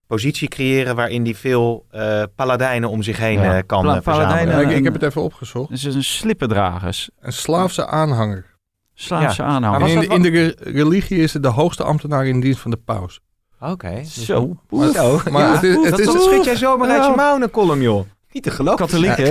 positie 0.07 0.47
creëren 0.47 0.95
waarin 0.95 1.23
die 1.23 1.35
veel 1.37 1.85
eh, 1.89 2.23
paladijnen 2.35 2.89
om 2.89 3.03
zich 3.03 3.17
heen 3.17 3.39
Ja. 3.39 3.57
eh, 3.57 3.63
kan 3.65 3.81
Pla- 3.81 4.01
verzamelen. 4.01 4.27
paladijnen- 4.29 4.69
ik, 4.71 4.77
ik 4.77 4.83
heb 4.83 4.93
het 4.93 5.03
even 5.03 5.21
opgezocht. 5.21 5.69
Dus 5.69 5.81
het 5.81 5.89
is 5.89 5.95
een 5.95 6.03
slippendragers, 6.03 7.09
Een 7.19 7.33
slaafse 7.33 7.87
aanhanger. 7.87 8.45
slaafse 8.93 9.41
Ja. 9.41 9.47
aanhanger. 9.47 9.87
In, 9.89 10.09
in 10.09 10.21
de 10.21 10.29
re- 10.29 10.53
religie 10.71 11.17
is 11.17 11.33
het 11.33 11.43
de 11.43 11.49
hoogste 11.49 11.83
ambtenaar 11.83 12.25
in 12.27 12.39
dienst 12.39 12.59
van 12.59 12.71
de 12.71 12.77
paus. 12.77 13.19
Oké. 13.59 14.03
Zo, 14.03 14.55
Maar- 14.69 14.89
Zo. 14.91 15.19
Maar 15.31 15.41
ja, 15.41 15.53
het 15.53 15.63
is- 15.63 15.75
het 15.75 15.89
dat, 15.89 15.99
is- 15.99 16.05
dat 16.05 16.21
schud 16.21 16.45
jij 16.45 16.55
zomaar 16.55 16.89
uit 16.89 17.03
je 17.03 17.09
Ja. 17.09 17.15
mouw 17.15 17.41
een 17.41 17.51
column, 17.51 17.81
joh. 17.81 18.05
Niet 18.31 18.43
te 18.43 18.51
geloven. 18.51 18.85
katholiek 18.85 19.17
hè? 19.17 19.23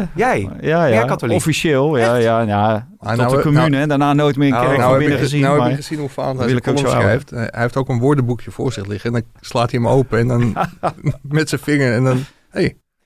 eh, 0.00 0.06
Jij? 0.14 0.48
ja, 0.60 0.84
ja. 0.84 0.94
Ja, 0.94 1.04
katholiek. 1.04 1.36
Officieel, 1.36 1.96
ja, 1.96 2.14
ja, 2.14 2.40
ja. 2.40 2.88
Ah, 2.98 3.08
Tot 3.08 3.16
nou, 3.18 3.36
de 3.36 3.42
commune, 3.42 3.68
nou- 3.68 3.82
en 3.82 3.88
daarna 3.88 4.12
nooit 4.12 4.36
meer 4.36 4.48
een 4.48 4.54
Oh, 4.54 4.60
kerk 4.64 4.78
Nou, 4.78 4.90
heb 4.90 4.98
binnen 4.98 5.16
ik, 5.16 5.22
gezien. 5.24 5.40
nou 5.40 5.52
heb 5.52 5.62
maar- 5.62 5.70
ik 5.70 5.76
gezien 5.76 5.98
hoe 5.98 6.08
Vaan 6.08 6.38
hij 6.38 6.60
column 6.60 6.78
zo 6.78 6.86
schrijft. 6.88 7.32
Eh, 7.32 7.38
Hij 7.38 7.60
heeft 7.62 7.76
ook 7.76 7.88
een 7.88 7.98
woordenboekje 7.98 8.50
voor 8.50 8.72
zich 8.72 8.86
liggen. 8.86 9.14
En 9.14 9.20
dan 9.20 9.40
slaat 9.40 9.70
hij 9.70 9.80
hem 9.80 9.88
open 9.88 10.18
en 10.18 10.28
dan 10.28 10.56
met 11.22 11.48
zijn 11.48 11.60
vinger. 11.60 11.92
En 11.94 12.04
dan, 12.04 12.24
hey, 12.50 12.62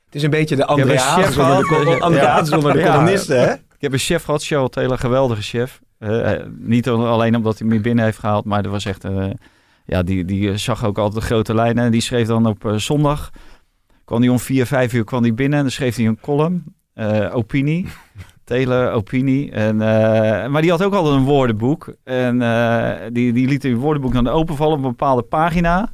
Het 0.07 0.15
is 0.15 0.23
een 0.23 0.31
beetje 0.31 0.57
de 0.57 0.61
heb 0.63 0.71
een 0.71 0.77
André 0.83 0.97
chef 0.99 1.05
Hazes 1.05 2.51
onder 2.53 2.73
de, 2.73 2.79
Ja. 2.79 2.91
Columnisten, 2.91 3.41
hè? 3.41 3.53
Ik 3.53 3.61
heb 3.81 3.93
een 3.93 3.99
chef 3.99 4.25
gehad, 4.25 4.45
Charles 4.45 4.71
Taylor, 4.71 4.93
een 4.93 4.99
geweldige 4.99 5.43
chef. 5.43 5.81
Eh, 5.99 6.33
eh, 6.33 6.47
niet 6.59 6.89
alleen 6.89 7.37
omdat 7.37 7.59
hij 7.59 7.69
me 7.69 7.81
binnen 7.81 8.05
heeft 8.05 8.19
gehaald, 8.19 8.45
maar 8.45 8.65
er 8.65 8.71
was 8.71 8.85
echt... 8.85 9.05
eh, 9.05 9.25
ja, 9.85 10.03
die, 10.03 10.25
die 10.25 10.57
zag 10.57 10.85
ook 10.85 10.99
altijd 10.99 11.21
de 11.21 11.27
grote 11.27 11.55
lijnen. 11.55 11.85
En 11.85 11.91
die 11.91 12.01
schreef 12.01 12.27
dan 12.27 12.47
op 12.47 12.65
eh, 12.65 12.75
zondag... 12.75 13.31
kwam 14.05 14.21
hij 14.21 14.29
om 14.31 14.39
vier, 14.39 14.67
vijf 14.67 14.93
uur 14.93 15.05
kwam 15.05 15.23
hij 15.23 15.35
binnen 15.35 15.57
en 15.59 15.65
dan 15.65 15.73
schreef 15.73 15.97
hij 15.97 16.07
een 16.07 16.21
column. 16.21 16.65
eh, 16.95 17.37
opinie. 17.37 17.87
Taylor, 18.45 18.91
opinie. 18.93 19.51
En, 19.53 19.81
eh, 19.83 20.47
maar 20.49 20.63
die 20.63 20.71
had 20.71 20.83
ook 20.83 20.95
altijd 20.95 21.15
een 21.15 21.25
woordenboek. 21.25 21.95
En 22.05 22.43
eh, 22.43 22.91
die, 23.13 23.33
die 23.33 23.49
liet 23.49 23.65
een 23.65 23.77
woordenboek 23.77 24.13
dan 24.13 24.29
openvallen 24.29 24.79
op 24.79 24.85
een 24.85 24.91
bepaalde 24.91 25.23
pagina. 25.23 25.91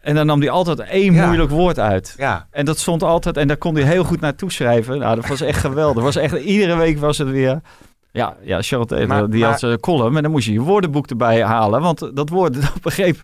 En 0.00 0.14
dan 0.14 0.26
nam 0.26 0.40
hij 0.40 0.50
altijd 0.50 0.78
één 0.80 1.12
Ja. 1.14 1.26
moeilijk 1.26 1.50
woord 1.50 1.78
uit. 1.78 2.14
Ja. 2.18 2.46
En 2.50 2.64
dat 2.64 2.78
stond 2.78 3.02
altijd, 3.02 3.36
en 3.36 3.48
daar 3.48 3.56
kon 3.56 3.74
hij 3.74 3.84
heel 3.84 4.04
goed 4.04 4.20
naartoe 4.20 4.52
schrijven. 4.52 4.98
Nou, 4.98 5.16
dat 5.16 5.26
was 5.28 5.40
echt 5.40 5.58
geweldig. 5.60 6.02
Was 6.02 6.16
echt, 6.16 6.34
iedere 6.34 6.76
week 6.76 6.98
was 6.98 7.18
het 7.18 7.28
weer. 7.30 7.60
Ja, 8.16 8.36
ja 8.42 8.62
Charlotte 8.62 8.96
die 8.96 9.06
maar- 9.06 9.50
had 9.50 9.58
zijn 9.58 9.80
column. 9.80 10.16
En 10.16 10.22
dan 10.22 10.30
moest 10.32 10.46
je 10.46 10.52
je 10.52 10.60
woordenboek 10.60 11.06
erbij 11.06 11.42
halen. 11.42 11.80
Want 11.80 12.16
dat 12.16 12.28
woord, 12.28 12.54
dat 12.62 12.82
begreep 12.82 13.22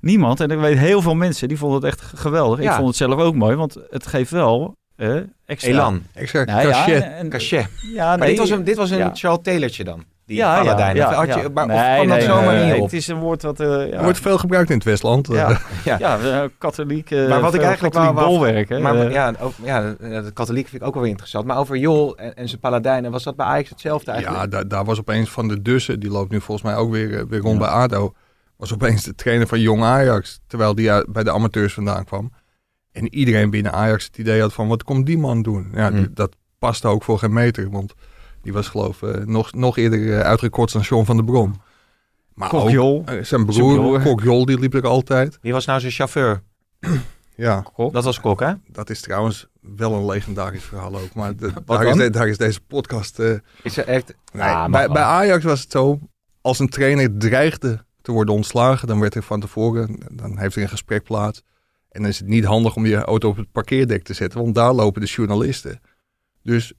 niemand. 0.00 0.40
En 0.40 0.50
ik 0.50 0.58
weet 0.58 0.78
heel 0.78 1.02
veel 1.02 1.14
mensen, 1.14 1.48
die 1.48 1.58
vonden 1.58 1.76
het 1.80 1.92
echt 1.92 2.12
geweldig. 2.20 2.58
Ik 2.58 2.64
Ja. 2.64 2.74
vond 2.76 2.86
het 2.88 2.96
zelf 2.96 3.14
ook 3.20 3.34
mooi, 3.34 3.56
want 3.56 3.76
het 3.90 4.06
geeft 4.06 4.30
wel 4.30 4.76
eh, 4.96 5.16
extra... 5.46 5.70
Elan. 5.72 6.02
extra 6.14 6.44
Nou 6.44 6.60
ja, 6.60 6.70
cachet. 6.70 7.02
en- 7.02 7.12
en- 7.16 7.28
Cachet. 7.28 7.68
Ja, 7.94 8.06
Maar 8.06 8.18
nee, 8.18 8.28
dit 8.28 8.38
was 8.38 8.50
een, 8.50 8.64
dit 8.64 8.76
was 8.76 8.90
een 8.90 8.98
ja. 8.98 9.10
Charles 9.14 9.40
Taylortje 9.42 9.84
dan? 9.84 10.04
Die 10.30 10.38
ja, 10.38 10.56
ja, 10.56 10.62
paladijn. 10.62 10.96
ja, 10.96 11.08
Of 11.08 11.14
had 11.14 11.26
ja. 11.26 11.38
je, 11.40 11.48
maar, 11.54 11.64
of 11.64 11.70
Nee, 11.70 11.94
kwam 11.94 12.08
dat 12.08 12.22
zomaar 12.22 12.44
nee, 12.54 12.56
niet 12.64 12.72
nee, 12.72 12.76
op? 12.78 12.84
Het 12.84 12.92
is 12.92 13.06
een 13.06 13.18
woord 13.18 13.42
wat... 13.42 13.60
eh, 13.60 13.66
ja. 13.66 13.74
Er 13.96 14.02
wordt 14.02 14.18
veel 14.18 14.38
gebruikt 14.38 14.70
in 14.70 14.74
het 14.76 14.84
Westland. 14.84 15.26
ja, 15.28 15.48
Ja. 15.84 15.98
ja. 15.98 16.18
eh, 16.18 16.48
katholiek, 16.58 17.10
eh, 17.10 17.28
Maar 17.28 17.40
wat 17.40 17.54
ik 17.54 17.62
eigenlijk 17.62 17.94
katholiek 17.94 18.16
wou- 18.18 18.28
bolwerk. 18.30 18.68
hè. 18.68 18.78
Maar 18.80 19.10
ja, 19.10 19.34
over, 19.40 19.64
ja, 19.64 19.80
de 19.98 20.30
katholiek 20.34 20.68
vind 20.68 20.82
ik 20.82 20.86
ook 20.88 20.92
wel 20.92 21.02
weer 21.02 21.10
interessant. 21.12 21.46
Maar 21.46 21.58
over 21.58 21.76
Jol 21.76 22.16
en, 22.16 22.34
en 22.36 22.48
zijn 22.48 22.60
paladijnen, 22.60 23.10
was 23.10 23.22
dat 23.22 23.36
bij 23.36 23.46
Ajax 23.46 23.68
hetzelfde 23.70 24.10
eigenlijk? 24.10 24.42
ja, 24.42 24.48
daar, 24.50 24.68
daar 24.68 24.84
was 24.84 24.98
opeens 24.98 25.30
Van 25.30 25.48
de 25.48 25.62
Dussen, 25.62 26.00
die 26.00 26.10
loopt 26.10 26.30
nu 26.30 26.40
volgens 26.40 26.66
mij 26.66 26.76
ook 26.76 26.90
weer, 26.90 27.28
weer 27.28 27.40
rond 27.40 27.54
Ja. 27.60 27.64
bij 27.66 27.68
ADO. 27.68 28.14
Was 28.56 28.72
opeens 28.72 29.02
de 29.04 29.14
trainer 29.14 29.46
van 29.46 29.60
Jong 29.60 29.82
Ajax. 29.82 30.40
Terwijl 30.46 30.74
die 30.74 31.10
bij 31.10 31.22
de 31.22 31.30
amateurs 31.32 31.74
vandaan 31.74 32.04
kwam. 32.04 32.32
En 32.92 33.14
iedereen 33.14 33.50
binnen 33.50 33.72
Ajax 33.72 34.04
het 34.04 34.18
idee 34.18 34.40
had 34.40 34.52
van, 34.52 34.68
wat 34.68 34.82
komt 34.82 35.06
die 35.06 35.18
man 35.18 35.42
doen? 35.42 35.70
Ja, 35.74 35.88
Hm. 35.90 35.96
die- 35.96 36.12
dat 36.12 36.36
paste 36.58 36.88
ook 36.88 37.02
voor 37.02 37.18
geen 37.18 37.32
meter. 37.32 37.70
Want 37.70 37.94
die 38.42 38.52
was 38.52 38.68
geloof 38.68 39.02
ik 39.02 39.26
nog, 39.26 39.52
nog 39.52 39.76
eerder 39.76 40.12
eh, 40.18 40.20
uitgekort 40.20 40.72
dan 40.72 40.82
John 40.82 41.04
van 41.04 41.16
der 41.16 41.24
Brom. 41.24 41.54
Maar 42.34 42.48
Kok 42.48 42.60
ook, 42.60 42.70
Jol. 42.70 43.02
eh, 43.04 43.12
zijn 43.12 43.24
Zijn 43.24 43.44
broer, 43.46 43.74
broer. 43.74 44.00
Kok 44.02 44.22
Jol, 44.22 44.44
die 44.44 44.58
liep 44.58 44.74
er 44.74 44.86
altijd. 44.86 45.38
Wie 45.42 45.52
was 45.52 45.64
nou 45.66 45.80
zijn 45.80 45.92
chauffeur? 45.92 46.42
Ja, 47.34 47.60
Kok. 47.74 47.92
Dat 47.92 48.04
was 48.04 48.20
Kok, 48.20 48.40
hè? 48.40 48.52
dat 48.66 48.90
is 48.90 49.00
trouwens 49.00 49.46
wel 49.60 49.92
een 49.94 50.06
legendarisch 50.06 50.62
verhaal 50.64 50.94
ook. 50.98 51.14
Maar 51.14 51.36
de- 51.36 51.52
Wat 51.66 51.66
daar, 51.66 51.82
is 51.82 51.88
dan? 51.88 51.98
de- 51.98 52.10
daar 52.10 52.28
is 52.28 52.36
deze 52.38 52.60
podcast... 52.60 53.18
eh, 53.18 53.34
Is 53.62 53.76
er 53.76 53.86
echt... 53.86 54.14
Nee, 54.32 54.42
Ah, 54.42 54.70
bij, 54.70 54.88
bij 54.88 55.02
Ajax 55.02 55.44
was 55.44 55.60
het 55.60 55.70
zo, 55.70 55.98
als 56.40 56.58
een 56.58 56.68
trainer 56.68 57.16
dreigde 57.18 57.76
te 57.76 57.84
te 58.02 58.12
worden 58.12 58.34
ontslagen. 58.34 58.88
Dan 58.88 59.00
werd 59.00 59.14
er 59.14 59.22
van 59.22 59.40
tevoren, 59.40 59.98
dan 60.12 60.38
heeft 60.38 60.56
er 60.56 60.62
een 60.62 60.68
gesprek 60.68 61.02
plaats. 61.04 61.42
En 61.90 62.00
dan 62.00 62.10
is 62.10 62.18
het 62.18 62.28
niet 62.28 62.44
handig 62.44 62.76
om 62.76 62.86
je 62.86 62.96
auto 62.96 63.28
op 63.28 63.36
het 63.36 63.52
parkeerdek 63.52 64.02
te 64.04 64.14
zetten, 64.14 64.40
want 64.42 64.54
daar 64.54 64.72
lopen 64.72 65.00
de 65.00 65.06
journalisten. 65.06 65.80
Dus 66.42 66.72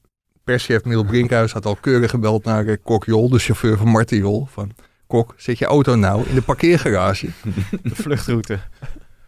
perschef 0.43 0.83
Miel 0.83 1.03
Brinkhuis 1.03 1.51
had 1.51 1.65
al 1.65 1.75
keurig 1.75 2.09
gebeld 2.09 2.43
naar 2.43 2.65
eh, 2.65 2.77
Kok 2.83 3.05
Jol, 3.05 3.29
de 3.29 3.39
chauffeur 3.39 3.77
van 3.77 3.87
Martin 3.87 4.17
Jol. 4.17 4.45
Van, 4.51 4.71
Kok, 5.07 5.33
zet 5.37 5.57
je 5.57 5.65
auto 5.65 5.95
nou 5.95 6.27
in 6.27 6.35
de 6.35 6.41
parkeergarage. 6.41 7.29
De 7.83 7.95
vluchtroute. 7.95 8.59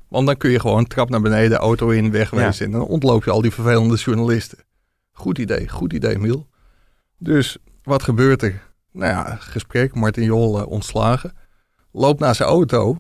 Want 0.08 0.28
dan 0.28 0.38
kun 0.38 0.50
je 0.50 0.60
gewoon 0.60 0.88
trap 0.88 1.10
naar 1.10 1.22
beneden, 1.22 1.58
auto 1.58 1.90
in, 1.90 2.12
wegwezen. 2.12 2.66
En 2.66 2.72
dan 2.72 2.82
ontloop 2.82 3.24
je 3.24 3.32
al 3.32 3.42
die 3.42 3.52
vervelende 3.52 3.96
journalisten. 3.96 4.58
Goed 5.12 5.38
idee, 5.38 5.70
goed 5.70 5.94
idee, 5.94 6.18
Miel. 6.18 6.48
Dus 7.18 7.58
wat 7.84 8.04
gebeurt 8.04 8.42
er? 8.42 8.62
Nou 8.92 9.12
ja, 9.12 9.36
gesprek, 9.40 9.96
Martin 9.96 10.24
Jol 10.24 10.60
eh, 10.60 10.68
ontslagen. 10.68 11.34
Loopt 11.92 12.20
naar 12.20 12.36
zijn 12.36 12.50
auto 12.50 12.98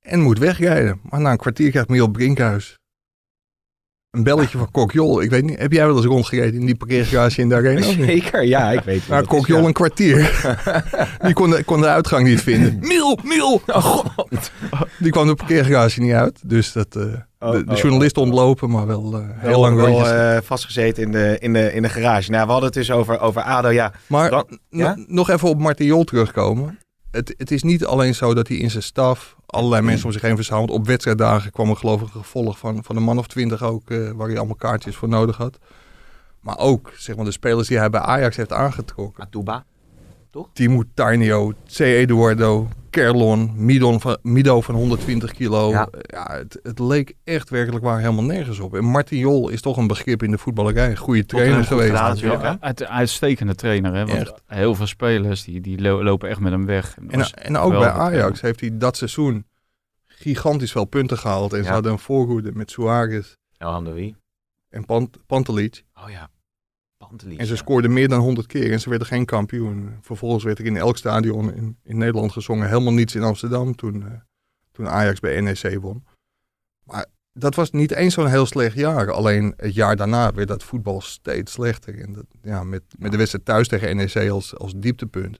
en 0.00 0.20
moet 0.20 0.38
wegrijden. 0.38 1.00
Maar 1.02 1.20
na 1.20 1.30
een 1.30 1.36
kwartier 1.36 1.70
krijgt 1.70 1.88
Miel 1.88 2.08
Brinkhuis 2.08 2.78
een 4.12 4.22
belletje 4.22 4.58
van 4.58 4.70
Kok 4.70 4.92
Jol. 4.92 5.22
Ik 5.22 5.30
weet 5.30 5.44
niet, 5.44 5.58
heb 5.58 5.72
jij 5.72 5.86
wel 5.86 5.96
eens 5.96 6.06
rondgereden 6.06 6.60
in 6.60 6.66
die 6.66 6.74
parkeergarage 6.74 7.40
in 7.40 7.48
de 7.48 7.54
arena? 7.54 7.82
Zeker, 7.82 8.44
ja, 8.44 8.70
ik 8.70 8.80
weet 8.80 9.08
Maar 9.08 9.18
het. 9.18 9.26
Kok 9.26 9.46
Jol 9.46 9.66
een 9.66 9.72
kwartier. 9.72 10.30
Die 11.24 11.34
kon 11.34 11.50
de, 11.50 11.64
kon 11.64 11.80
de 11.80 11.86
uitgang 11.86 12.26
niet 12.26 12.40
vinden. 12.40 12.78
Miel, 12.88 13.18
Miel! 13.22 13.62
Oh, 13.66 13.84
God. 13.84 14.50
Die 14.98 15.10
kwam 15.10 15.26
de 15.26 15.34
parkeergarage 15.34 16.00
niet 16.00 16.12
uit. 16.12 16.40
Dus 16.44 16.72
dat, 16.72 16.96
eh, 16.96 17.04
Oh, 17.38 17.50
de, 17.50 17.64
de 17.64 17.70
oh, 17.70 17.76
journalist 17.76 18.16
ontlopen, 18.16 18.70
maar 18.70 18.86
wel 18.86 19.14
eh, 19.14 19.20
heel 19.36 19.60
lang 19.60 19.76
wel 19.76 20.08
eh, 20.08 20.38
vastgezeten 20.42 21.02
in 21.02 21.12
de, 21.12 21.36
in, 21.38 21.52
de, 21.52 21.72
in 21.72 21.82
de 21.82 21.88
garage. 21.88 22.30
Nou, 22.30 22.44
we 22.44 22.50
hadden 22.50 22.68
het 22.70 22.78
dus 22.78 22.90
over, 22.90 23.20
over 23.20 23.42
ADO, 23.42 23.68
ja. 23.68 23.92
Maar 24.06 24.30
Dan- 24.30 24.58
ja? 24.70 24.96
nog 25.06 25.30
even 25.30 25.48
op 25.48 25.58
Martin 25.58 25.86
Jol 25.86 26.04
terugkomen. 26.04 26.78
Het, 27.12 27.34
het 27.36 27.50
is 27.50 27.62
niet 27.62 27.84
alleen 27.84 28.14
zo 28.14 28.34
dat 28.34 28.48
hij 28.48 28.56
in 28.56 28.70
zijn 28.70 28.82
staf 28.82 29.36
allerlei 29.46 29.82
mensen 29.82 30.06
om 30.06 30.12
zich 30.12 30.22
heen 30.22 30.36
verzamelt. 30.36 30.70
Op 30.70 30.86
wedstrijddagen 30.86 31.52
kwam 31.52 31.70
er 31.70 31.76
geloof 31.76 32.00
ik 32.00 32.06
een 32.06 32.20
gevolg 32.20 32.58
van, 32.58 32.84
van 32.84 32.96
een 32.96 33.02
man 33.02 33.18
of 33.18 33.26
twintig 33.26 33.62
ook, 33.62 33.90
eh, 33.90 34.10
waar 34.10 34.28
hij 34.28 34.36
allemaal 34.36 34.56
kaartjes 34.56 34.96
voor 34.96 35.08
nodig 35.08 35.36
had. 35.36 35.58
Maar 36.40 36.58
ook 36.58 36.92
zeg 36.96 37.16
maar, 37.16 37.24
de 37.24 37.30
spelers 37.30 37.68
die 37.68 37.78
hij 37.78 37.90
bij 37.90 38.00
Ajax 38.00 38.36
heeft 38.36 38.52
aangetrokken. 38.52 39.22
Timo 40.52 40.82
Tainio, 40.94 41.52
C. 41.76 41.78
Eduardo, 41.80 42.68
Kerlon, 42.90 43.52
Midon 43.54 44.00
van, 44.00 44.18
Mido 44.22 44.60
van 44.60 44.74
120 44.74 45.32
kilo. 45.32 45.70
Ja. 45.70 45.88
Ja. 46.00 46.36
het, 46.36 46.58
het 46.62 46.78
leek 46.78 47.14
echt 47.24 47.50
werkelijk 47.50 47.84
waar 47.84 47.98
helemaal 48.00 48.24
nergens 48.24 48.58
op. 48.58 48.74
En 48.74 48.84
Martin 48.84 49.18
Jol 49.18 49.48
is 49.48 49.60
toch 49.60 49.76
een 49.76 49.86
begrip 49.86 50.22
in 50.22 50.30
de 50.30 50.38
voetballerij. 50.38 50.90
Een 50.90 50.96
goede 50.96 51.26
trainer 51.26 51.56
goed 51.58 51.66
geweest. 51.66 51.88
gedaan? 51.90 52.16
Ja, 52.16 52.56
uit, 52.60 52.84
uitstekende 52.84 53.54
trainer. 53.54 53.94
Hè? 53.94 54.06
Want 54.06 54.18
Echt. 54.18 54.42
heel 54.46 54.74
veel 54.74 54.86
spelers 54.86 55.44
die, 55.44 55.60
die 55.60 55.80
lo- 55.80 56.02
lopen 56.02 56.28
echt 56.28 56.40
met 56.40 56.52
hem 56.52 56.66
weg. 56.66 56.96
En, 57.34 57.56
ook 57.56 57.72
bij 57.72 57.90
Ajax 57.90 58.40
heeft 58.40 58.60
hij 58.60 58.70
dat 58.78 58.96
seizoen 58.96 59.46
gigantisch 60.06 60.72
veel 60.72 60.84
punten 60.84 61.18
gehaald. 61.18 61.52
En 61.52 61.64
ze 61.64 61.70
hadden 61.70 61.92
een 61.92 61.98
voorhoede 61.98 62.50
met 62.54 62.70
Suarez 62.70 63.34
Elham 63.56 63.84
de 63.84 63.92
Wie. 63.92 64.16
en 64.68 64.84
Pant 64.84 65.26
Pantelic. 65.26 65.84
Oh 65.94 66.10
ja. 66.10 66.30
En 67.36 67.46
ze 67.46 67.56
scoorden 67.56 67.92
meer 67.92 68.08
dan 68.08 68.20
100 68.20 68.46
keer 68.46 68.72
en 68.72 68.80
ze 68.80 68.88
werden 68.88 69.08
geen 69.08 69.24
kampioen. 69.24 69.98
Vervolgens 70.00 70.44
werd 70.44 70.58
er 70.58 70.64
in 70.64 70.76
elk 70.76 70.96
stadion 70.96 71.54
in, 71.54 71.76
in 71.82 71.98
Nederland 71.98 72.32
gezongen. 72.32 72.68
Helemaal 72.68 72.92
niets 72.92 73.14
in 73.14 73.22
Amsterdam 73.22 73.74
toen, 73.74 74.02
eh, 74.02 74.12
toen 74.72 74.88
Ajax 74.88 75.20
bij 75.20 75.40
NEC 75.40 75.78
won. 75.80 76.04
Maar 76.84 77.06
dat 77.32 77.54
was 77.54 77.70
niet 77.70 77.92
eens 77.92 78.14
zo'n 78.14 78.26
heel 78.26 78.46
slecht 78.46 78.76
jaar. 78.76 79.10
Alleen 79.10 79.54
het 79.56 79.74
jaar 79.74 79.96
daarna 79.96 80.32
werd 80.32 80.48
dat 80.48 80.62
voetbal 80.62 81.00
steeds 81.00 81.52
slechter. 81.52 82.00
En 82.00 82.12
dat, 82.12 82.26
ja, 82.42 82.64
met, 82.64 82.82
met 82.98 83.10
de 83.10 83.16
wedstrijd 83.16 83.44
thuis 83.44 83.68
tegen 83.68 83.96
NEC 83.96 84.30
als, 84.30 84.56
als 84.56 84.72
dieptepunt. 84.76 85.38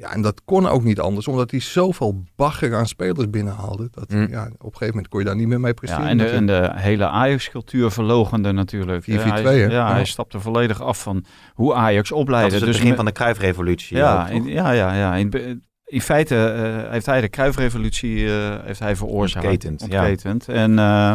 Ja, 0.00 0.12
en 0.12 0.22
dat 0.22 0.42
kon 0.44 0.66
ook 0.68 0.84
niet 0.84 1.00
anders, 1.00 1.28
omdat 1.28 1.50
hij 1.50 1.60
zoveel 1.60 2.24
bagger 2.36 2.74
aan 2.76 2.86
spelers 2.86 3.30
binnenhaalde. 3.30 3.88
Dat, 3.90 4.10
Mm. 4.10 4.28
ja, 4.30 4.44
op 4.44 4.52
een 4.52 4.58
gegeven 4.72 4.86
moment 4.86 5.08
kon 5.08 5.18
je 5.20 5.26
daar 5.26 5.36
niet 5.36 5.46
meer 5.48 5.60
mee 5.60 5.74
presteren. 5.74 6.04
Ja, 6.04 6.10
en, 6.10 6.18
de, 6.18 6.24
en 6.24 6.44
natuurlijk. 6.44 6.74
de 6.76 6.80
hele 6.82 7.06
Ajax-cultuur 7.08 7.90
verlogende 7.90 8.52
natuurlijk. 8.52 9.02
4-4-2, 9.02 9.06
Ja, 9.06 9.42
hij-? 9.42 9.58
Ja, 9.58 9.68
Ja. 9.70 9.92
hij 9.92 10.04
stapte 10.04 10.40
volledig 10.40 10.82
af 10.82 11.02
van 11.02 11.24
hoe 11.54 11.74
Ajax 11.74 12.08
Dat 12.08 12.18
opleidde. 12.18 12.54
is 12.54 12.60
het 12.60 12.70
dus 12.70 12.78
begin 12.78 12.96
van 12.96 13.04
de 13.04 13.12
Kruifrevolutie. 13.12 13.96
ja, 13.96 14.28
in, 14.28 14.44
ja, 14.44 14.70
ja, 14.70 14.94
ja. 14.94 15.14
In, 15.14 16.00
feite 16.00 16.36
eh, 16.46 16.90
heeft 16.92 17.06
hij 17.06 17.20
de 17.20 17.28
Kruifrevolutie 17.28 18.26
eh, 18.26 18.56
heeft 18.64 18.80
hij 18.80 18.96
veroorzaakt. 18.96 19.46
Ontketend, 19.46 19.84
ja. 19.88 20.00
Ontketend. 20.00 20.48
En 20.48 20.78
eh, 20.78 21.12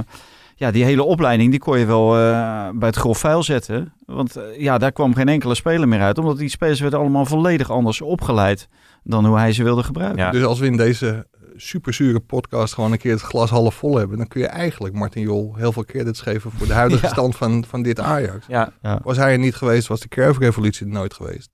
ja, 0.56 0.72
die 0.72 0.84
hele 0.84 1.04
opleiding 1.04 1.52
die 1.52 1.60
kon 1.60 1.80
je 1.80 1.86
wel 1.86 2.18
eh, 2.18 2.70
bij 2.74 2.88
het 2.88 2.96
grof 2.96 3.18
vuil 3.18 3.44
zetten. 3.44 3.94
Want 4.06 4.36
eh, 4.36 4.60
ja, 4.60 4.78
daar 4.78 4.92
kwam 4.92 5.14
geen 5.14 5.30
enkele 5.30 5.56
speler 5.56 5.88
meer 5.88 6.02
uit. 6.02 6.18
Omdat 6.18 6.38
die 6.38 6.50
spelers 6.50 6.80
werden 6.80 7.00
allemaal 7.00 7.26
volledig 7.26 7.70
anders 7.72 8.02
opgeleid 8.02 8.68
dan 9.04 9.26
hoe 9.26 9.38
hij 9.38 9.54
ze 9.54 9.64
wilde 9.64 9.84
gebruiken. 9.84 10.24
Ja. 10.24 10.32
Dus 10.32 10.44
als 10.44 10.60
we 10.60 10.66
in 10.66 10.78
deze 10.78 11.28
superzure 11.56 12.20
podcast 12.20 12.74
gewoon 12.74 12.92
een 12.92 12.98
keer 12.98 13.12
het 13.12 13.22
glas 13.22 13.50
half 13.50 13.76
vol 13.76 13.98
hebben, 13.98 14.18
dan 14.18 14.28
kun 14.28 14.42
je 14.42 14.48
eigenlijk 14.48 14.96
Martin 14.96 15.22
Jol 15.22 15.56
heel 15.56 15.72
veel 15.72 15.86
credits 15.86 16.22
geven 16.22 16.52
voor 16.52 16.68
de 16.68 16.74
huidige 16.74 17.06
Ja. 17.06 17.12
stand 17.12 17.36
van, 17.36 17.66
van 17.68 17.82
dit 17.82 18.00
Ajax. 18.00 18.46
Ja, 18.48 18.72
Was 19.04 19.18
hij 19.18 19.32
er 19.32 19.40
niet 19.40 19.56
geweest, 19.56 19.88
was 19.88 20.00
de 20.00 20.08
Cruyff-revolutie 20.08 20.86
er 20.86 20.92
nooit 20.92 21.14
geweest. 21.14 21.50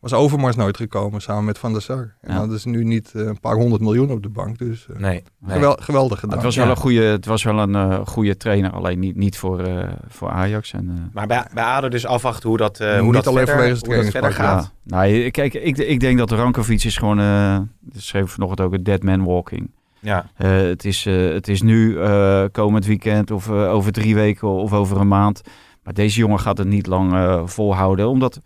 Was 0.00 0.12
Overmars 0.12 0.56
nooit 0.56 0.76
gekomen 0.76 1.20
samen 1.20 1.44
met 1.44 1.58
Van 1.58 1.72
der 1.72 1.82
Sar. 1.82 2.14
En 2.20 2.34
Ja. 2.34 2.40
dat 2.46 2.50
is 2.56 2.64
nu 2.64 2.84
niet 2.84 3.12
eh, 3.14 3.22
een 3.26 3.40
paar 3.40 3.54
honderd 3.54 3.82
miljoen 3.82 4.10
op 4.10 4.22
de 4.22 4.28
bank. 4.28 4.58
Dus 4.58 4.86
eh, 4.90 4.96
nee. 5.00 5.22
nee. 5.40 5.54
gewel- 5.54 5.76
geweldig 5.80 6.20
gedaan. 6.20 6.34
Het 6.36 6.44
was 6.44 6.54
Ja. 6.54 6.60
wel 6.62 6.70
een 6.70 6.76
goede, 6.76 7.02
het 7.02 7.26
was 7.26 7.42
wel 7.42 7.58
een 7.58 7.74
eh, 7.74 8.06
goede 8.06 8.36
trainer, 8.36 8.70
alleen 8.70 8.98
niet, 8.98 9.16
niet 9.16 9.38
voor, 9.38 9.60
eh, 9.62 9.88
voor 10.08 10.30
Ajax. 10.30 10.72
En, 10.72 10.88
eh, 10.88 11.14
Maar 11.14 11.26
bij, 11.26 11.46
bij 11.54 11.64
ADO 11.64 11.88
dus 11.88 12.06
afwachten 12.06 12.48
hoe 12.48 12.58
dat, 12.58 12.80
eh, 12.80 12.92
hoe 12.94 13.02
Niet 13.02 13.12
dat 13.12 13.26
alleen 13.26 13.46
verder, 13.46 13.64
vanwege 13.78 13.86
hoe 13.86 14.02
dat 14.02 14.10
verder 14.12 14.32
gaat. 14.32 14.72
Ja, 14.84 14.96
nou, 14.96 15.30
kijk, 15.30 15.54
ik, 15.54 15.78
ik 15.78 16.00
denk 16.00 16.18
dat 16.18 16.30
Rankovic 16.30 16.84
is 16.84 16.96
gewoon, 16.96 17.20
eh 17.20 17.58
dat 17.80 18.02
schreef 18.02 18.30
vanochtend 18.30 18.60
ook, 18.60 18.72
een 18.72 18.82
dead 18.82 19.02
man 19.02 19.24
walking. 19.24 19.70
Ja. 20.00 20.26
Eh, 20.36 20.50
het, 20.50 20.84
is, 20.84 21.06
eh, 21.06 21.28
het 21.28 21.48
is 21.48 21.62
nu 21.62 22.00
eh, 22.00 22.44
komend 22.52 22.86
weekend 22.86 23.30
of 23.30 23.48
eh, 23.48 23.72
over 23.72 23.92
drie 23.92 24.14
weken 24.14 24.48
of 24.48 24.72
over 24.72 24.96
een 25.00 25.08
maand. 25.08 25.40
Maar 25.82 25.94
deze 25.94 26.18
jongen 26.18 26.40
gaat 26.40 26.58
het 26.58 26.68
niet 26.68 26.86
lang 26.86 27.12
eh, 27.12 27.42
volhouden. 27.46 28.08
Omdat, 28.08 28.40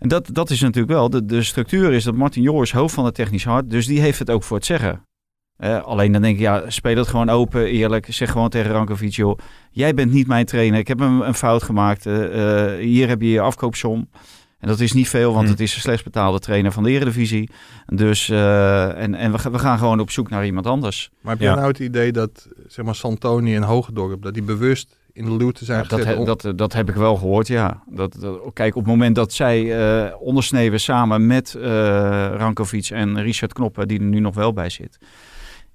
en 0.00 0.08
dat, 0.08 0.28
dat 0.32 0.50
is 0.50 0.60
natuurlijk 0.60 0.92
wel, 0.92 1.10
de, 1.10 1.24
de 1.24 1.42
structuur 1.42 1.92
is 1.92 2.04
dat 2.04 2.14
Martin 2.14 2.42
Joris 2.42 2.72
hoofd 2.72 2.94
van 2.94 3.04
het 3.04 3.14
technisch 3.14 3.44
hart. 3.44 3.70
Dus 3.70 3.86
die 3.86 4.00
heeft 4.00 4.18
het 4.18 4.30
ook 4.30 4.42
voor 4.42 4.56
het 4.56 4.66
zeggen. 4.66 5.04
Eh, 5.56 5.82
alleen 5.82 6.12
dan 6.12 6.22
denk 6.22 6.34
ik, 6.34 6.40
ja, 6.40 6.70
speel 6.70 6.96
het 6.96 7.08
gewoon 7.08 7.28
open, 7.28 7.66
eerlijk. 7.66 8.06
Zeg 8.12 8.30
gewoon 8.30 8.48
tegen 8.48 8.70
Rankovic, 8.70 9.12
joh, 9.12 9.38
jij 9.70 9.94
bent 9.94 10.12
niet 10.12 10.26
mijn 10.26 10.44
trainer. 10.46 10.78
Ik 10.78 10.88
heb 10.88 11.00
een, 11.00 11.26
een 11.26 11.34
fout 11.34 11.62
gemaakt. 11.62 12.06
Eh, 12.06 12.74
eh, 12.74 12.80
hier 12.80 13.08
heb 13.08 13.20
je 13.20 13.30
je 13.30 13.40
afkoopsom. 13.40 14.08
En 14.58 14.68
dat 14.68 14.80
is 14.80 14.92
niet 14.92 15.08
veel, 15.08 15.28
want 15.32 15.42
Hmm. 15.42 15.50
het 15.50 15.60
is 15.60 15.74
de 15.74 15.80
slechts 15.80 16.02
betaalde 16.02 16.38
trainer 16.38 16.72
van 16.72 16.82
de 16.82 16.90
Eredivisie. 16.90 17.50
Dus, 17.86 18.28
eh, 18.28 19.02
en, 19.02 19.14
en 19.14 19.32
we, 19.32 19.38
gaan- 19.38 19.52
we 19.52 19.58
gaan 19.58 19.78
gewoon 19.78 20.00
op 20.00 20.10
zoek 20.10 20.30
naar 20.30 20.46
iemand 20.46 20.66
anders. 20.66 21.10
Maar 21.20 21.32
heb 21.32 21.40
je 21.42 21.48
Ja. 21.48 21.54
nou 21.54 21.66
het 21.68 21.78
idee 21.78 22.12
dat 22.12 22.48
zeg 22.66 22.84
maar, 22.84 22.94
Santoni 22.94 23.56
en 23.56 23.62
Hogendorp, 23.62 24.22
dat 24.22 24.34
die 24.34 24.42
bewust 24.42 24.98
in 25.12 25.24
de 25.24 25.36
luwte 25.36 25.64
zijn 25.64 25.82
Ja, 25.82 25.88
dat, 25.88 25.98
gezet? 25.98 26.14
he- 26.14 26.18
om- 26.20 26.26
dat, 26.26 26.44
eh, 26.44 26.52
dat 26.56 26.72
heb 26.72 26.88
ik 26.88 26.94
wel 26.94 27.16
gehoord, 27.16 27.46
ja. 27.46 27.82
Dat, 27.86 28.16
dat, 28.20 28.40
kijk, 28.52 28.74
op 28.76 28.82
het 28.82 28.90
moment 28.90 29.14
dat 29.14 29.32
zij 29.32 29.78
eh 30.06 30.14
ondersneeuwen 30.20 30.80
samen 30.80 31.26
met 31.26 31.54
eh 31.54 31.62
Rankovic 32.36 32.88
en 32.90 33.22
Richard 33.22 33.52
Knoppen, 33.52 33.88
die 33.88 33.98
er 33.98 34.04
nu 34.04 34.20
nog 34.20 34.34
wel 34.34 34.52
bij 34.52 34.70
zit. 34.70 34.98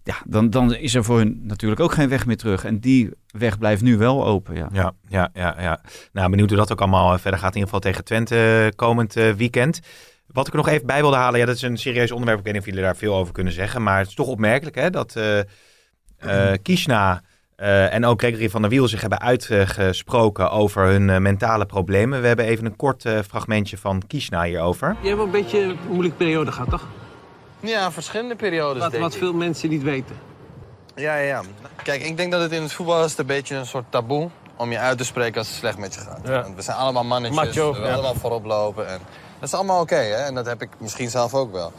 Ja, 0.04 0.16
dan, 0.26 0.50
dan 0.50 0.76
is 0.76 0.96
er 0.96 1.04
voor 1.04 1.18
hun 1.18 1.40
natuurlijk 1.44 1.82
ook 1.82 1.94
geen 1.94 2.10
weg 2.10 2.26
meer 2.26 2.38
terug. 2.38 2.66
En 2.66 2.80
die 2.80 3.10
weg 3.28 3.58
blijft 3.58 3.82
nu 3.82 3.98
wel 3.98 4.26
open, 4.26 4.56
ja. 4.56 4.70
Ja, 4.72 4.94
ja, 5.08 5.30
ja, 5.34 5.56
ja. 5.60 5.82
Nou, 6.12 6.30
benieuwd 6.30 6.50
hoe 6.50 6.58
dat 6.58 6.72
ook 6.72 6.80
allemaal 6.82 7.18
verder 7.18 7.40
gaat. 7.40 7.56
In 7.56 7.60
ieder 7.60 7.74
geval 7.74 7.80
tegen 7.92 8.04
Twente 8.04 8.74
komend 8.76 9.14
weekend. 9.14 9.80
Wat 10.28 10.48
ik 10.48 10.54
er 10.54 10.60
nog 10.60 10.68
even 10.68 10.88
bij 10.88 11.02
wilde 11.02 11.16
halen, 11.16 11.40
ja, 11.40 11.46
dat 11.46 11.56
is 11.56 11.62
een 11.62 11.78
serieus 11.78 12.12
onderwerp. 12.12 12.40
Ik 12.40 12.44
weet 12.46 12.54
niet 12.54 12.62
of 12.62 12.68
jullie 12.70 12.84
daar 12.84 12.96
veel 12.96 13.16
over 13.16 13.34
kunnen 13.34 13.54
zeggen. 13.54 13.84
Maar 13.84 13.98
het 14.00 14.08
is 14.08 14.14
toch 14.14 14.28
opmerkelijk 14.28 14.76
hè, 14.76 14.90
dat 14.90 15.16
eh 15.16 15.40
eh, 16.18 16.54
Kishna 16.62 17.22
eh, 17.56 17.94
en 17.94 18.06
ook 18.06 18.20
Gregory 18.20 18.50
van 18.50 18.62
der 18.62 18.70
Wiel 18.70 18.88
zich 18.88 19.02
hebben 19.02 19.22
uitgesproken 19.22 20.52
over 20.52 20.86
hun 20.86 21.10
eh, 21.10 21.18
mentale 21.18 21.66
problemen. 21.66 22.22
We 22.22 22.28
hebben 22.28 22.46
even 22.46 22.66
een 22.66 22.76
kort 22.76 23.06
eh, 23.06 23.20
fragmentje 23.28 23.78
van 23.78 24.02
Kishna 24.08 24.44
hierover. 24.44 24.96
Je 25.02 25.08
hebt 25.08 25.22
een 25.22 25.32
beetje 25.32 25.62
een 25.62 25.78
moeilijke 25.88 26.18
periode 26.18 26.52
gehad, 26.52 26.70
toch? 26.70 26.88
Ja, 27.60 27.92
verschillende 27.92 28.36
periodes. 28.36 28.82
Wat, 28.82 28.92
denk 28.92 29.04
wat 29.04 29.14
ik. 29.14 29.20
veel 29.20 29.34
mensen 29.34 29.70
niet 29.70 29.84
weten. 29.84 30.16
Ja, 30.96 31.16
ja, 31.16 31.26
ja. 31.26 31.42
Kijk, 31.84 32.04
ik 32.04 32.18
denk 32.18 32.32
dat 32.32 32.42
het 32.42 32.52
in 32.52 32.62
het 32.62 32.74
voetbal 32.74 33.04
is 33.04 33.18
een 33.18 33.26
beetje 33.26 33.56
een 33.56 33.66
soort 33.66 33.86
taboe 33.90 34.30
om 34.56 34.72
je 34.72 34.80
uit 34.80 34.98
te 34.98 35.06
spreken 35.06 35.38
als 35.38 35.48
het 35.48 35.58
slecht 35.58 35.78
met 35.78 35.94
je 35.94 36.00
gaat. 36.00 36.20
Ja. 36.24 36.42
Want 36.42 36.56
we 36.56 36.62
zijn 36.62 36.78
allemaal 36.78 37.04
mannetjes, 37.04 37.44
Macho, 37.44 37.68
we 37.68 37.74
willen 37.74 37.90
ja. 37.90 37.94
allemaal 37.94 38.16
voorop 38.16 38.46
lopen. 38.46 38.88
En 38.88 39.00
dat 39.40 39.50
is 39.50 39.54
allemaal 39.54 39.82
oké, 39.82 39.96
hè? 39.96 40.24
En 40.24 40.36
dat 40.36 40.46
heb 40.46 40.62
ik 40.62 40.70
misschien 40.78 41.10
zelf 41.10 41.34
ook 41.34 41.52
wel. 41.52 41.72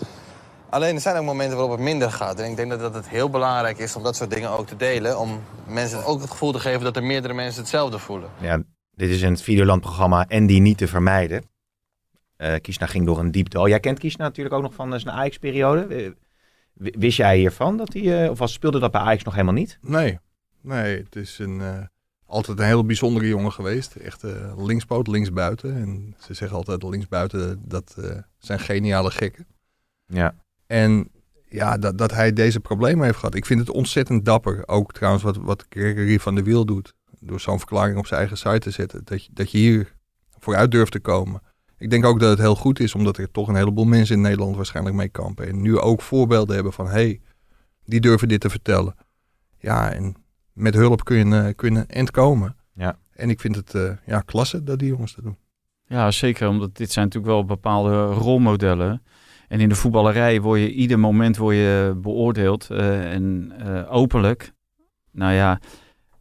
Alleen 0.71 0.95
er 0.95 1.01
zijn 1.01 1.17
ook 1.17 1.25
momenten 1.25 1.57
waarop 1.57 1.77
het 1.77 1.85
minder 1.85 2.11
gaat. 2.11 2.41
En 2.41 2.51
ik 2.51 2.57
denk 2.57 2.71
dat, 2.71 2.81
dat 2.81 2.95
het 2.95 3.09
heel 3.09 3.31
belangrijk 3.31 3.79
is 3.79 3.97
om 3.97 4.03
dat 4.03 4.17
soort 4.17 4.31
dingen 4.31 4.51
ook 4.51 4.67
te 4.67 4.77
delen. 4.77 5.19
Om 5.19 5.41
mensen 5.67 6.05
ook 6.05 6.21
het 6.21 6.31
gevoel 6.31 6.53
te 6.53 6.59
geven 6.61 6.81
dat 6.81 6.97
er 6.97 7.05
meerdere 7.05 7.35
mensen 7.35 7.61
hetzelfde 7.61 7.99
voelen. 7.99 8.31
Ja, 8.41 8.62
dit 8.91 9.11
is 9.11 9.23
in 9.23 9.31
het 9.31 9.43
Videoland-programma 9.43 10.27
En 10.29 10.47
die 10.47 10.61
niet 10.61 10.79
te 10.79 10.89
vermijden. 10.89 11.45
Eh 12.37 12.61
Kishna 12.61 12.87
ging 12.87 13.07
door 13.07 13.19
een 13.19 13.31
diep 13.31 13.51
dal. 13.51 13.69
Jij 13.69 13.81
kent 13.81 13.99
Kishna 13.99 14.25
natuurlijk 14.25 14.55
ook 14.55 14.62
nog 14.62 14.75
van 14.75 14.95
eh, 14.95 15.01
zijn 15.01 15.14
Ajax-periode. 15.14 15.95
Eh, 15.95 16.11
Wist 16.79 17.17
jij 17.17 17.37
hiervan? 17.39 17.77
Dat 17.77 17.93
hij, 17.93 18.25
eh, 18.25 18.31
of 18.31 18.39
was, 18.39 18.53
speelde 18.53 18.79
dat 18.79 18.91
bij 18.91 19.01
Ajax 19.01 19.23
nog 19.25 19.33
helemaal 19.35 19.55
niet? 19.55 19.79
Nee, 19.81 20.19
nee, 20.61 20.97
het 21.03 21.17
is 21.17 21.39
een, 21.39 21.61
eh, 21.61 21.79
altijd 22.27 22.59
een 22.59 22.64
heel 22.64 22.85
bijzondere 22.85 23.29
jongen 23.29 23.53
geweest. 23.53 23.95
Echt 23.95 24.25
eh, 24.25 24.64
linkspoot, 24.67 25.07
linksbuiten. 25.07 25.77
En 25.77 26.14
ze 26.19 26.35
zeggen 26.35 26.57
altijd 26.57 26.83
linksbuiten, 26.83 27.62
dat 27.64 27.95
eh, 27.99 28.11
zijn 28.39 28.59
geniale 28.59 29.11
gekken. 29.11 29.47
Ja. 30.07 30.35
En 30.67 31.11
ja, 31.49 31.79
dat, 31.79 31.99
dat 31.99 32.12
hij 32.12 32.33
deze 32.33 32.61
problemen 32.61 33.05
heeft 33.05 33.19
gehad. 33.19 33.35
Ik 33.35 33.47
vind 33.47 33.61
het 33.61 33.71
ontzettend 33.71 34.25
dapper. 34.25 34.69
Ook 34.69 34.93
trouwens 34.93 35.23
wat, 35.23 35.37
wat 35.37 35.67
Gregory 35.69 36.19
van 36.19 36.35
der 36.35 36.45
Wiel 36.45 36.64
doet. 36.64 36.95
Door 37.21 37.41
zo'n 37.41 37.59
verklaring 37.59 37.99
op 37.99 38.07
zijn 38.07 38.21
eigen 38.21 38.39
site 38.39 38.59
te 38.59 38.71
zetten. 38.71 39.01
Dat 39.05 39.25
je, 39.25 39.31
dat 39.33 39.51
je 39.51 39.59
hier 39.59 39.95
vooruit 40.39 40.71
durft 40.71 40.93
te 40.93 41.01
komen. 41.01 41.43
Ik 41.79 41.91
denk 41.91 42.05
ook 42.05 42.21
dat 42.21 42.31
het 42.31 42.39
heel 42.39 42.57
goed 42.57 42.81
is, 42.81 42.95
omdat 42.95 43.19
er 43.19 43.31
toch 43.31 43.49
een 43.49 43.55
heleboel 43.55 43.85
mensen 43.85 44.17
in 44.17 44.23
Nederland 44.23 44.57
waarschijnlijk 44.57 44.97
mee 44.97 45.09
kampen. 45.09 45.49
En 45.49 45.61
nu 45.61 45.79
ook 45.79 46.03
voorbeelden 46.03 46.55
hebben 46.55 46.73
van, 46.73 46.87
hé, 46.87 46.93
hey, 46.93 47.21
die 47.85 48.01
durven 48.01 48.29
dit 48.29 48.41
te 48.41 48.51
vertellen. 48.51 48.95
Ja, 49.59 49.93
en 49.93 50.14
met 50.53 50.75
hulp 50.75 51.05
kun 51.05 51.17
je, 51.17 51.37
eh, 51.37 51.55
kun 51.57 51.75
je 51.75 51.81
een 51.81 51.89
eind 51.89 52.11
komen. 52.11 52.57
Ja. 52.75 52.99
En 53.12 53.31
ik 53.31 53.41
vind 53.41 53.57
het 53.57 53.75
uh, 53.75 53.91
ja, 54.07 54.21
klasse 54.21 54.62
dat 54.62 54.79
die 54.79 54.89
jongens 54.89 55.14
dat 55.14 55.25
doen. 55.25 55.37
Ja, 55.87 56.11
zeker. 56.11 56.49
Omdat 56.49 56.77
dit 56.77 56.93
zijn 56.93 57.05
natuurlijk 57.05 57.33
wel 57.33 57.45
bepaalde 57.45 58.05
rolmodellen. 58.05 59.03
En 59.49 59.61
in 59.61 59.68
de 59.68 59.74
voetballerij 59.74 60.40
word 60.40 60.61
je 60.61 60.72
ieder 60.72 60.99
moment 60.99 61.36
word 61.36 61.57
je 61.57 61.99
beoordeeld. 62.03 62.68
Uh, 62.70 63.12
en 63.12 63.53
openlijk. 63.88 64.53
Nou 65.12 65.32
ja, 65.32 65.61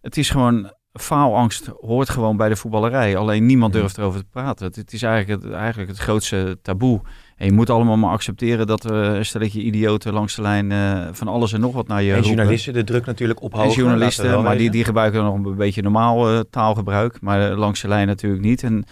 het 0.01 0.17
is 0.17 0.29
gewoon 0.29 0.71
faalangst 0.99 1.69
hoort 1.79 2.09
gewoon 2.09 2.37
bij 2.37 2.49
de 2.49 2.55
voetballerij. 2.55 3.17
Alleen 3.17 3.45
niemand 3.45 3.73
durft 3.73 3.97
erover 3.97 4.19
te 4.19 4.25
praten. 4.31 4.65
Het, 4.65 4.93
is 4.93 5.03
eigenlijk 5.03 5.43
het, 5.43 5.53
eigenlijk 5.53 5.89
het 5.89 5.99
grootste 5.99 6.57
taboe. 6.61 7.01
En 7.35 7.45
je 7.45 7.51
moet 7.51 7.69
allemaal 7.69 7.97
maar 7.97 8.11
accepteren 8.11 8.67
dat 8.67 8.83
er 8.83 8.91
een 8.91 9.25
stelletje 9.25 9.61
idioten 9.61 10.13
langs 10.13 10.35
de 10.35 10.41
lijn 10.41 10.71
uh, 10.71 11.07
van 11.11 11.27
alles 11.27 11.53
en 11.53 11.59
nog 11.59 11.73
wat 11.73 11.87
naar 11.87 12.01
je 12.01 12.09
En 12.09 12.15
roepen. 12.15 12.33
journalisten 12.33 12.73
de 12.73 12.83
druk 12.83 13.05
natuurlijk 13.05 13.41
ophogen. 13.41 13.67
En 13.67 13.75
journalisten, 13.75 14.43
maar 14.43 14.57
die, 14.57 14.69
die 14.69 14.83
gebruiken 14.83 15.23
nog 15.23 15.33
een 15.33 15.55
beetje 15.55 15.81
normaal 15.81 16.33
uh, 16.33 16.39
taalgebruik. 16.49 17.21
Maar 17.21 17.51
uh, 17.51 17.57
langs 17.57 17.81
de 17.81 17.87
lijn 17.87 18.07
natuurlijk 18.07 18.43
niet. 18.43 18.63
En 18.63 18.85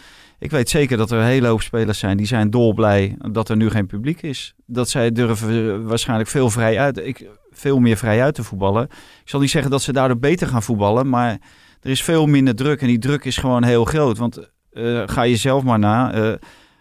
ik 0.43 0.51
weet 0.51 0.69
zeker 0.69 0.97
dat 0.97 1.11
er 1.11 1.17
een 1.17 1.25
hele 1.25 1.47
hoop 1.47 1.61
spelers 1.61 1.99
zijn 1.99 2.17
die 2.17 2.25
zijn 2.25 2.49
dolblij 2.49 3.15
dat 3.31 3.49
er 3.49 3.55
nu 3.55 3.69
geen 3.69 3.85
publiek 3.85 4.21
is. 4.21 4.53
Dat 4.65 4.89
zij 4.89 5.11
durven 5.11 5.87
waarschijnlijk 5.87 6.29
veel, 6.29 6.49
vrij 6.49 6.79
uit, 6.79 6.97
ik, 6.97 7.27
veel 7.51 7.79
meer 7.79 7.97
vrij 7.97 8.23
uit 8.23 8.35
te 8.35 8.43
voetballen. 8.43 8.83
Ik 9.23 9.29
zal 9.29 9.39
niet 9.39 9.49
zeggen 9.49 9.71
dat 9.71 9.81
ze 9.81 9.93
daardoor 9.93 10.19
beter 10.19 10.47
gaan 10.47 10.63
voetballen, 10.63 11.09
maar 11.09 11.37
er 11.81 11.89
is 11.89 12.03
veel 12.03 12.25
minder 12.25 12.55
druk 12.55 12.81
en 12.81 12.87
die 12.87 12.99
druk 12.99 13.25
is 13.25 13.37
gewoon 13.37 13.63
heel 13.63 13.85
groot. 13.85 14.17
Want 14.17 14.49
uh, 14.71 15.03
ga 15.05 15.21
je 15.21 15.35
zelf 15.35 15.63
maar 15.63 15.79
na. 15.79 16.15
Uh, 16.15 16.33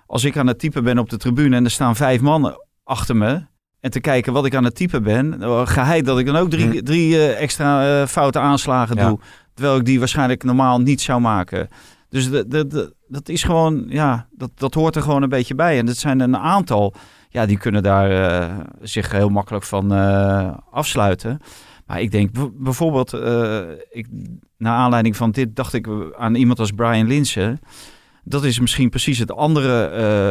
als 0.06 0.24
ik 0.24 0.36
aan 0.36 0.46
het 0.46 0.58
typen 0.58 0.84
ben 0.84 0.98
op 0.98 1.10
de 1.10 1.16
tribune 1.16 1.56
en 1.56 1.64
er 1.64 1.70
staan 1.70 1.96
vijf 1.96 2.20
mannen 2.20 2.66
achter 2.84 3.16
me. 3.16 3.42
En 3.80 3.90
te 3.90 4.00
kijken 4.00 4.32
wat 4.32 4.46
ik 4.46 4.54
aan 4.54 4.64
het 4.64 4.74
typen 4.74 5.02
ben. 5.02 5.36
Geheid 5.68 6.04
dat 6.04 6.18
ik 6.18 6.26
dan 6.26 6.36
ook 6.36 6.50
drie, 6.50 6.82
drie 6.82 7.10
uh, 7.10 7.40
extra 7.40 8.06
foute 8.06 8.38
aanslagen 8.38 8.96
ja. 8.96 9.08
doe. 9.08 9.18
Terwijl 9.54 9.76
ik 9.76 9.84
die 9.84 9.98
waarschijnlijk 9.98 10.44
normaal 10.44 10.80
niet 10.80 11.00
zou 11.00 11.20
maken. 11.20 11.68
Dus 12.12 12.30
dat 13.08 13.28
is 13.28 13.42
gewoon, 13.42 13.84
ja, 13.88 14.26
dat, 14.30 14.50
dat 14.54 14.74
hoort 14.74 14.96
er 14.96 15.02
gewoon 15.02 15.22
een 15.22 15.28
beetje 15.28 15.54
bij. 15.54 15.78
En 15.78 15.86
dat 15.86 15.96
zijn 15.96 16.20
een 16.20 16.36
aantal, 16.36 16.94
ja, 17.28 17.46
die 17.46 17.58
kunnen 17.58 17.82
daar 17.82 18.10
uh, 18.10 18.58
zich 18.80 19.10
heel 19.10 19.28
makkelijk 19.28 19.64
van 19.64 19.92
afsluiten. 20.70 21.38
Maar 21.86 22.00
ik 22.00 22.10
denk 22.10 22.30
bijvoorbeeld, 22.58 23.14
uh, 23.14 23.60
ik, 23.90 24.06
naar 24.58 24.76
aanleiding 24.76 25.16
van 25.16 25.30
dit 25.30 25.56
dacht 25.56 25.72
ik 25.72 25.88
aan 26.18 26.34
iemand 26.34 26.58
als 26.58 26.70
Brian 26.70 27.06
Linsen. 27.06 27.60
Dat 28.24 28.44
is 28.44 28.58
misschien 28.58 28.90
precies 28.90 29.18
het 29.18 29.32
andere, 29.32 29.72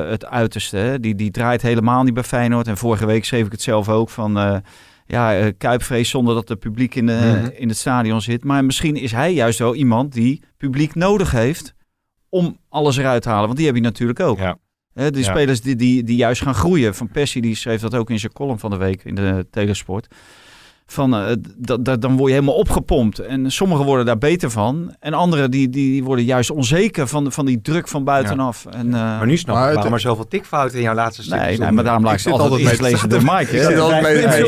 het 0.09 0.25
uiterste. 0.25 0.77
Hè? 0.77 0.99
Die, 0.99 1.15
die 1.15 1.31
draait 1.31 1.61
helemaal 1.61 2.03
niet 2.03 2.13
bij 2.13 2.23
Feyenoord. 2.23 2.67
En 2.67 2.77
vorige 2.77 3.05
week 3.05 3.25
schreef 3.25 3.45
ik 3.45 3.51
het 3.51 3.61
zelf 3.61 3.89
ook 3.89 4.09
van... 4.09 4.61
Ja, 5.11 5.39
uh, 5.39 5.51
kuipvrees 5.57 6.09
zonder 6.09 6.35
dat 6.35 6.49
er 6.49 6.55
publiek 6.55 6.95
in, 6.95 7.05
de, 7.05 7.13
mm 7.13 7.43
-hmm. 7.43 7.51
in 7.55 7.67
het 7.67 7.77
stadion 7.77 8.21
zit. 8.21 8.43
Maar 8.43 8.65
misschien 8.65 8.95
is 8.95 9.11
hij 9.11 9.33
juist 9.33 9.59
wel 9.59 9.75
iemand 9.75 10.13
die 10.13 10.43
publiek 10.57 10.95
nodig 10.95 11.31
heeft... 11.31 11.73
om 12.29 12.57
alles 12.69 12.97
eruit 12.97 13.21
te 13.21 13.29
halen. 13.29 13.45
Want 13.45 13.57
die 13.57 13.65
heb 13.65 13.75
je 13.75 13.81
natuurlijk 13.81 14.19
ook. 14.19 14.37
Ja. 14.37 14.57
Die 14.93 15.17
Ja. 15.17 15.31
spelers 15.31 15.61
die, 15.61 15.75
die, 15.75 16.03
die 16.03 16.15
juist 16.15 16.41
gaan 16.41 16.53
groeien. 16.53 16.95
Van 16.95 17.09
Persie 17.09 17.41
die 17.41 17.55
schreef 17.55 17.81
dat 17.81 17.95
ook 17.95 18.09
in 18.09 18.19
zijn 18.19 18.33
column 18.33 18.59
van 18.59 18.69
de 18.69 18.77
week 18.77 19.03
in 19.03 19.15
de 19.15 19.47
Telesport. 19.49 20.07
Van, 20.91 21.15
eh, 21.15 21.35
dat, 21.57 21.85
dat, 21.85 22.01
dan 22.01 22.17
word 22.17 22.27
je 22.27 22.33
helemaal 22.33 22.55
opgepompt. 22.55 23.19
En 23.19 23.51
sommigen 23.51 23.85
worden 23.85 24.05
daar 24.05 24.17
beter 24.17 24.49
van. 24.49 24.95
En 24.99 25.13
anderen 25.13 25.51
die, 25.51 25.69
die 25.69 26.03
worden 26.03 26.25
juist 26.25 26.51
onzeker 26.51 27.07
van, 27.07 27.31
van 27.31 27.45
die 27.45 27.61
druk 27.61 27.87
van 27.87 28.03
buitenaf. 28.03 28.65
En, 28.65 28.85
eh, 28.85 28.99
Maar 28.99 29.25
nu 29.25 29.37
snap 29.37 29.55
Maar 29.55 29.69
ik 29.69 29.73
waarom 29.75 29.93
er 29.93 29.99
zoveel 29.99 30.27
tikfouten 30.27 30.77
in 30.77 30.83
jouw 30.83 30.93
laatste 30.93 31.23
stuk 31.23 31.39
Nee, 31.39 31.57
nee, 31.57 31.71
maar 31.71 31.83
daarom 31.83 32.03
laat 32.03 32.13
ik 32.13 32.19
ze 32.19 32.29
altijd 32.29 32.51
altijd 32.51 32.81
lezen 32.81 33.09
door 33.09 33.21
Mike. 33.23 33.51
Ik 33.57 33.61
zit 33.61 33.79
altijd 33.79 34.43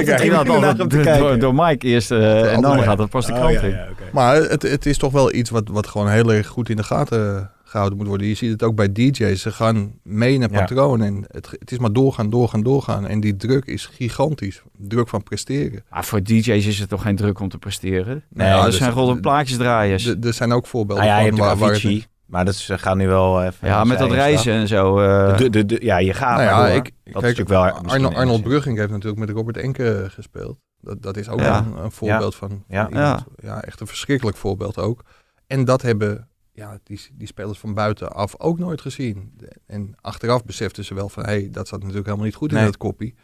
door, 0.77 0.89
kijken. 0.89 1.17
door, 1.17 1.39
door 1.39 1.55
Mike 1.55 1.87
eerst 1.87 2.11
eh, 2.11 2.53
en 2.53 2.61
dan 2.61 2.83
gaat 2.83 2.97
het 2.97 3.09
pas 3.09 3.25
de 3.25 3.33
krant 3.33 3.61
in. 3.61 3.77
Maar 4.11 4.35
het, 4.35 4.61
het 4.61 4.85
is 4.85 4.97
toch 4.97 5.11
wel 5.11 5.33
iets 5.33 5.49
wat, 5.49 5.67
wat 5.67 5.87
gewoon 5.87 6.09
heel 6.09 6.33
erg 6.33 6.47
goed 6.47 6.69
in 6.69 6.75
de 6.75 6.83
gaten 6.83 7.49
gehouden 7.73 7.97
moet 7.99 8.07
worden. 8.07 8.27
Je 8.27 8.33
ziet 8.35 8.51
het 8.51 8.63
ook 8.63 8.75
bij 8.75 8.91
DJ's. 8.91 9.41
Ze 9.41 9.51
gaan 9.51 9.93
mee 10.03 10.37
naar 10.37 10.51
Ja. 10.51 10.59
patroon. 10.59 11.01
En 11.01 11.23
het, 11.27 11.49
het 11.59 11.71
is 11.71 11.77
maar 11.77 11.93
doorgaan, 11.93 12.29
doorgaan, 12.29 12.63
doorgaan. 12.63 13.07
En 13.07 13.19
die 13.19 13.35
druk 13.35 13.65
is 13.65 13.85
gigantisch. 13.85 14.61
Druk 14.77 15.07
van 15.09 15.23
presteren. 15.23 15.83
Maar 15.89 16.05
voor 16.05 16.23
DJ's 16.23 16.47
is 16.67 16.79
het 16.79 16.89
toch 16.89 17.01
geen 17.01 17.15
druk 17.15 17.39
om 17.39 17.49
te 17.49 17.57
presteren? 17.57 18.05
Nee, 18.13 18.23
Nee, 18.29 18.47
ja, 18.47 18.59
er 18.59 18.65
dus- 18.65 18.77
zijn 18.77 18.91
gewoon 18.91 19.19
plaatjesdraaiers. 19.19 20.05
Er 20.05 20.17
er 20.25 20.33
zijn 20.33 20.51
ook 20.51 20.67
voorbeelden 20.67 21.05
Nou 21.05 21.23
ja, 21.23 21.29
van 21.29 21.37
waar, 21.39 21.57
waar 21.57 21.67
het- 21.69 21.77
Avicii. 21.77 22.05
Maar 22.25 22.45
dat 22.45 22.53
is, 22.53 22.65
ze 22.65 22.77
gaan 22.77 22.97
nu 22.97 23.07
wel 23.07 23.43
even... 23.43 23.67
ja, 23.67 23.83
met 23.83 23.97
dat 23.99 24.11
reizen 24.11 24.53
en 24.53 24.67
zo. 24.67 24.99
eh, 24.99 25.37
De, 25.37 25.49
de, 25.49 25.65
de, 25.65 25.77
ja, 25.81 25.97
je 25.97 26.13
gaat 26.13 26.37
Nou 26.37 26.51
maar 26.61 26.69
ja, 26.69 26.75
ik, 26.75 26.83
dat 26.83 26.91
is 27.03 27.11
kijk, 27.11 27.23
natuurlijk 27.23 27.49
wel... 27.49 27.61
Arnold 27.93 28.13
enigszins. 28.15 28.41
Brugging 28.41 28.77
heeft 28.77 28.91
natuurlijk 28.91 29.19
met 29.19 29.29
Robert 29.29 29.57
Enke 29.57 30.05
gespeeld. 30.09 30.57
Dat, 30.81 31.01
dat 31.01 31.17
is 31.17 31.29
ook 31.29 31.39
Ja. 31.39 31.57
een, 31.57 31.83
een 31.83 31.91
voorbeeld 31.91 32.35
van, 32.35 32.63
Ja. 32.67 32.89
van. 32.91 33.25
Ja. 33.43 33.61
echt 33.61 33.79
een 33.81 33.87
verschrikkelijk 33.87 34.37
voorbeeld 34.37 34.77
ook. 34.77 35.03
En 35.47 35.65
dat 35.65 35.81
hebben 35.81 36.27
ja, 36.53 36.79
die, 36.83 37.01
die 37.13 37.27
spelers 37.27 37.59
van 37.59 37.73
buitenaf 37.73 38.39
ook 38.39 38.59
nooit 38.59 38.81
gezien. 38.81 39.39
En 39.65 39.95
achteraf 40.01 40.45
beseften 40.45 40.85
ze 40.85 40.93
wel 40.93 41.09
van, 41.09 41.23
hé, 41.23 41.29
hey, 41.29 41.47
dat 41.51 41.67
zat 41.67 41.79
natuurlijk 41.79 42.05
helemaal 42.05 42.25
niet 42.25 42.35
goed 42.35 42.49
in 42.49 42.55
Nee. 42.55 42.65
dat 42.65 42.77
koppie. 42.77 43.15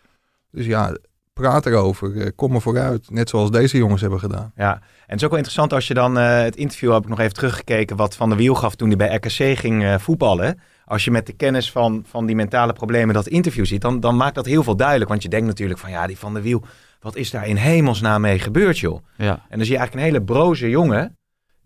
Dus 0.51 0.65
ja, 0.65 0.95
praat 1.33 1.65
erover, 1.65 2.21
eh, 2.21 2.29
kom 2.35 2.55
er 2.55 2.61
vooruit. 2.61 3.11
Net 3.11 3.29
zoals 3.29 3.51
deze 3.51 3.77
jongens 3.77 4.01
hebben 4.01 4.19
gedaan. 4.19 4.51
Ja, 4.55 4.73
en 4.73 4.81
het 5.05 5.15
is 5.15 5.23
ook 5.23 5.29
wel 5.29 5.37
interessant 5.37 5.73
als 5.73 5.87
je 5.87 5.93
dan 5.93 6.17
eh, 6.17 6.41
het 6.41 6.55
interview 6.55 6.93
heb 6.93 7.03
ik 7.03 7.09
nog 7.09 7.19
even 7.19 7.33
teruggekeken 7.33 7.95
wat 7.95 8.15
Van 8.15 8.29
der 8.29 8.37
Wiel 8.37 8.55
gaf 8.55 8.75
toen 8.75 8.87
hij 8.87 8.97
bij 8.97 9.15
RKC 9.15 9.57
ging 9.57 9.83
eh, 9.83 9.97
voetballen. 9.97 10.59
Als 10.85 11.03
je 11.05 11.11
met 11.11 11.25
de 11.25 11.33
kennis 11.33 11.71
van, 11.71 12.03
van 12.07 12.25
die 12.25 12.35
mentale 12.35 12.73
problemen 12.73 13.13
dat 13.13 13.27
interview 13.27 13.65
ziet, 13.65 13.81
dan, 13.81 13.99
dan 13.99 14.17
maakt 14.17 14.35
dat 14.35 14.45
heel 14.45 14.63
veel 14.63 14.75
duidelijk. 14.75 15.09
Want 15.09 15.23
je 15.23 15.29
denkt 15.29 15.47
natuurlijk 15.47 15.79
van 15.79 15.89
ja, 15.91 16.07
die 16.07 16.17
Van 16.17 16.33
der 16.33 16.41
Wiel, 16.43 16.63
wat 16.99 17.15
is 17.15 17.31
daar 17.31 17.47
in 17.47 17.55
hemelsnaam 17.55 18.21
mee 18.21 18.39
gebeurd 18.39 18.79
joh? 18.79 18.99
ja. 19.17 19.31
En 19.49 19.57
dan 19.57 19.65
zie 19.65 19.73
je 19.73 19.77
eigenlijk 19.77 19.93
een 19.93 20.13
hele 20.13 20.23
broze 20.25 20.69
jongen 20.69 21.17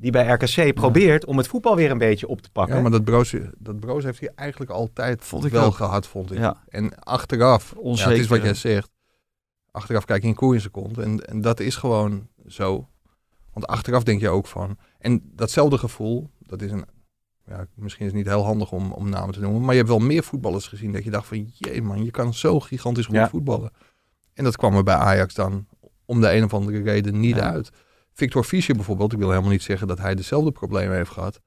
die 0.04 0.12
bij 0.12 0.28
RKC 0.28 0.74
probeert 0.74 1.26
om 1.26 1.38
het 1.38 1.47
voetbal 1.47 1.76
weer 1.76 1.91
een 1.91 1.97
beetje 1.97 2.28
op 2.28 2.41
te 2.41 2.49
pakken. 2.51 2.76
Ja, 2.76 2.82
maar 2.82 2.91
dat 2.91 3.04
broos, 3.04 3.36
dat 3.58 3.80
broos 3.80 4.04
heeft 4.04 4.20
hij 4.20 4.32
eigenlijk 4.36 4.72
altijd 4.72 5.24
Vond 5.24 5.45
ik 5.45 5.51
wel 5.51 5.66
ook. 5.66 5.74
gehad, 5.74 6.08
vond 6.08 6.32
ik. 6.32 6.38
Ja. 6.38 6.64
En 6.68 6.99
achteraf, 6.99 7.72
ja, 7.76 7.82
Onzeker. 7.82 8.12
het 8.12 8.22
is 8.22 8.28
wat 8.28 8.41
jij 8.41 8.54
zegt. 8.54 8.89
Achteraf 9.72 10.06
kijk 10.06 10.22
je 10.22 10.28
een 10.28 10.36
koe 10.36 10.54
in 10.54 10.60
zijn 10.60 10.72
kont. 10.72 10.97
En, 10.97 11.20
en 11.26 11.41
dat 11.41 11.60
is 11.60 11.76
gewoon 11.76 12.28
zo. 12.47 12.88
Want 13.54 13.68
achteraf 13.68 14.04
denk 14.04 14.20
je 14.22 14.30
ook 14.30 14.47
van... 14.47 14.78
En 14.99 15.22
datzelfde 15.36 15.78
gevoel, 15.78 16.30
dat 16.39 16.62
is 16.62 16.72
een... 16.72 16.86
Ja, 17.45 17.66
misschien 17.76 18.06
is 18.06 18.12
het 18.12 18.22
niet 18.22 18.30
heel 18.32 18.43
handig 18.45 18.72
om, 18.72 18.91
om 18.91 19.10
namen 19.10 19.34
te 19.34 19.39
noemen. 19.39 19.62
Maar 19.62 19.72
je 19.72 19.78
hebt 19.78 19.89
wel 19.89 19.99
meer 19.99 20.24
voetballers 20.24 20.68
gezien 20.68 20.91
dat 20.91 21.04
je 21.04 21.10
dacht 21.10 21.28
van... 21.28 21.51
Jee 21.54 21.82
man, 21.82 22.04
je 22.04 22.12
kan 22.12 22.34
zo 22.34 22.60
gigantisch 22.60 23.06
goed 23.06 23.16
Ja. 23.16 23.30
voetballen. 23.30 23.72
En 24.34 24.43
dat 24.43 24.56
kwam 24.58 24.76
er 24.76 24.84
bij 24.84 24.95
Ajax 24.95 25.34
dan 25.34 25.68
om 26.06 26.22
de 26.22 26.34
een 26.36 26.43
of 26.43 26.54
andere 26.54 26.82
reden 26.82 27.20
niet 27.20 27.36
Ja. 27.36 27.51
uit. 27.51 27.70
Victor 28.14 28.43
Fischer 28.43 28.76
bijvoorbeeld, 28.76 29.11
ik 29.14 29.18
wil 29.20 29.30
helemaal 29.30 29.49
niet 29.51 29.64
zeggen 29.64 29.88
dat 29.88 29.97
hij 29.97 30.16
dezelfde 30.16 30.51
problemen 30.51 30.95
heeft 30.95 31.09
gehad. 31.11 31.39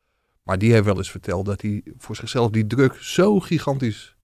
Maar 0.43 0.59
die 0.59 0.73
heeft 0.73 0.85
wel 0.85 0.97
eens 0.97 1.11
verteld 1.11 1.47
dat 1.47 1.61
hij 1.61 1.83
voor 1.99 2.17
zichzelf 2.17 2.51
die 2.51 2.67
druk 2.67 2.95
zo 3.01 3.41
gigantisch 3.41 4.17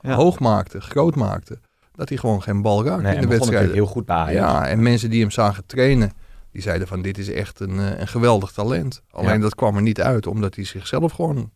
Ja. 0.00 0.14
hoog 0.14 0.38
maakte, 0.38 0.80
groot 0.80 1.14
maakte, 1.14 1.60
dat 1.92 2.08
hij 2.08 2.18
gewoon 2.18 2.42
geen 2.42 2.62
bal 2.62 2.84
raakte 2.84 3.02
nee, 3.02 3.14
in 3.14 3.20
de 3.20 3.26
wedstrijden. 3.26 3.72
heel 3.74 3.86
goed 3.86 4.06
bij 4.06 4.16
Ajax. 4.16 4.34
Ja, 4.34 4.66
en 4.66 4.82
mensen 4.82 5.10
die 5.10 5.20
hem 5.20 5.30
zagen 5.30 5.66
trainen, 5.66 6.12
die 6.52 6.62
zeiden 6.62 6.88
van 6.88 7.02
dit 7.02 7.18
is 7.18 7.28
echt 7.30 7.60
een, 7.60 7.78
eh, 7.78 7.98
een 8.00 8.08
geweldig 8.08 8.52
talent. 8.52 9.02
Alleen 9.10 9.34
Ja. 9.34 9.38
dat 9.38 9.54
kwam 9.54 9.76
er 9.76 9.82
niet 9.82 10.00
uit, 10.00 10.26
omdat 10.26 10.54
hij 10.54 10.64
zichzelf 10.64 11.12
gewoon 11.12 11.52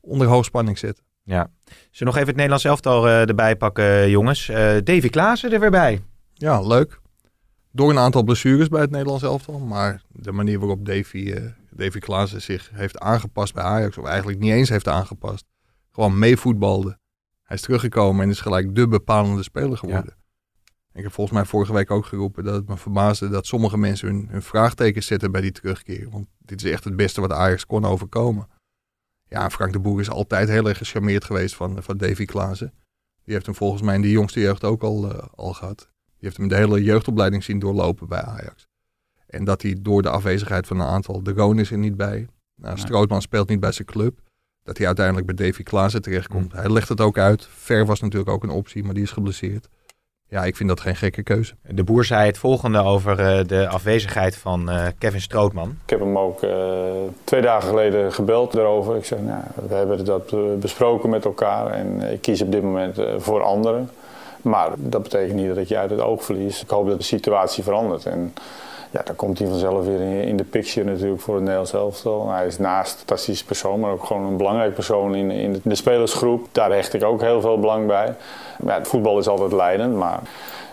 onder 0.00 0.26
hoogspanning 0.26 0.78
zet. 0.78 1.02
Ja. 1.24 1.50
Zullen 1.64 1.84
we 1.90 2.04
nog 2.04 2.14
even 2.14 2.26
het 2.26 2.36
Nederlands 2.36 2.64
elftal 2.64 3.06
eh, 3.08 3.28
erbij 3.28 3.56
pakken, 3.56 4.10
jongens? 4.10 4.48
Eh 4.48 4.76
Davy 4.84 5.08
Klaassen 5.08 5.52
er 5.52 5.60
weer 5.60 5.70
bij. 5.70 6.02
Ja, 6.34 6.60
leuk. 6.60 7.00
Door 7.74 7.90
een 7.90 7.98
aantal 7.98 8.22
blessures 8.22 8.68
bij 8.68 8.80
het 8.80 8.90
Nederlands 8.90 9.22
elftal, 9.22 9.58
maar 9.58 10.02
de 10.08 10.32
manier 10.32 10.58
waarop 10.58 10.86
Davy, 10.86 11.32
eh 11.32 11.44
Davy 11.70 11.98
Klaassen 11.98 12.42
zich 12.42 12.70
heeft 12.72 12.98
aangepast 12.98 13.54
bij 13.54 13.64
Ajax, 13.64 13.98
of 13.98 14.04
eigenlijk 14.04 14.38
niet 14.38 14.52
eens 14.52 14.68
heeft 14.68 14.88
aangepast, 14.88 15.44
gewoon 15.90 16.18
meevoetbalde. 16.18 16.98
Hij 17.42 17.56
is 17.56 17.62
teruggekomen 17.62 18.24
en 18.24 18.30
is 18.30 18.40
gelijk 18.40 18.74
de 18.74 18.88
bepalende 18.88 19.42
speler 19.42 19.78
geworden. 19.78 20.16
Ik 20.92 21.02
heb 21.02 21.12
volgens 21.12 21.36
mij 21.36 21.46
vorige 21.46 21.72
week 21.72 21.90
ook 21.90 22.06
geroepen 22.06 22.44
dat 22.44 22.54
het 22.54 22.68
me 22.68 22.76
verbaasde 22.76 23.28
dat 23.28 23.46
sommige 23.46 23.78
mensen 23.78 24.08
hun, 24.08 24.26
hun 24.30 24.42
vraagtekens 24.42 25.06
zetten 25.06 25.32
bij 25.32 25.40
die 25.40 25.52
terugkeer. 25.52 26.10
Want 26.10 26.26
dit 26.38 26.64
is 26.64 26.70
echt 26.70 26.84
het 26.84 26.96
beste 26.96 27.20
wat 27.20 27.32
Ajax 27.32 27.66
kon 27.66 27.84
overkomen. 27.84 28.48
Ja, 29.28 29.50
Frank 29.50 29.72
de 29.72 29.78
Boer 29.78 30.00
is 30.00 30.10
altijd 30.10 30.48
heel 30.48 30.68
erg 30.68 30.78
gecharmeerd 30.78 31.24
geweest 31.24 31.54
van, 31.54 31.82
van 31.82 31.96
Davy 31.96 32.24
Klaassen. 32.24 32.72
Die 33.24 33.34
heeft 33.34 33.46
hem 33.46 33.54
volgens 33.54 33.82
mij 33.82 33.94
in 33.94 34.02
de 34.02 34.10
jongste 34.10 34.40
jeugd 34.40 34.64
ook 34.64 34.82
al, 34.82 35.12
eh, 35.12 35.26
al 35.34 35.52
gehad. 35.52 35.91
Die 36.22 36.30
heeft 36.30 36.40
hem 36.40 36.48
de 36.48 36.64
hele 36.64 36.82
jeugdopleiding 36.82 37.44
zien 37.44 37.58
doorlopen 37.58 38.08
bij 38.08 38.20
Ajax. 38.20 38.66
En 39.26 39.44
dat 39.44 39.62
hij 39.62 39.76
door 39.80 40.02
de 40.02 40.08
afwezigheid 40.08 40.66
van 40.66 40.80
een 40.80 40.86
aantal, 40.86 41.22
de 41.22 41.32
Roon 41.32 41.58
is 41.58 41.70
er 41.70 41.78
niet 41.78 41.96
bij. 41.96 42.26
Nou, 42.54 42.74
Nee. 42.74 42.84
Strootman 42.84 43.22
speelt 43.22 43.48
niet 43.48 43.60
bij 43.60 43.72
zijn 43.72 43.86
club. 43.86 44.18
Dat 44.62 44.76
hij 44.76 44.86
uiteindelijk 44.86 45.26
bij 45.26 45.46
Davy 45.46 45.62
Klaassen 45.62 46.02
terechtkomt. 46.02 46.52
Hij 46.52 46.70
legt 46.70 46.88
het 46.88 47.00
ook 47.00 47.18
uit. 47.18 47.48
Ver 47.50 47.86
was 47.86 48.00
natuurlijk 48.00 48.30
ook 48.30 48.42
een 48.42 48.50
optie, 48.50 48.84
maar 48.84 48.94
die 48.94 49.02
is 49.02 49.10
geblesseerd. 49.10 49.68
ja, 50.28 50.44
ik 50.44 50.56
vind 50.56 50.68
dat 50.68 50.80
geen 50.80 50.96
gekke 50.96 51.22
keuze. 51.22 51.54
De 51.62 51.84
boer 51.84 52.04
zei 52.04 52.26
het 52.26 52.38
volgende 52.38 52.78
over 52.78 53.18
eh, 53.18 53.44
de 53.46 53.68
afwezigheid 53.68 54.36
van 54.36 54.70
eh, 54.70 54.86
Kevin 54.98 55.20
Strootman. 55.20 55.76
Ik 55.84 55.90
heb 55.90 56.00
hem 56.00 56.18
ook 56.18 56.42
eh, 56.42 56.52
twee 57.24 57.40
dagen 57.42 57.68
geleden 57.68 58.12
gebeld 58.12 58.52
daarover. 58.52 58.96
Ik 58.96 59.04
zei, 59.04 59.22
nou, 59.22 59.42
we 59.68 59.74
hebben 59.74 60.04
dat 60.04 60.60
besproken 60.60 61.10
met 61.10 61.24
elkaar 61.24 61.66
en 61.66 62.00
ik 62.00 62.20
kies 62.20 62.42
op 62.42 62.52
dit 62.52 62.62
moment 62.62 62.98
voor 63.18 63.42
anderen. 63.42 63.90
Maar 64.42 64.70
dat 64.76 65.02
betekent 65.02 65.34
niet 65.34 65.54
dat 65.54 65.68
je 65.68 65.78
uit 65.78 65.90
het 65.90 66.00
oog 66.00 66.24
verlies. 66.24 66.62
Ik 66.62 66.70
hoop 66.70 66.88
dat 66.88 66.98
de 66.98 67.04
situatie 67.04 67.62
verandert. 67.62 68.06
En 68.06 68.34
ja, 68.90 69.02
dan 69.04 69.16
komt 69.16 69.38
hij 69.38 69.48
vanzelf 69.48 69.84
weer 69.84 70.26
in, 70.26 70.36
de 70.36 70.44
picture 70.44 70.90
natuurlijk 70.90 71.20
voor 71.20 71.34
het 71.34 71.42
Nederlands 71.42 71.72
elftal. 71.72 72.30
Hij 72.30 72.46
is 72.46 72.58
naast 72.58 72.92
een 72.92 72.98
fantastische 72.98 73.44
persoon, 73.44 73.80
maar 73.80 73.92
ook 73.92 74.04
gewoon 74.04 74.26
een 74.26 74.36
belangrijk 74.36 74.74
persoon 74.74 75.14
in, 75.14 75.30
in 75.30 75.60
de, 75.64 75.74
spelersgroep. 75.74 76.48
Daar 76.52 76.70
hecht 76.70 76.94
ik 76.94 77.04
ook 77.04 77.20
heel 77.20 77.40
veel 77.40 77.58
belang 77.58 77.86
bij. 77.86 78.14
Ja, 78.66 78.74
het 78.74 78.88
voetbal 78.88 79.18
is 79.18 79.26
altijd 79.26 79.52
leidend, 79.52 79.96
maar... 79.96 80.20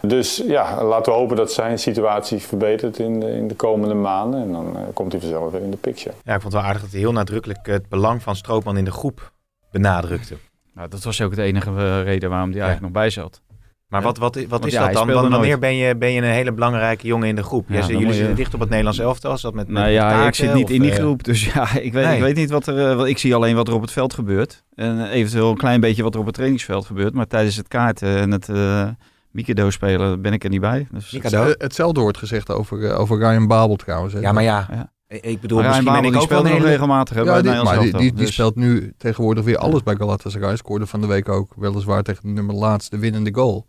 Dus 0.02 0.44
ja, 0.46 0.84
laten 0.84 1.12
we 1.12 1.18
hopen 1.18 1.36
dat 1.36 1.52
zijn 1.52 1.80
situatie 1.80 2.40
verbetert 2.40 3.00
in 3.00 3.20
de, 3.20 3.32
in 3.32 3.48
de 3.48 3.56
komende 3.56 3.94
maanden. 3.94 4.42
En 4.42 4.52
dan 4.52 4.78
eh, 4.78 4.82
komt 4.94 5.12
hij 5.12 5.22
vanzelf 5.22 5.52
weer 5.52 5.62
in 5.62 5.72
de 5.72 5.78
picture. 5.78 6.16
Ja, 6.24 6.36
ik 6.36 6.42
vond 6.42 6.54
het 6.54 6.62
wel 6.62 6.62
aardig 6.62 6.82
dat 6.82 6.92
hij 6.92 7.00
heel 7.00 7.12
nadrukkelijk 7.12 7.66
het 7.66 7.90
belang 7.90 8.24
van 8.24 8.36
Strootman 8.36 8.78
in 8.78 8.86
de 8.86 8.92
groep 8.92 9.32
benadrukte. 9.72 10.36
Nou, 10.74 10.90
dat 10.90 11.04
was 11.04 11.22
ook 11.22 11.36
de 11.36 11.42
enige 11.42 11.70
eh, 11.70 12.04
reden 12.04 12.30
waarom 12.30 12.52
hij 12.52 12.62
eigenlijk 12.62 12.94
nog 12.94 13.02
bij 13.02 13.10
zat. 13.10 13.42
Maar 13.90 14.02
wat, 14.02 14.18
wat, 14.18 14.40
wat 14.50 14.66
is 14.66 14.74
ja, 14.74 14.84
dat 14.86 14.94
dan? 14.94 15.08
Want 15.12 15.30
Wanneer 15.30 15.60
ben 15.60 15.76
je, 15.76 15.96
ben 15.98 16.12
je 16.12 16.18
een 16.22 16.28
hele 16.28 16.52
belangrijke 16.52 17.08
jongen 17.08 17.28
in 17.28 17.36
de 17.36 17.44
groep? 17.44 17.66
Ja, 17.68 17.72
Jij 17.74 17.80
dan 17.82 17.90
zit- 17.90 18.00
jullie 18.00 18.14
je- 18.14 18.18
zitten 18.20 18.36
dicht 18.36 18.54
op 18.54 18.60
het 18.60 18.70
Nederlands 18.70 19.00
elftal. 19.00 19.34
Is 19.34 19.42
dat 19.42 19.54
met, 19.54 19.68
met 19.68 19.76
Nou 19.78 19.90
ja, 19.90 20.10
taken, 20.10 20.28
ik 20.28 20.36
zit 20.36 20.54
niet 20.54 20.64
of, 20.64 20.70
in 20.70 20.82
die 20.82 20.92
eh, 20.92 20.98
groep, 20.98 21.24
dus 21.24 21.46
ja, 21.54 21.74
ik 21.80 21.94
weet, 21.94 22.06
Nee. 22.06 22.16
ik 22.16 22.22
weet 22.22 22.36
niet 22.36 22.50
wat 22.50 22.68
er... 22.68 22.90
eh, 22.90 22.96
wat- 22.96 23.08
ik 23.08 23.18
zie 23.18 23.36
alleen 23.36 23.56
wat 23.56 23.68
er 23.68 23.74
op 23.74 23.82
het 23.82 23.92
veld 23.92 24.14
gebeurt. 24.14 24.64
En 24.76 25.10
eventueel 25.10 25.50
een 25.50 25.58
klein 25.58 25.80
beetje 25.80 26.04
wat 26.04 26.14
er 26.14 26.20
op 26.20 26.26
het 26.26 26.36
trainingsveld 26.36 26.86
gebeurt. 26.86 27.14
Maar 27.14 27.28
tijdens 27.28 27.56
het 27.56 27.68
kaarten 27.68 28.18
en 28.18 28.32
het 28.32 28.50
eh 28.50 28.88
Mikado 29.32 29.70
spelen 29.70 30.22
ben 30.22 30.34
ik 30.34 30.44
er 30.44 30.50
niet 30.50 30.62
bij. 30.62 30.88
Dus 30.92 31.12
Mikado? 31.12 31.44
Eh, 31.44 31.52
Hetzelfde 31.58 32.02
wordt 32.02 32.18
gezegd 32.18 32.52
over, 32.52 32.86
eh, 32.90 33.00
over 33.00 33.18
Ryan 33.18 33.48
Babel 33.48 33.76
trouwens. 33.76 34.14
hè. 34.14 34.20
Ja, 34.20 34.32
maar 34.32 34.44
ja. 34.44 34.68
Ja. 34.72 34.92
Ik- 35.08 35.42
bedoel, 35.42 35.58
Maar 35.62 35.68
Ryan 35.68 35.84
misschien 35.84 35.86
Babel, 35.86 36.02
ben 36.02 36.04
ik 36.04 36.12
die 36.12 36.22
ook 36.22 36.30
wel 36.30 36.40
speelt 36.40 36.54
hele... 36.58 36.68
regelmatig 36.70 37.16
hè, 37.16 37.24
bij 37.24 37.34
Ja, 37.34 37.42
die, 37.42 37.50
Nederlands 37.50 37.72
maar 37.78 37.84
die, 37.84 37.92
elftal. 37.94 38.08
die, 38.10 38.16
die 38.18 38.26
Dus- 38.26 38.34
speelt 38.34 38.56
nu 38.56 38.94
tegenwoordig 38.98 39.44
weer 39.44 39.58
alles 39.58 39.84
bij 39.84 39.96
Galatasaray. 39.96 40.56
Scoorde 40.56 40.86
van 40.88 41.02
de 41.02 41.08
week 41.08 41.30
ook 41.30 41.54
weliswaar 41.56 42.04
tegen 42.04 42.22
de 42.24 42.30
nummer 42.30 42.56
laatste 42.56 42.98
winnende 42.98 43.34
goal. 43.34 43.66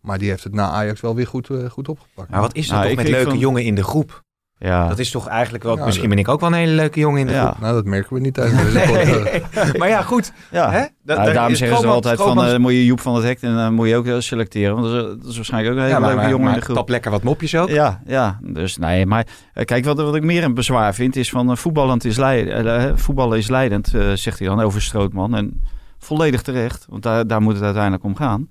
Maar 0.00 0.18
die 0.18 0.28
heeft 0.30 0.44
het 0.44 0.54
na 0.54 0.68
Ajax 0.70 1.00
wel 1.00 1.14
weer 1.14 1.26
goed, 1.26 1.50
eh, 1.50 1.70
goed 1.70 1.88
opgepakt. 1.88 2.30
Maar 2.30 2.40
wat 2.40 2.54
is 2.56 2.66
dat 2.68 2.76
Nou, 2.76 2.88
toch 2.88 2.96
met 2.96 3.08
leuke 3.08 3.38
jongen 3.38 3.64
in 3.64 3.74
de 3.74 3.84
groep? 3.84 4.22
Ja. 4.58 4.88
Dat 4.88 4.98
is 4.98 5.10
toch 5.10 5.26
eigenlijk 5.28 5.64
wel... 5.64 5.76
Ja, 5.76 5.84
misschien 5.84 6.06
dat- 6.08 6.14
ben 6.16 6.24
ik 6.24 6.30
ook 6.30 6.40
wel 6.40 6.48
een 6.48 6.54
hele 6.54 6.72
leuke 6.72 7.00
jongen 7.00 7.20
in 7.20 7.26
de 7.26 7.32
Ja. 7.32 7.44
groep. 7.46 7.60
Nou, 7.60 7.74
dat 7.74 7.84
merken 7.84 8.14
we 8.14 8.20
niet 8.20 8.34
tijdens 8.34 8.62
deze 8.72 8.86
podcast. 8.92 9.76
maar 9.78 9.88
ja, 9.88 10.02
goed. 10.02 10.32
Ja. 10.50 10.70
Hè? 10.70 10.84
Nou, 11.02 11.32
daarom 11.32 11.54
zeggen 11.54 11.78
ze 11.78 11.86
altijd 11.86 12.18
van, 12.22 12.44
eh, 12.44 12.56
moet 12.58 12.72
je 12.72 12.84
Joep 12.84 13.00
van 13.00 13.14
het 13.14 13.24
Hek 13.24 13.40
en 13.42 13.54
dan 13.54 13.74
moet 13.74 13.88
je 13.88 13.96
ook 13.96 14.06
eh, 14.06 14.18
selecteren. 14.18 14.74
Want 14.74 14.86
dat 14.86 14.94
is, 15.08 15.16
dat 15.22 15.30
is 15.30 15.36
waarschijnlijk 15.36 15.72
ook 15.74 15.78
een 15.78 15.84
hele 15.86 15.94
ja, 15.94 16.00
maar, 16.00 16.08
leuke 16.10 16.22
maar, 16.22 16.32
jongen 16.32 16.48
in 16.52 16.58
de 16.58 16.64
groep. 16.64 16.76
tap 16.76 16.88
lekker 16.88 17.10
wat 17.10 17.22
mopjes 17.22 17.56
ook. 17.56 17.68
Ja, 17.68 18.02
ja, 18.06 18.38
dus 18.42 18.76
nee, 18.76 19.06
maar 19.06 19.26
eh, 19.54 19.64
kijk, 19.64 19.84
wat, 19.84 19.96
wat 19.96 20.14
ik 20.14 20.22
meer 20.22 20.44
een 20.44 20.54
bezwaar 20.54 20.94
vind 20.94 21.16
is 21.16 21.30
van 21.30 21.50
eh, 21.50 21.56
voetballend 21.56 22.04
is 22.04 22.16
leid, 22.16 22.48
eh, 22.48 22.84
voetballen 22.94 23.38
is 23.38 23.48
leidend, 23.48 23.94
eh, 23.94 24.12
zegt 24.14 24.38
hij 24.38 24.48
dan 24.48 24.60
over 24.60 24.82
Strootman. 24.82 25.34
En 25.34 25.60
volledig 25.98 26.42
terecht, 26.42 26.86
want 26.88 27.02
daar, 27.02 27.26
daar 27.26 27.40
moet 27.42 27.54
het 27.54 27.62
uiteindelijk 27.62 28.04
om 28.04 28.16
gaan. 28.16 28.48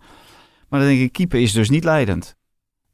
Maar 0.70 0.80
dan 0.80 0.90
denk 0.90 1.02
ik, 1.02 1.12
keeper 1.12 1.42
is 1.42 1.52
dus 1.54 1.70
niet 1.70 1.84
leidend. 1.84 2.38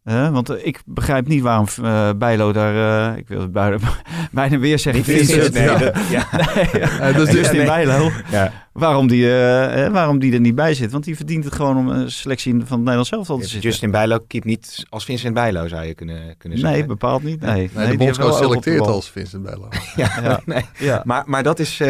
Hè? 0.03 0.31
want 0.31 0.49
eh, 0.49 0.65
ik 0.67 0.81
begrijp 0.85 1.27
niet 1.27 1.41
waarom 1.41 1.65
eh 1.83 2.09
Bijlo 2.17 2.51
daar, 2.51 3.11
eh, 3.11 3.17
ik 3.17 3.27
wil 3.27 3.41
het 3.41 3.51
bijna, 3.51 3.77
bijna 4.31 4.57
weer 4.59 4.79
zeggen, 4.79 5.03
Niet 5.07 5.17
Vincent, 5.27 5.53
nee, 5.53 5.63
ja. 6.09 6.27
Nee, 7.01 7.13
dat 7.13 7.27
is- 7.27 7.33
Justin 7.33 7.57
nee. 7.57 7.65
Bijlo, 7.65 8.11
Ja. 8.31 8.51
waarom 8.73 9.07
die, 9.07 9.27
waarom 9.91 10.19
die 10.19 10.33
er 10.33 10.39
niet 10.39 10.55
bij 10.55 10.73
zit. 10.73 10.91
Want 10.91 11.03
die 11.03 11.15
verdient 11.15 11.43
het 11.43 11.53
gewoon 11.55 11.77
om 11.77 11.87
een 11.89 12.11
selectie 12.11 12.51
van 12.53 12.61
het 12.61 12.77
Nederlands 12.77 13.09
elftal 13.11 13.37
te 13.37 13.47
zitten. 13.47 13.69
Justin 13.69 13.91
Bijlo 13.91 14.17
keept 14.27 14.45
niet 14.45 14.85
als 14.89 15.05
Vincent 15.05 15.33
Bijlo, 15.33 15.67
zou 15.67 15.85
je 15.85 15.93
kunnen, 15.93 16.35
kunnen 16.37 16.59
zeggen. 16.59 16.77
Nee, 16.77 16.87
bepaald 16.87 17.23
niet. 17.23 17.41
Nee, 17.41 17.51
Nee, 17.51 17.69
Nee, 17.73 17.87
de 17.91 17.97
bondscoach 17.97 18.37
selecteert 18.37 18.87
als 18.87 19.09
Vincent 19.09 19.43
Bijlo. 19.43 19.67
Ja, 19.95 20.19
Ja. 20.23 20.41
nee. 20.45 20.65
Ja. 20.79 21.01
Maar, 21.05 21.23
maar 21.25 21.43
dat 21.43 21.59
is... 21.59 21.81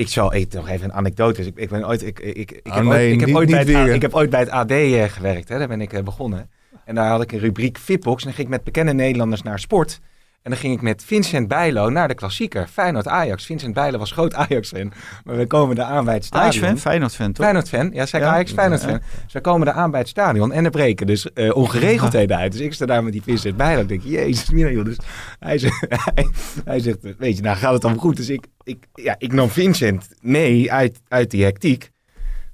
ik 0.00 0.08
zal 0.08 0.34
ik, 0.34 0.52
nog 0.52 0.68
even 0.68 0.84
een 0.84 0.92
anekdote. 0.92 1.42
Ik, 1.46 1.56
ik 1.56 1.68
ben 1.68 1.86
ooit... 1.86 2.06
Ik, 2.06 2.20
ik, 2.20 2.50
ik, 2.50 2.60
Ah, 2.68 2.74
heb, 2.74 2.84
nee, 2.84 2.92
ooit, 2.92 3.12
ik, 3.12 3.18
heb 3.20 3.28
niet- 3.28 3.36
ooit 3.36 3.50
bij 3.50 3.58
het, 3.58 3.94
ik 3.94 4.02
heb 4.02 4.14
ooit 4.14 4.30
bij 4.30 4.40
het 4.40 4.48
AD 4.50 4.70
eh, 4.70 5.02
gewerkt. 5.04 5.48
Hè. 5.48 5.58
Daar 5.58 5.68
ben 5.68 5.80
ik 5.80 5.92
eh, 5.92 6.02
begonnen. 6.02 6.50
En 6.84 6.94
daar 6.94 7.08
had 7.10 7.22
ik 7.22 7.32
een 7.32 7.38
rubriek 7.38 7.78
Fitbox. 7.78 8.20
En 8.20 8.24
dan 8.26 8.34
ging 8.34 8.46
ik 8.46 8.54
met 8.54 8.64
bekende 8.64 8.92
Nederlanders 8.92 9.42
naar 9.42 9.58
sport. 9.58 10.00
En 10.42 10.50
dan 10.50 10.60
ging 10.60 10.74
ik 10.74 10.82
met 10.82 11.04
Vincent 11.04 11.48
Bijlo 11.48 11.90
naar 11.90 12.08
de 12.08 12.14
klassieker. 12.14 12.68
Feyenoord-Ajax. 12.68 13.46
Vincent 13.46 13.74
Bijlo 13.74 13.98
was 13.98 14.12
groot 14.12 14.34
Ajax-fan. 14.34 14.92
Maar 15.24 15.36
we 15.36 15.46
komen 15.46 15.76
daar 15.76 15.86
aan 15.86 16.04
bij 16.04 16.14
het 16.14 16.24
stadion. 16.24 16.50
Ajax-fan, 16.50 16.78
Feyenoord-fan, 16.78 17.32
toch? 17.32 17.44
Feyenoord-fan. 17.44 17.90
Ja, 17.92 18.06
zei 18.06 18.22
Ja. 18.22 18.30
Ajax, 18.30 18.52
Feyenoord-fan. 18.52 19.00
Dus 19.24 19.32
we 19.32 19.40
komen 19.40 19.66
daar 19.66 19.74
aan 19.74 19.90
bij 19.90 20.00
het 20.00 20.08
stadion 20.08 20.52
en 20.52 20.64
er 20.64 20.70
breken 20.70 21.06
dus 21.06 21.32
eh, 21.32 21.56
ongeregeldheden 21.56 22.36
uit. 22.36 22.52
Dus 22.52 22.60
ik 22.60 22.72
sta 22.72 22.86
daar 22.86 23.04
met 23.04 23.12
die 23.12 23.22
Vincent 23.22 23.56
Bijlo. 23.56 23.80
Ik 23.80 23.88
denk, 23.88 24.02
jezus, 24.02 24.50
mina 24.50 24.70
joh. 24.70 24.84
Dus 24.84 24.98
hij, 25.38 25.58
zegt, 25.58 25.86
hij, 26.14 26.28
hij 26.64 26.80
zegt, 26.80 26.98
weet 27.18 27.36
je, 27.36 27.42
nou 27.42 27.56
gaat 27.56 27.72
het 27.72 27.82
dan 27.82 27.98
goed. 27.98 28.16
Dus 28.16 28.28
ik, 28.28 28.46
ik, 28.62 28.86
ja, 28.94 29.14
ik 29.18 29.32
nam 29.32 29.48
Vincent 29.48 30.08
mee 30.20 30.72
uit, 30.72 31.00
uit 31.08 31.30
die 31.30 31.44
hectiek. 31.44 31.90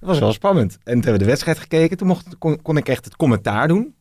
Dat 0.01 0.09
was 0.09 0.19
wel 0.19 0.33
spannend. 0.33 0.73
En 0.73 0.79
toen 0.85 0.95
hebben 0.95 1.13
we 1.13 1.19
de 1.19 1.25
wedstrijd 1.25 1.59
gekeken. 1.59 1.97
Toen 1.97 2.07
mocht, 2.07 2.39
kon, 2.39 2.63
kon 2.63 2.77
ik 2.77 2.89
echt 2.89 3.05
het 3.05 3.17
commentaar 3.17 3.69
doen. 3.69 3.95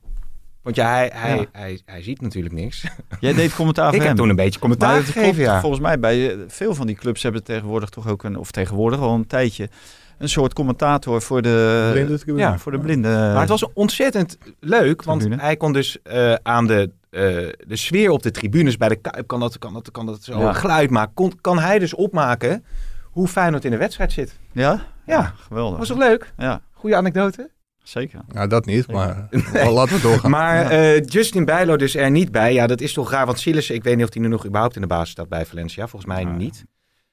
Want 0.65 0.77
ja, 0.77 0.87
hij, 0.89 1.11
hij, 1.13 1.37
Ja. 1.37 1.45
Hij, 1.51 1.79
hij, 1.85 2.01
ziet 2.03 2.21
natuurlijk 2.21 2.55
niks. 2.55 2.85
Jij 3.19 3.33
deed 3.33 3.55
commentaar 3.55 3.87
ik 3.93 3.99
heb 3.99 4.07
hem. 4.07 4.15
toen 4.15 4.29
een 4.29 4.35
beetje 4.35 4.59
commentaar 4.59 4.89
Maar 4.89 4.97
het 4.97 5.07
gegeven, 5.07 5.33
klopt 5.33 5.49
ja. 5.49 5.59
volgens 5.59 5.81
mij 5.81 5.99
bij 5.99 6.31
eh, 6.31 6.37
veel 6.47 6.75
van 6.75 6.87
die 6.87 6.95
clubs 6.95 7.23
hebben 7.23 7.43
tegenwoordig 7.43 7.89
toch 7.89 8.07
ook 8.07 8.23
een, 8.23 8.37
of 8.37 8.51
tegenwoordig 8.51 8.99
al 8.99 9.13
een 9.13 9.27
tijdje, 9.27 9.69
een 10.17 10.29
soort 10.29 10.53
commentator 10.53 11.21
voor 11.21 11.41
de, 11.41 11.89
Blinde 11.91 12.17
tribune. 12.19 12.43
ja. 12.43 12.57
voor 12.57 12.71
de 12.71 12.79
blinden. 12.79 13.11
Maar 13.11 13.39
het 13.39 13.49
was 13.49 13.65
ontzettend 13.73 14.37
leuk, 14.59 15.03
want 15.03 15.19
Tribune. 15.19 15.41
hij 15.41 15.57
kon 15.57 15.73
dus 15.73 16.01
eh, 16.03 16.33
aan 16.43 16.67
de, 16.67 16.91
eh, 17.09 17.21
de 17.67 17.75
sfeer 17.75 18.09
op 18.09 18.23
de 18.23 18.31
tribunes 18.31 18.77
bij 18.77 18.89
de 18.89 18.95
Kuip, 18.95 19.27
kan 19.27 19.39
dat, 19.39 19.59
kan 19.59 19.73
dat, 19.73 19.91
kan 19.91 20.05
dat 20.05 20.23
zo 20.23 20.39
Ja. 20.39 20.53
geluid 20.53 20.89
maken, 20.89 21.13
kon, 21.13 21.33
kan 21.41 21.59
hij 21.59 21.79
dus 21.79 21.93
opmaken 21.93 22.65
hoe 23.03 23.27
Feyenoord 23.27 23.65
in 23.65 23.71
de 23.71 23.77
wedstrijd 23.77 24.11
zit. 24.11 24.39
Ja? 24.51 24.85
Ja, 25.05 25.33
geweldig. 25.47 25.77
was 25.77 25.87
toch 25.87 25.97
leuk? 25.97 26.33
Ja, 26.37 26.61
Goede 26.71 26.95
anekdote. 26.95 27.49
Zeker. 27.87 28.19
Nou, 28.27 28.47
dat 28.47 28.65
niet, 28.65 28.87
maar 28.91 29.27
laten 29.71 29.95
we 29.95 30.01
doorgaan. 30.01 30.31
Maar 30.31 30.69
eh, 30.69 31.03
Justin 31.05 31.45
Bijlo 31.45 31.75
dus 31.77 31.95
er 31.95 32.11
niet 32.11 32.31
bij. 32.31 32.53
Ja, 32.53 32.67
dat 32.67 32.81
is 32.81 32.93
toch 32.93 33.11
raar, 33.11 33.25
want 33.25 33.39
Silas, 33.39 33.69
ik 33.69 33.83
weet 33.83 33.95
niet 33.95 34.05
of 34.07 34.13
hij 34.13 34.21
nu 34.21 34.27
nog 34.27 34.45
überhaupt 34.45 34.75
in 34.75 34.81
de 34.81 34.87
basis 34.87 35.09
staat 35.09 35.29
bij 35.29 35.45
Valencia. 35.45 35.87
Volgens 35.87 36.11
mij 36.13 36.23
niet. 36.23 36.65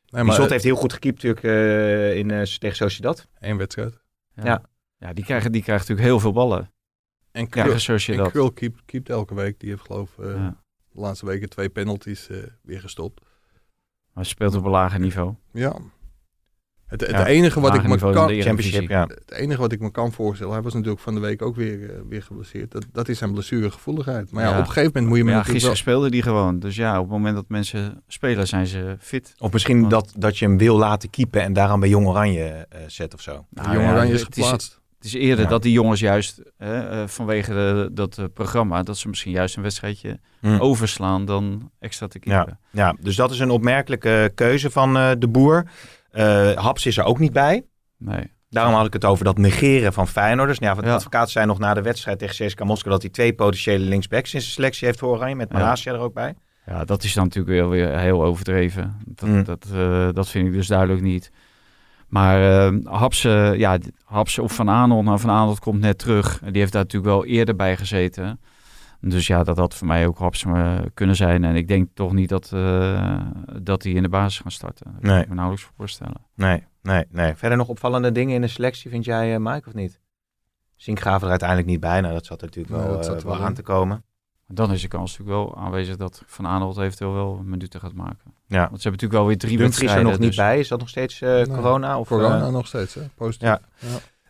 nee, 0.06 0.24
Maar 0.24 0.34
Zot 0.34 0.50
heeft 0.50 0.64
heel 0.64 0.76
goed 0.76 0.92
gekiept 0.92 1.22
natuurlijk 1.22 1.44
eh, 1.46 2.16
in, 2.16 2.30
eh, 2.30 2.42
tegen 2.42 2.76
Sociedad. 2.76 3.28
één 3.40 3.56
wedstrijd. 3.56 4.00
Ja, 4.34 4.44
Ja. 4.44 4.62
ja. 4.98 5.12
die, 5.12 5.24
krijgen, 5.24 5.52
die 5.52 5.62
krijgen 5.62 5.86
natuurlijk 5.86 6.08
heel 6.08 6.20
veel 6.20 6.32
ballen. 6.32 6.70
En 7.32 7.40
Ja, 7.50 7.62
Krul, 7.62 7.96
en. 8.06 8.30
Krul 8.30 8.52
keept, 8.52 8.82
keept 8.84 9.08
elke 9.08 9.34
week. 9.34 9.60
Die 9.60 9.68
heeft 9.70 9.82
geloof 9.86 10.10
ik 10.18 10.24
eh, 10.24 10.30
Ja. 10.34 10.56
de 10.92 11.00
laatste 11.00 11.26
weken 11.26 11.48
twee 11.48 11.68
penalties 11.68 12.28
eh, 12.28 12.36
weer 12.62 12.80
gestopt. 12.80 13.20
Maar 14.12 14.24
speelt 14.26 14.54
op 14.54 14.64
een 14.64 14.70
lager 14.70 15.00
niveau. 15.00 15.34
Ja. 15.52 15.76
Het, 16.92 17.00
het 17.00 17.10
Ja, 17.10 17.26
enige 17.26 17.60
wat 17.60 17.74
ik 17.74 17.82
me 17.88 17.96
kan... 17.98 18.28
Championship, 18.28 18.88
ja. 18.88 19.02
Het 19.02 19.32
enige 19.32 19.60
wat 19.60 19.72
ik 19.72 19.80
me 19.80 19.90
kan 19.90 20.12
voorstellen, 20.12 20.52
hij 20.52 20.62
was 20.62 20.72
natuurlijk 20.74 21.00
van 21.00 21.14
de 21.14 21.20
week 21.20 21.42
ook 21.42 21.56
weer, 21.56 21.90
eh, 21.90 21.96
weer 22.08 22.22
geblesseerd. 22.22 22.70
Dat, 22.70 22.84
dat 22.92 23.08
is 23.08 23.18
zijn 23.18 23.32
blessuregevoeligheid. 23.32 24.30
Maar 24.30 24.42
ja, 24.42 24.48
Ja. 24.50 24.54
op 24.54 24.60
een 24.60 24.66
gegeven 24.66 24.86
moment 24.92 25.08
moet 25.08 25.18
je 25.18 25.24
Maar 25.24 25.54
ja, 25.70 25.74
speelde 25.74 26.10
die 26.10 26.22
gewoon. 26.22 26.58
Dus 26.58 26.76
ja, 26.76 26.96
op 26.98 27.02
het 27.02 27.12
moment 27.12 27.34
dat 27.34 27.44
mensen 27.48 28.02
spelen, 28.08 28.46
zijn 28.48 28.66
ze 28.66 28.96
fit. 28.98 29.34
Of 29.38 29.52
misschien 29.52 29.78
Want- 29.80 29.90
dat, 29.90 30.12
dat 30.16 30.38
je 30.38 30.44
hem 30.46 30.58
wil 30.58 30.76
laten 30.78 31.10
keepen 31.10 31.42
en 31.42 31.52
daarom 31.52 31.80
bij 31.80 31.88
Jong 31.88 32.06
Oranje 32.06 32.66
eh, 32.68 32.80
zet 32.86 33.14
of 33.14 33.20
zo. 33.20 33.46
Nou 33.50 33.78
ja, 33.80 33.90
Oranje 33.92 34.12
is 34.12 34.20
het 34.20 34.36
is- 34.36 34.42
geplaatst. 34.42 34.80
Het 34.96 35.04
is 35.14 35.20
eerder 35.20 35.44
Ja. 35.44 35.50
dat 35.50 35.62
die 35.62 35.72
jongens 35.72 36.00
juist 36.00 36.40
hè, 36.58 36.88
eh, 37.02 37.08
vanwege 37.08 37.52
de, 37.52 37.88
dat 37.92 38.18
programma, 38.34 38.82
dat 38.82 38.98
ze 38.98 39.08
misschien 39.08 39.32
juist 39.32 39.56
een 39.56 39.62
wedstrijdje 39.62 40.18
Hm. 40.40 40.56
overslaan 40.58 41.24
dan 41.24 41.70
extra 41.78 42.06
te 42.06 42.18
Ja, 42.22 42.34
keeper. 42.36 42.56
ja, 42.70 42.96
dus 43.00 43.16
dat 43.16 43.30
is 43.30 43.38
een 43.38 43.50
opmerkelijke 43.50 44.32
keuze 44.34 44.70
van 44.70 44.92
de 45.18 45.28
boer. 45.28 45.64
Eh, 46.12 46.52
Haps 46.52 46.86
is 46.86 46.96
er 46.98 47.04
ook 47.04 47.18
niet 47.18 47.32
bij. 47.32 47.64
Nee. 47.98 48.32
Daarom 48.50 48.74
had 48.74 48.86
ik 48.86 48.92
het 48.92 49.04
over 49.04 49.24
dat 49.24 49.38
negeren 49.38 49.92
van 49.92 50.08
Feyenoorders. 50.08 50.58
Nou, 50.58 50.74
ja, 50.76 50.80
de 50.82 50.86
Ja. 50.88 50.94
advocaat 50.94 51.30
zei 51.30 51.46
nog 51.46 51.58
na 51.58 51.74
de 51.74 51.82
wedstrijd 51.82 52.18
tegen 52.18 52.46
CSKA 52.46 52.64
Moskou... 52.64 52.90
dat 52.90 53.02
hij 53.02 53.10
twee 53.10 53.32
potentiële 53.34 53.84
linksbacks 53.84 54.34
in 54.34 54.40
zijn 54.40 54.52
selectie 54.52 54.86
heeft 54.86 54.98
voor 54.98 55.08
Oranje. 55.08 55.34
Met 55.34 55.48
Ja. 55.50 55.58
Malasia 55.58 55.92
er 55.92 55.98
ook 55.98 56.14
bij. 56.14 56.34
Ja, 56.66 56.84
dat 56.84 57.02
is 57.04 57.14
dan 57.14 57.24
natuurlijk 57.24 57.70
weer 57.70 57.98
heel 57.98 58.24
overdreven. 58.24 58.96
Dat, 59.06 59.28
Mm. 59.28 59.44
dat, 59.44 59.66
eh, 59.74 60.08
dat 60.12 60.28
vind 60.28 60.46
ik 60.46 60.52
dus 60.52 60.66
duidelijk 60.66 61.00
niet. 61.00 61.30
Maar 62.08 62.70
Haps, 62.84 63.24
eh, 63.24 63.54
ja, 63.54 63.78
of 64.40 64.54
Van 64.54 64.70
Aanholt, 64.70 65.04
nou 65.04 65.18
Van 65.20 65.30
Aanholt 65.30 65.58
komt 65.58 65.80
net 65.80 65.98
terug. 65.98 66.38
Die 66.50 66.60
heeft 66.60 66.72
daar 66.72 66.82
natuurlijk 66.82 67.12
wel 67.12 67.24
eerder 67.24 67.56
bij 67.56 67.76
gezeten. 67.76 68.40
Dus 69.04 69.26
ja, 69.26 69.42
dat 69.44 69.56
had 69.56 69.74
voor 69.74 69.86
mij 69.86 70.06
ook 70.06 70.18
Haps 70.18 70.44
eh, 70.44 70.78
kunnen 70.94 71.16
zijn. 71.16 71.44
En 71.44 71.54
ik 71.56 71.68
denk 71.68 71.88
toch 71.94 72.12
niet 72.12 72.28
dat, 72.28 72.50
eh, 72.52 73.20
dat 73.62 73.82
die 73.82 73.94
in 73.94 74.02
de 74.02 74.08
basis 74.08 74.38
gaan 74.40 74.50
starten. 74.50 74.92
Dat 74.92 75.02
Nee. 75.02 75.12
kan 75.12 75.20
ik 75.22 75.28
me 75.28 75.34
nauwelijks 75.34 75.70
voorstellen. 75.76 76.16
Nee, 76.34 76.64
nee, 76.82 77.04
nee. 77.10 77.34
Verder 77.34 77.58
nog 77.58 77.68
opvallende 77.68 78.12
dingen 78.12 78.34
in 78.34 78.40
de 78.40 78.46
selectie, 78.46 78.90
vind 78.90 79.04
jij, 79.04 79.34
eh, 79.34 79.40
Mike, 79.40 79.68
of 79.68 79.74
niet? 79.74 80.00
Zinkgraven 80.76 81.22
er 81.22 81.30
uiteindelijk 81.30 81.68
niet 81.68 81.80
bij. 81.80 82.00
Nou, 82.00 82.12
dat 82.14 82.26
zat 82.26 82.40
er 82.40 82.46
natuurlijk 82.46 82.74
Nee, 82.74 82.84
wel, 82.84 82.92
dat 82.92 83.04
zat 83.04 83.22
wel 83.22 83.36
aan 83.40 83.48
in. 83.48 83.54
te 83.54 83.62
komen. 83.62 84.04
Dan 84.46 84.72
is 84.72 84.82
de 84.82 84.88
kans 84.88 85.18
natuurlijk 85.18 85.38
wel 85.38 85.56
aanwezig 85.64 85.96
dat 85.96 86.22
Van 86.26 86.46
Aanholt 86.46 86.78
eventueel 86.78 87.12
wel 87.12 87.42
minuten 87.44 87.80
gaat 87.80 87.92
maken. 87.94 88.34
Ja. 88.46 88.68
Want 88.68 88.82
ze 88.82 88.88
hebben 88.88 88.90
natuurlijk 88.92 89.12
wel 89.12 89.26
weer 89.26 89.38
drie 89.38 89.56
Dumfries 89.58 89.92
er 89.92 90.02
nog 90.02 90.18
niet 90.18 90.20
dus- 90.28 90.36
bij. 90.36 90.58
Is 90.58 90.68
dat 90.68 90.78
nog 90.78 90.88
steeds 90.88 91.20
eh, 91.20 91.30
Nee, 91.30 91.46
corona? 91.46 91.98
Of, 91.98 92.08
Corona 92.08 92.50
nog 92.50 92.66
steeds, 92.66 92.94
hè? 92.94 93.02
Positief. 93.14 93.48
Ja. 93.48 93.60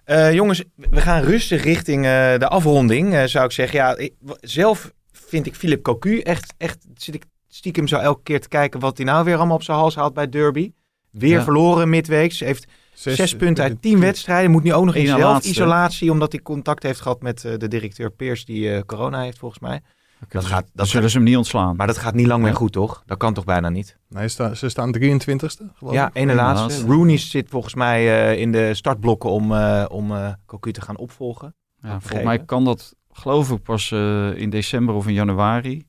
Eh, 0.04 0.32
jongens, 0.32 0.64
we 0.76 1.00
gaan 1.00 1.22
rustig 1.22 1.62
richting 1.64 2.04
eh, 2.04 2.38
de 2.38 2.48
afronding, 2.48 3.14
eh, 3.14 3.24
zou 3.24 3.44
ik 3.44 3.52
zeggen. 3.52 3.78
Ja, 3.78 3.96
ik- 3.96 4.14
zelf 4.40 4.92
vind 5.12 5.46
ik 5.46 5.54
Philip 5.54 5.82
Cocu 5.82 6.18
echt, 6.18 6.54
echt, 6.58 6.86
zit 6.94 7.14
ik 7.14 7.24
stiekem 7.48 7.86
zo 7.88 7.96
elke 7.96 8.22
keer 8.22 8.40
te 8.40 8.48
kijken 8.48 8.80
wat 8.80 8.96
hij 8.96 9.06
nou 9.06 9.24
weer 9.24 9.36
allemaal 9.36 9.56
op 9.56 9.62
zijn 9.62 9.76
hals 9.78 9.94
haalt 9.94 10.14
bij 10.14 10.28
Derby. 10.28 10.72
Weer 11.10 11.36
Ja. 11.36 11.42
verloren 11.42 11.88
midweeks, 11.88 12.40
heeft 12.40 12.66
zes, 12.94 13.16
Zes- 13.16 13.36
punten 13.36 13.64
uit 13.64 13.82
tien 13.82 14.00
wedstrijden. 14.00 14.50
Moet 14.50 14.62
nu 14.62 14.72
ook 14.72 14.84
nog 14.84 14.94
in 14.94 15.06
zelfisolatie, 15.06 16.10
omdat 16.10 16.32
hij 16.32 16.40
contact 16.42 16.82
heeft 16.82 17.00
gehad 17.00 17.22
met 17.22 17.40
de 17.40 17.68
directeur 17.68 18.10
Peers 18.10 18.44
die 18.44 18.84
corona 18.84 19.22
heeft 19.22 19.38
volgens 19.38 19.60
mij. 19.60 19.80
Dat 20.28 20.44
gaat, 20.44 20.60
Dan 20.62 20.70
dat 20.74 20.88
zullen 20.88 21.10
ze 21.10 21.16
hem 21.16 21.26
niet 21.26 21.36
ontslaan. 21.36 21.76
maar 21.76 21.86
dat 21.86 21.98
gaat 21.98 22.14
niet 22.14 22.26
lang 22.26 22.42
meer 22.42 22.54
goed, 22.54 22.72
toch? 22.72 23.02
Dat 23.06 23.18
kan 23.18 23.34
toch 23.34 23.44
bijna 23.44 23.68
niet? 23.68 23.98
Nee, 24.08 24.28
sta, 24.28 24.54
ze 24.54 24.68
staan 24.68 24.94
23ste, 24.98 25.64
geloof 25.74 25.92
Ja, 25.94 26.06
ik. 26.08 26.14
ene 26.16 26.34
laatste. 26.34 26.62
laatste. 26.66 26.86
Rooney 26.86 27.16
zit 27.18 27.48
volgens 27.48 27.74
mij 27.74 28.30
eh, 28.32 28.40
in 28.40 28.52
de 28.52 28.74
startblokken 28.74 29.30
om, 29.30 29.52
eh 29.54 29.84
om 29.88 30.12
eh, 30.12 30.32
Cocu 30.46 30.72
te 30.72 30.80
gaan 30.80 30.96
opvolgen. 30.96 31.54
Ja, 31.82 32.00
volgens 32.00 32.22
mij 32.24 32.38
kan 32.38 32.64
dat, 32.64 32.94
geloof 33.12 33.50
ik, 33.50 33.62
pas 33.62 33.90
eh, 33.92 34.36
in 34.36 34.50
december 34.50 34.94
of 34.94 35.06
in 35.06 35.14
januari. 35.14 35.86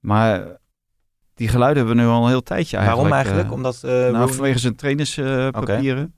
Maar 0.00 0.58
die 1.34 1.48
geluiden 1.48 1.78
hebben 1.86 2.04
we 2.04 2.10
nu 2.10 2.14
al 2.16 2.22
een 2.22 2.28
heel 2.28 2.42
tijdje 2.42 2.76
eigenlijk. 2.76 3.08
Waarom 3.08 3.26
eigenlijk? 3.26 3.56
Omdat 3.56 3.82
eh, 3.84 3.90
nou, 3.90 4.12
Rooney- 4.12 4.34
vanwege 4.34 4.58
zijn 4.58 4.74
trainerspapieren. 4.76 6.14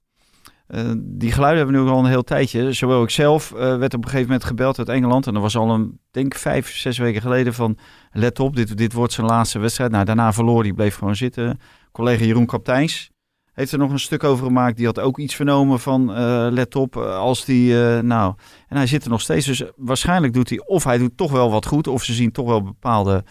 Die 0.97 1.33
geluiden 1.33 1.65
hebben 1.65 1.83
we 1.83 1.89
nu 1.89 1.97
al 1.97 1.99
een 2.05 2.11
heel 2.11 2.23
tijdje. 2.23 2.73
Zowel 2.73 3.03
ik 3.03 3.11
zelf 3.11 3.53
eh, 3.53 3.59
werd 3.59 3.95
op 3.95 4.05
een 4.05 4.11
gegeven 4.11 4.27
moment 4.27 4.45
gebeld 4.45 4.79
uit 4.79 4.89
Engeland. 4.89 5.27
En 5.27 5.33
dat 5.33 5.43
was 5.43 5.57
al 5.57 5.71
een, 5.71 6.01
denk 6.11 6.35
vijf, 6.35 6.77
zes 6.77 6.99
weken 6.99 7.21
geleden 7.21 7.55
van... 7.55 7.79
Let 8.13 8.41
op, 8.41 8.57
dit, 8.57 8.77
dit 8.77 8.93
wordt 8.93 9.13
zijn 9.13 9.27
laatste 9.27 9.59
wedstrijd. 9.59 9.91
Nou, 9.91 10.05
daarna 10.05 10.33
verloor 10.33 10.63
hij, 10.63 10.73
bleef 10.73 10.97
gewoon 10.97 11.17
zitten. 11.17 11.61
Collega 11.93 12.25
Jeroen 12.25 12.47
Kapteins 12.47 13.11
heeft 13.53 13.73
er 13.73 13.79
nog 13.79 13.91
een 13.91 13.99
stuk 13.99 14.25
over 14.25 14.45
gemaakt. 14.45 14.77
Die 14.77 14.87
had 14.87 15.01
ook 15.01 15.19
iets 15.19 15.35
vernomen 15.35 15.81
van, 15.81 16.15
eh, 16.15 16.47
let 16.51 16.77
op, 16.77 16.97
eh, 16.97 17.17
als 17.17 17.45
die, 17.45 17.85
eh, 17.85 18.03
nou... 18.03 18.35
En 18.69 18.77
hij 18.77 18.87
zit 18.87 19.05
er 19.05 19.11
nog 19.11 19.21
steeds. 19.21 19.47
Dus 19.47 19.63
waarschijnlijk 19.77 20.33
doet 20.33 20.49
hij, 20.49 20.63
of 20.67 20.85
hij 20.85 20.99
doet 20.99 21.17
toch 21.17 21.31
wel 21.31 21.51
wat 21.51 21.67
goed... 21.67 21.87
of 21.87 22.05
ze 22.05 22.13
zien 22.13 22.33
toch 22.33 22.47
wel 22.47 22.63
bepaalde 22.63 23.25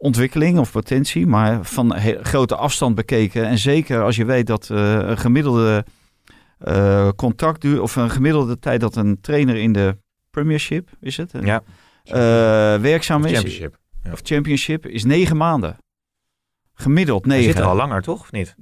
ontwikkeling 0.00 0.58
of 0.58 0.72
potentie. 0.72 1.26
Maar 1.26 1.64
van 1.64 1.94
grote 2.22 2.56
afstand 2.56 2.94
bekeken. 2.94 3.46
En 3.46 3.58
zeker 3.58 4.02
als 4.02 4.16
je 4.16 4.24
weet 4.24 4.46
dat 4.46 4.70
eh, 4.70 4.92
een 4.92 5.18
gemiddelde 5.18 5.84
eh 6.60 7.08
contractduur... 7.16 7.82
of 7.82 7.96
een 7.96 8.10
gemiddelde 8.10 8.58
tijd 8.58 8.80
dat 8.80 8.96
een 8.96 9.20
trainer 9.20 9.56
in 9.56 9.72
de 9.72 9.96
Premiership, 10.30 10.88
is 11.00 11.16
het? 11.16 11.32
ja, 11.40 11.62
eh, 12.04 12.12
werkzaam 12.80 13.24
is. 13.24 13.32
championship. 13.32 13.78
Ja. 14.02 14.12
Of 14.12 14.20
Championship 14.22 14.86
is 14.86 15.04
negen 15.04 15.36
maanden. 15.36 15.76
Gemiddeld 16.74 17.24
Hij 17.24 17.36
negen. 17.36 17.52
zit 17.52 17.60
er 17.62 17.68
al 17.68 17.76
langer, 17.76 18.02
toch? 18.02 18.20
Of 18.20 18.32
niet? 18.32 18.54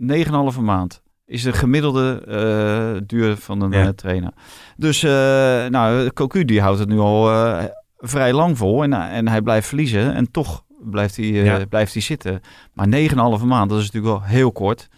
9,5 0.55 0.61
maand 0.61 1.03
is 1.27 1.43
de 1.43 1.53
gemiddelde 1.53 2.23
eh, 2.27 3.01
duur 3.07 3.37
van 3.37 3.61
een 3.61 3.71
Ja. 3.73 3.93
trainer. 3.93 4.33
Dus 4.77 5.03
uh, 5.03 5.11
nou, 5.67 6.11
Cocu 6.13 6.45
die 6.45 6.61
houdt 6.61 6.79
het 6.79 6.89
nu 6.89 6.99
al 6.99 7.31
vrij 7.97 8.33
lang 8.33 8.59
vol 8.59 8.83
en, 8.83 8.93
en 8.93 9.29
hij 9.29 9.43
blijft 9.43 9.69
verliezen 9.69 10.15
en 10.15 10.31
toch 10.31 10.65
blijft 10.81 11.17
hij, 11.17 11.25
Ja. 11.27 11.67
blijft 11.67 11.93
hij 11.93 12.03
zitten. 12.03 12.41
Maar 12.73 12.87
9,5 13.41 13.45
maand, 13.45 13.71
dat 13.71 13.79
is 13.81 13.91
natuurlijk 13.91 14.13
wel 14.19 14.23
heel 14.23 14.53
kort. 14.53 14.89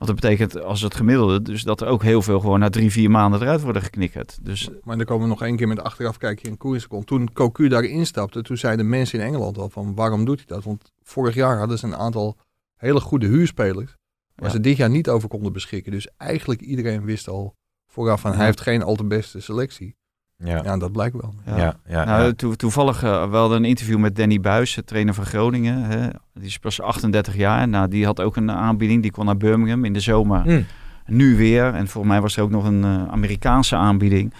Want 0.00 0.12
dat 0.12 0.20
betekent 0.20 0.62
als 0.62 0.80
het 0.82 0.94
gemiddelde, 0.94 1.42
dus 1.42 1.62
dat 1.62 1.80
er 1.80 1.86
ook 1.86 2.02
heel 2.02 2.22
veel 2.22 2.40
gewoon 2.40 2.58
na 2.58 2.68
drie, 2.68 2.90
vier 2.90 3.10
maanden 3.10 3.40
eruit 3.42 3.60
worden 3.60 3.82
geknikkerd. 3.82 4.38
Dus 4.42 4.68
Maar 4.82 4.96
dan 4.96 5.06
komen 5.06 5.22
we 5.22 5.28
nog 5.28 5.42
één 5.42 5.56
keer 5.56 5.68
met 5.68 5.80
achteraf 5.82 6.16
kijken 6.16 6.48
in 6.48 6.56
koersseconde. 6.56 7.04
Toen 7.06 7.32
Cocu 7.32 7.68
daarin 7.68 8.06
stapte, 8.06 8.42
toen 8.42 8.56
zeiden 8.56 8.88
mensen 8.88 9.18
in 9.18 9.24
Engeland 9.26 9.58
al 9.58 9.68
van 9.70 9.94
waarom 9.94 10.24
doet 10.24 10.36
hij 10.36 10.46
dat? 10.46 10.64
Want 10.64 10.92
vorig 11.02 11.34
jaar 11.34 11.58
hadden 11.58 11.78
ze 11.78 11.86
een 11.86 11.96
aantal 11.96 12.36
hele 12.76 13.00
goede 13.00 13.26
huurspelers. 13.26 13.96
Waar 14.34 14.48
Ja. 14.48 14.54
ze 14.54 14.60
dit 14.60 14.76
jaar 14.76 14.90
niet 14.90 15.08
over 15.08 15.28
konden 15.28 15.52
beschikken. 15.52 15.92
Dus 15.92 16.08
eigenlijk 16.16 16.60
iedereen 16.60 17.04
wist 17.04 17.28
al 17.28 17.54
vooraf 17.86 18.20
van 18.20 18.32
hij 18.32 18.44
heeft 18.44 18.60
geen 18.60 18.82
al 18.82 18.94
te 18.94 19.04
beste 19.04 19.40
selectie. 19.40 19.96
Ja, 20.44 20.60
Ja, 20.64 20.76
dat 20.76 20.92
blijkt 20.92 21.16
wel. 21.20 21.34
ja, 21.46 21.56
ja. 21.56 21.76
ja, 21.88 22.04
Nou, 22.04 22.34
toe- 22.34 22.56
toevallig 22.56 23.04
uh, 23.04 23.30
we 23.30 23.36
hadden 23.36 23.58
een 23.58 23.64
interview 23.64 23.98
met 23.98 24.16
Danny 24.16 24.40
Buis, 24.40 24.74
de 24.74 24.84
trainer 24.84 25.14
van 25.14 25.24
Groningen. 25.26 25.82
Hè. 25.82 26.08
Die 26.34 26.46
is 26.46 26.58
pas 26.58 26.80
38 26.80 27.36
jaar. 27.36 27.68
Nou, 27.68 27.88
die 27.88 28.04
had 28.04 28.20
ook 28.20 28.36
een 28.36 28.50
aanbieding. 28.50 29.02
Die 29.02 29.10
kon 29.10 29.24
naar 29.24 29.36
Birmingham 29.36 29.84
in 29.84 29.92
de 29.92 30.00
zomer. 30.00 30.42
Hm. 30.42 30.62
Nu 31.06 31.36
weer. 31.36 31.64
En 31.74 31.88
volgens 31.88 32.12
mij 32.12 32.20
was 32.22 32.36
er 32.36 32.42
ook 32.42 32.50
nog 32.50 32.64
een 32.64 32.82
uh, 32.84 33.04
Amerikaanse 33.08 33.76
aanbieding. 33.76 34.34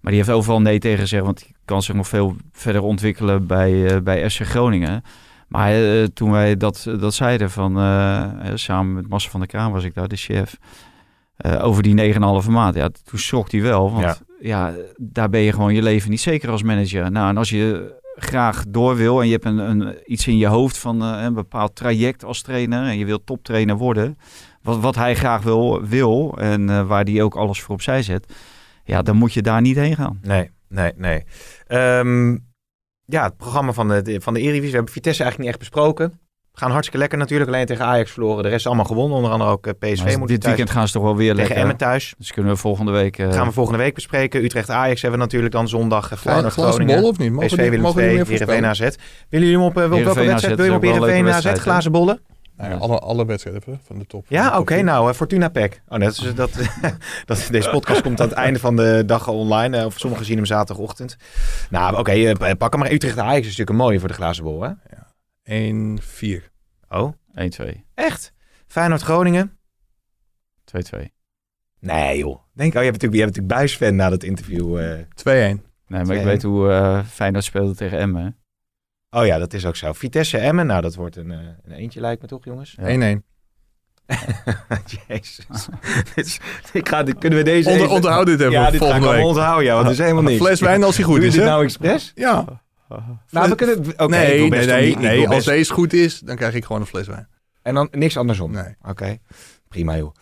Maar 0.00 0.12
die 0.12 0.22
heeft 0.22 0.36
overal 0.36 0.60
nee 0.60 0.78
tegen 0.78 0.98
gezegd. 0.98 1.24
Want 1.24 1.38
die 1.38 1.54
kan 1.64 1.82
zich 1.82 1.94
nog 1.94 2.08
veel 2.08 2.36
verder 2.52 2.82
ontwikkelen 2.82 3.46
bij, 3.46 3.72
uh, 3.94 4.00
bij 4.00 4.28
SC 4.28 4.42
Groningen. 4.42 5.02
Maar 5.48 5.78
uh, 5.80 6.04
toen 6.04 6.30
wij 6.30 6.56
dat, 6.56 6.86
dat 7.00 7.14
zeiden 7.14 7.50
van... 7.50 7.78
uh, 7.78 8.24
samen 8.54 8.92
met 8.94 9.08
Massa 9.08 9.30
van 9.30 9.40
der 9.40 9.48
Kraan 9.48 9.72
was 9.72 9.84
ik 9.84 9.94
daar, 9.94 10.08
de 10.08 10.16
chef... 10.16 10.58
Uh, 11.38 11.64
over 11.64 11.82
die 11.82 12.14
9,5 12.14 12.20
maand. 12.48 12.74
Ja, 12.74 12.88
toen 13.04 13.18
schrok 13.18 13.50
hij 13.50 13.62
wel. 13.62 13.92
Want 13.92 14.04
ja. 14.04 14.16
ja. 14.40 14.74
daar 14.96 15.30
ben 15.30 15.40
je 15.40 15.52
gewoon 15.52 15.74
je 15.74 15.82
leven 15.82 16.10
niet 16.10 16.20
zeker 16.20 16.50
als 16.50 16.62
manager. 16.62 17.10
Nou, 17.10 17.28
en 17.28 17.36
als 17.36 17.50
je 17.50 17.94
graag 18.16 18.64
door 18.68 18.96
wil 18.96 19.20
en 19.20 19.26
je 19.26 19.32
hebt 19.32 19.44
een, 19.44 19.58
een, 19.58 19.98
iets 20.04 20.26
in 20.26 20.36
je 20.36 20.46
hoofd 20.46 20.78
van 20.78 21.02
uh, 21.02 21.22
een 21.22 21.34
bepaald 21.34 21.76
traject 21.76 22.24
als 22.24 22.42
trainer 22.42 22.86
en 22.86 22.98
je 22.98 23.04
wilt 23.04 23.26
toptrainer 23.26 23.76
worden, 23.76 24.18
wat, 24.62 24.80
wat 24.80 24.94
hij 24.94 25.14
graag 25.14 25.42
wil, 25.42 25.82
wil 25.82 26.38
en 26.38 26.68
uh, 26.68 26.86
waar 26.86 27.04
hij 27.04 27.22
ook 27.22 27.36
alles 27.36 27.62
voor 27.62 27.74
opzij 27.74 28.02
zet, 28.02 28.32
ja, 28.84 29.02
dan 29.02 29.16
moet 29.16 29.32
je 29.32 29.42
daar 29.42 29.60
niet 29.60 29.76
heen 29.76 29.96
gaan. 29.96 30.18
Nee, 30.22 30.50
nee, 30.68 30.92
nee. 30.96 31.24
Um, 31.68 32.52
ja, 33.04 33.24
het 33.24 33.36
programma 33.36 33.72
van 33.72 33.88
de, 33.88 34.20
van 34.20 34.34
de 34.34 34.40
Eredivisie, 34.40 34.70
we 34.70 34.76
hebben 34.76 34.92
Vitesse 34.92 35.22
eigenlijk 35.22 35.38
niet 35.38 35.60
echt 35.60 35.70
besproken. 35.70 36.20
We 36.54 36.60
gaan 36.60 36.70
hartstikke 36.70 36.98
lekker 36.98 37.18
natuurlijk. 37.18 37.50
Alleen 37.50 37.66
tegen 37.66 37.84
Ajax 37.84 38.10
verloren. 38.10 38.42
De 38.42 38.48
rest 38.48 38.66
allemaal 38.66 38.84
gewonnen. 38.84 39.16
Onder 39.16 39.30
andere 39.30 39.50
ook 39.50 39.66
uh, 39.66 39.72
PSV. 39.78 40.04
dit 40.04 40.28
thuis. 40.28 40.44
weekend 40.44 40.70
gaan 40.70 40.86
ze 40.86 40.92
toch 40.92 41.02
wel 41.02 41.16
weer 41.16 41.30
tegen 41.30 41.40
lekker. 41.40 41.56
Emmen 41.56 41.76
thuis. 41.76 42.14
Dus 42.18 42.32
kunnen 42.32 42.52
we 42.52 42.58
volgende 42.58 42.92
week... 42.92 43.18
Uh... 43.18 43.32
gaan 43.32 43.46
we 43.46 43.52
volgende 43.52 43.78
week 43.78 43.94
bespreken. 43.94 44.44
Utrecht 44.44 44.70
Ajax 44.70 45.02
hebben 45.02 45.18
we 45.18 45.24
natuurlijk 45.24 45.52
dan 45.52 45.68
zondag. 45.68 46.12
Uh, 46.12 46.18
Feyenoord 46.18 46.52
Groningen. 46.52 47.00
Bol 47.00 47.08
of 47.08 47.18
niet? 47.18 47.32
Mogen 47.32 47.48
PSV 47.48 47.56
Willem 47.56 47.80
mogen 47.80 48.00
2. 48.00 48.24
Heerenveen 48.24 48.66
AZ. 48.66 48.78
Willen 48.78 48.96
jullie 49.28 49.52
hem 49.52 49.62
op, 49.62 49.78
uh, 49.78 49.84
op 49.84 49.90
welke 49.90 50.24
wedstrijd? 50.24 50.56
Wil 50.56 50.64
je 50.64 50.74
op 50.74 50.82
Heerenveen 50.82 51.28
AZ 51.28 51.52
glazen 51.52 51.92
bollen? 51.92 52.20
Nou 52.56 52.70
ja, 52.70 52.76
alle, 52.76 52.98
alle 52.98 53.26
wedstrijden 53.26 53.62
van 53.86 53.98
de 53.98 54.06
top. 54.06 54.24
Ja, 54.28 54.48
oké. 54.48 54.58
Okay, 54.58 54.80
nou, 54.80 55.08
uh, 55.08 55.14
Fortuna 55.14 55.48
Pack. 55.48 55.80
Oh, 55.88 55.98
dat 55.98 56.12
is, 56.12 56.34
dat, 56.34 56.50
dat, 57.26 57.48
deze 57.50 57.70
podcast 57.70 58.02
komt 58.02 58.20
aan 58.20 58.28
het 58.28 58.36
einde 58.36 58.58
van 58.58 58.76
de 58.76 59.02
dag 59.06 59.28
online. 59.28 59.78
Uh, 59.78 59.84
of 59.84 59.98
sommigen 59.98 60.26
zien 60.26 60.36
hem 60.36 60.46
zaterdagochtend. 60.46 61.16
Nou, 61.70 61.90
oké. 61.90 62.00
Okay, 62.00 62.30
uh, 62.30 62.56
pak 62.58 62.72
hem 62.72 62.80
maar. 62.80 62.92
Utrecht 62.92 63.18
Ajax 63.18 63.38
is 63.38 63.42
natuurlijk 63.42 63.70
een 63.70 63.76
mooie 63.76 63.98
voor 63.98 64.08
de 64.08 64.14
glazen 64.14 64.44
bol, 64.44 64.62
hè? 64.62 64.68
Ja. 64.68 65.03
1-4. 65.50 66.52
Oh? 66.88 67.12
1-2. 67.62 67.64
Echt? 67.94 68.32
Feyenoord 68.66 69.02
Groningen? 69.02 69.58
2-2. 70.94 71.04
Nee, 71.80 72.18
joh. 72.18 72.38
Denk, 72.52 72.74
oh, 72.74 72.82
je 72.82 72.90
bent 72.90 73.02
natuurlijk, 73.02 73.12
bent 73.12 73.36
natuurlijk 73.36 73.54
buisfan 73.54 73.96
na 73.96 74.08
dat 74.08 74.22
interview. 74.22 74.80
Uh... 74.80 74.98
2-1. 75.58 75.62
Nee, 75.86 76.04
maar 76.04 76.16
ik 76.16 76.24
weet 76.24 76.42
hoe 76.42 76.68
uh, 76.68 77.04
Feyenoord 77.04 77.44
speelde 77.44 77.74
tegen 77.74 77.98
Emmen. 77.98 78.36
Oh 79.10 79.26
ja, 79.26 79.38
dat 79.38 79.52
is 79.52 79.66
ook 79.66 79.76
zo. 79.76 79.92
Vitesse 79.92 80.38
Emmen, 80.38 80.66
nou 80.66 80.82
dat 80.82 80.94
wordt 80.94 81.16
een, 81.16 81.30
uh, 81.30 81.38
een 81.62 81.72
eentje 81.72 82.00
lijkt 82.00 82.22
me 82.22 82.28
toch, 82.28 82.44
jongens? 82.44 82.76
1-1. 82.80 82.82
Ja. 82.82 83.18
Jezus. 85.08 85.68
is, 86.14 86.40
ik 86.72 86.88
ga, 86.88 87.02
kunnen 87.02 87.38
we 87.38 87.44
deze... 87.44 87.70
Onder, 87.70 87.88
onthoud 87.88 88.26
dit 88.26 88.40
even 88.40 88.52
ja, 88.52 88.70
dit 88.70 88.78
volgende 88.80 89.06
ga 89.06 89.12
ik 89.12 89.16
week. 89.16 89.26
onthouden, 89.28 89.64
ja, 89.64 89.72
want 89.72 89.84
dat 89.84 89.92
is 89.92 90.00
helemaal 90.00 90.22
niks. 90.22 90.42
Fles 90.42 90.60
wijn 90.60 90.82
als 90.82 90.96
hij 90.96 91.04
goed 91.04 91.16
Doe 91.16 91.26
is, 91.26 91.32
je 91.32 91.38
dit 91.38 91.48
hè? 91.48 91.54
nou 91.54 91.64
expres? 91.64 92.12
Ja. 92.14 92.62
Nou, 93.30 93.48
we 93.48 93.54
kunnen... 93.54 93.78
Okay, 93.96 94.06
nee, 94.08 94.48
nee, 94.48 94.66
nee. 94.66 94.96
nee 94.96 95.20
best... 95.20 95.32
als 95.32 95.44
deze 95.44 95.72
goed 95.72 95.92
is, 95.92 96.18
dan 96.18 96.36
krijg 96.36 96.54
ik 96.54 96.64
gewoon 96.64 96.80
een 96.80 96.86
fles 96.86 97.06
wijn. 97.06 97.28
En 97.62 97.74
dan 97.74 97.88
niks 97.90 98.16
andersom? 98.16 98.50
Nee. 98.50 98.76
Oké. 98.80 98.90
Okay. 98.90 99.20
Prima, 99.68 99.96
joh. 99.96 100.14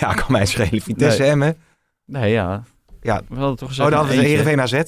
Ja, 0.00 0.14
kan 0.14 0.32
mij 0.32 0.46
schelen. 0.46 0.80
Vitesse 0.80 1.20
nee. 1.20 1.30
Emmen. 1.30 1.56
Nee, 2.04 2.30
ja. 2.30 2.64
Ja. 3.00 3.22
We 3.28 3.36
hadden 3.36 3.56
toch 3.56 3.68
gezegd... 3.68 3.88
Oh, 3.88 3.94
dan 3.94 4.04
hadden 4.04 4.22
we 4.22 4.28
Heerenveen 4.28 4.60
AZ. 4.60 4.82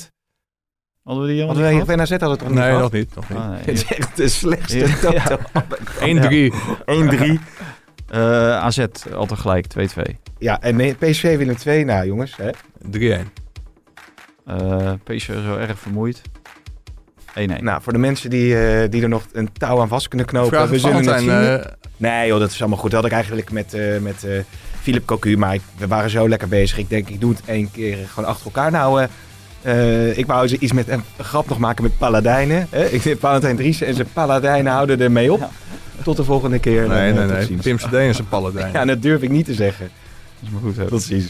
Hadden 1.03 1.27
we 1.27 1.33
die 1.33 1.45
Hadden 1.45 1.62
we 1.62 1.71
Heerenveen 1.71 2.01
AZ 2.01 2.11
hadden 2.11 2.31
we 2.31 2.37
toch 2.37 2.49
niet 2.49 2.59
Nee, 2.59 2.73
nog 2.73 2.93
niet. 2.93 3.14
Nog 3.14 3.29
niet. 3.29 3.39
Ah, 3.39 3.49
nee. 3.51 3.59
Het 3.59 3.68
is 3.68 3.85
echt 3.85 4.16
de 4.16 4.29
slechtste 4.29 4.79
ja. 5.12 5.39
1-3. 7.29 7.39
1-3. 7.39 7.41
Uh, 8.14 8.57
AZ, 8.57 8.87
altijd 9.14 9.41
gelijk, 9.41 9.66
2-2. 9.79 10.14
Ja, 10.39 10.61
en 10.61 10.97
PSV 10.97 11.37
Willem 11.37 11.57
2, 11.57 11.85
nou 11.85 12.07
jongens. 12.07 12.37
3-1. 12.41 12.43
Uh, 14.47 14.93
PSV 15.05 15.29
is 15.29 15.45
wel 15.45 15.59
erg 15.59 15.79
vermoeid. 15.79 16.23
1-1. 17.39 17.62
Nou, 17.62 17.83
voor 17.83 17.93
de 17.93 17.99
mensen 17.99 18.31
die, 18.31 18.55
uh, 18.55 18.91
die 18.91 19.03
er 19.03 19.09
nog 19.09 19.26
een 19.33 19.53
touw 19.53 19.81
aan 19.81 19.89
vast 19.89 20.09
kunnen 20.09 20.26
knopen. 20.26 20.51
Vraag 20.51 20.68
we 20.68 20.78
zullen 20.78 21.07
het 21.07 21.20
zien. 21.20 21.28
Uh... 21.28 21.55
Nee 21.97 22.26
joh, 22.28 22.39
dat 22.39 22.51
is 22.51 22.61
allemaal 22.61 22.78
goed. 22.78 22.91
Dat 22.91 23.01
had 23.01 23.11
ik 23.11 23.16
eigenlijk 23.16 23.51
met, 23.51 23.74
uh, 23.74 23.99
met 23.99 24.24
uh, 24.24 24.41
Philip 24.81 25.07
Cocu. 25.07 25.37
Maar 25.37 25.55
ik, 25.55 25.61
we 25.76 25.87
waren 25.87 26.11
zo 26.11 26.28
lekker 26.28 26.49
bezig. 26.49 26.78
Ik 26.78 26.89
denk, 26.89 27.09
ik 27.09 27.20
doe 27.20 27.31
het 27.31 27.43
één 27.45 27.70
keer 27.70 27.97
gewoon 28.12 28.28
achter 28.28 28.45
elkaar. 28.45 28.70
Nou, 28.70 29.07
uh, 29.62 30.18
ik 30.18 30.26
wou 30.26 30.49
iets 30.49 30.72
met 30.72 30.89
een 30.89 31.03
grap 31.18 31.49
nog 31.49 31.59
maken 31.59 31.83
met 31.83 31.99
Paladijnen. 31.99 32.66
Hè? 32.70 32.85
Ik 32.97 33.01
vind 33.01 33.20
Valentijn 33.20 33.57
Driessen 33.57 33.87
en 33.87 33.95
zijn 33.95 34.09
Paladijnen 34.12 34.72
houden 34.72 35.01
ermee 35.01 35.33
op. 35.33 35.41
Ja. 35.41 35.51
Tot 36.03 36.16
de 36.16 36.24
volgende 36.24 36.59
keer. 36.59 36.89
Nee, 36.89 37.12
nee, 37.12 37.26
nee. 37.26 37.57
Pim 37.62 37.78
Cedeen 37.78 38.09
is 38.09 38.18
een 38.22 38.28
Paladijn. 38.28 38.72
ja, 38.72 38.85
dat 38.85 39.03
durf 39.03 39.22
ik 39.22 39.31
niet 39.31 39.47
te 39.47 39.55
zeggen. 39.55 39.91
Dat 40.41 40.49
is 40.49 40.51
maar 40.51 40.61
goed. 40.62 40.76
Hè? 40.76 40.87
Tot 40.87 41.03
ziens. 41.03 41.26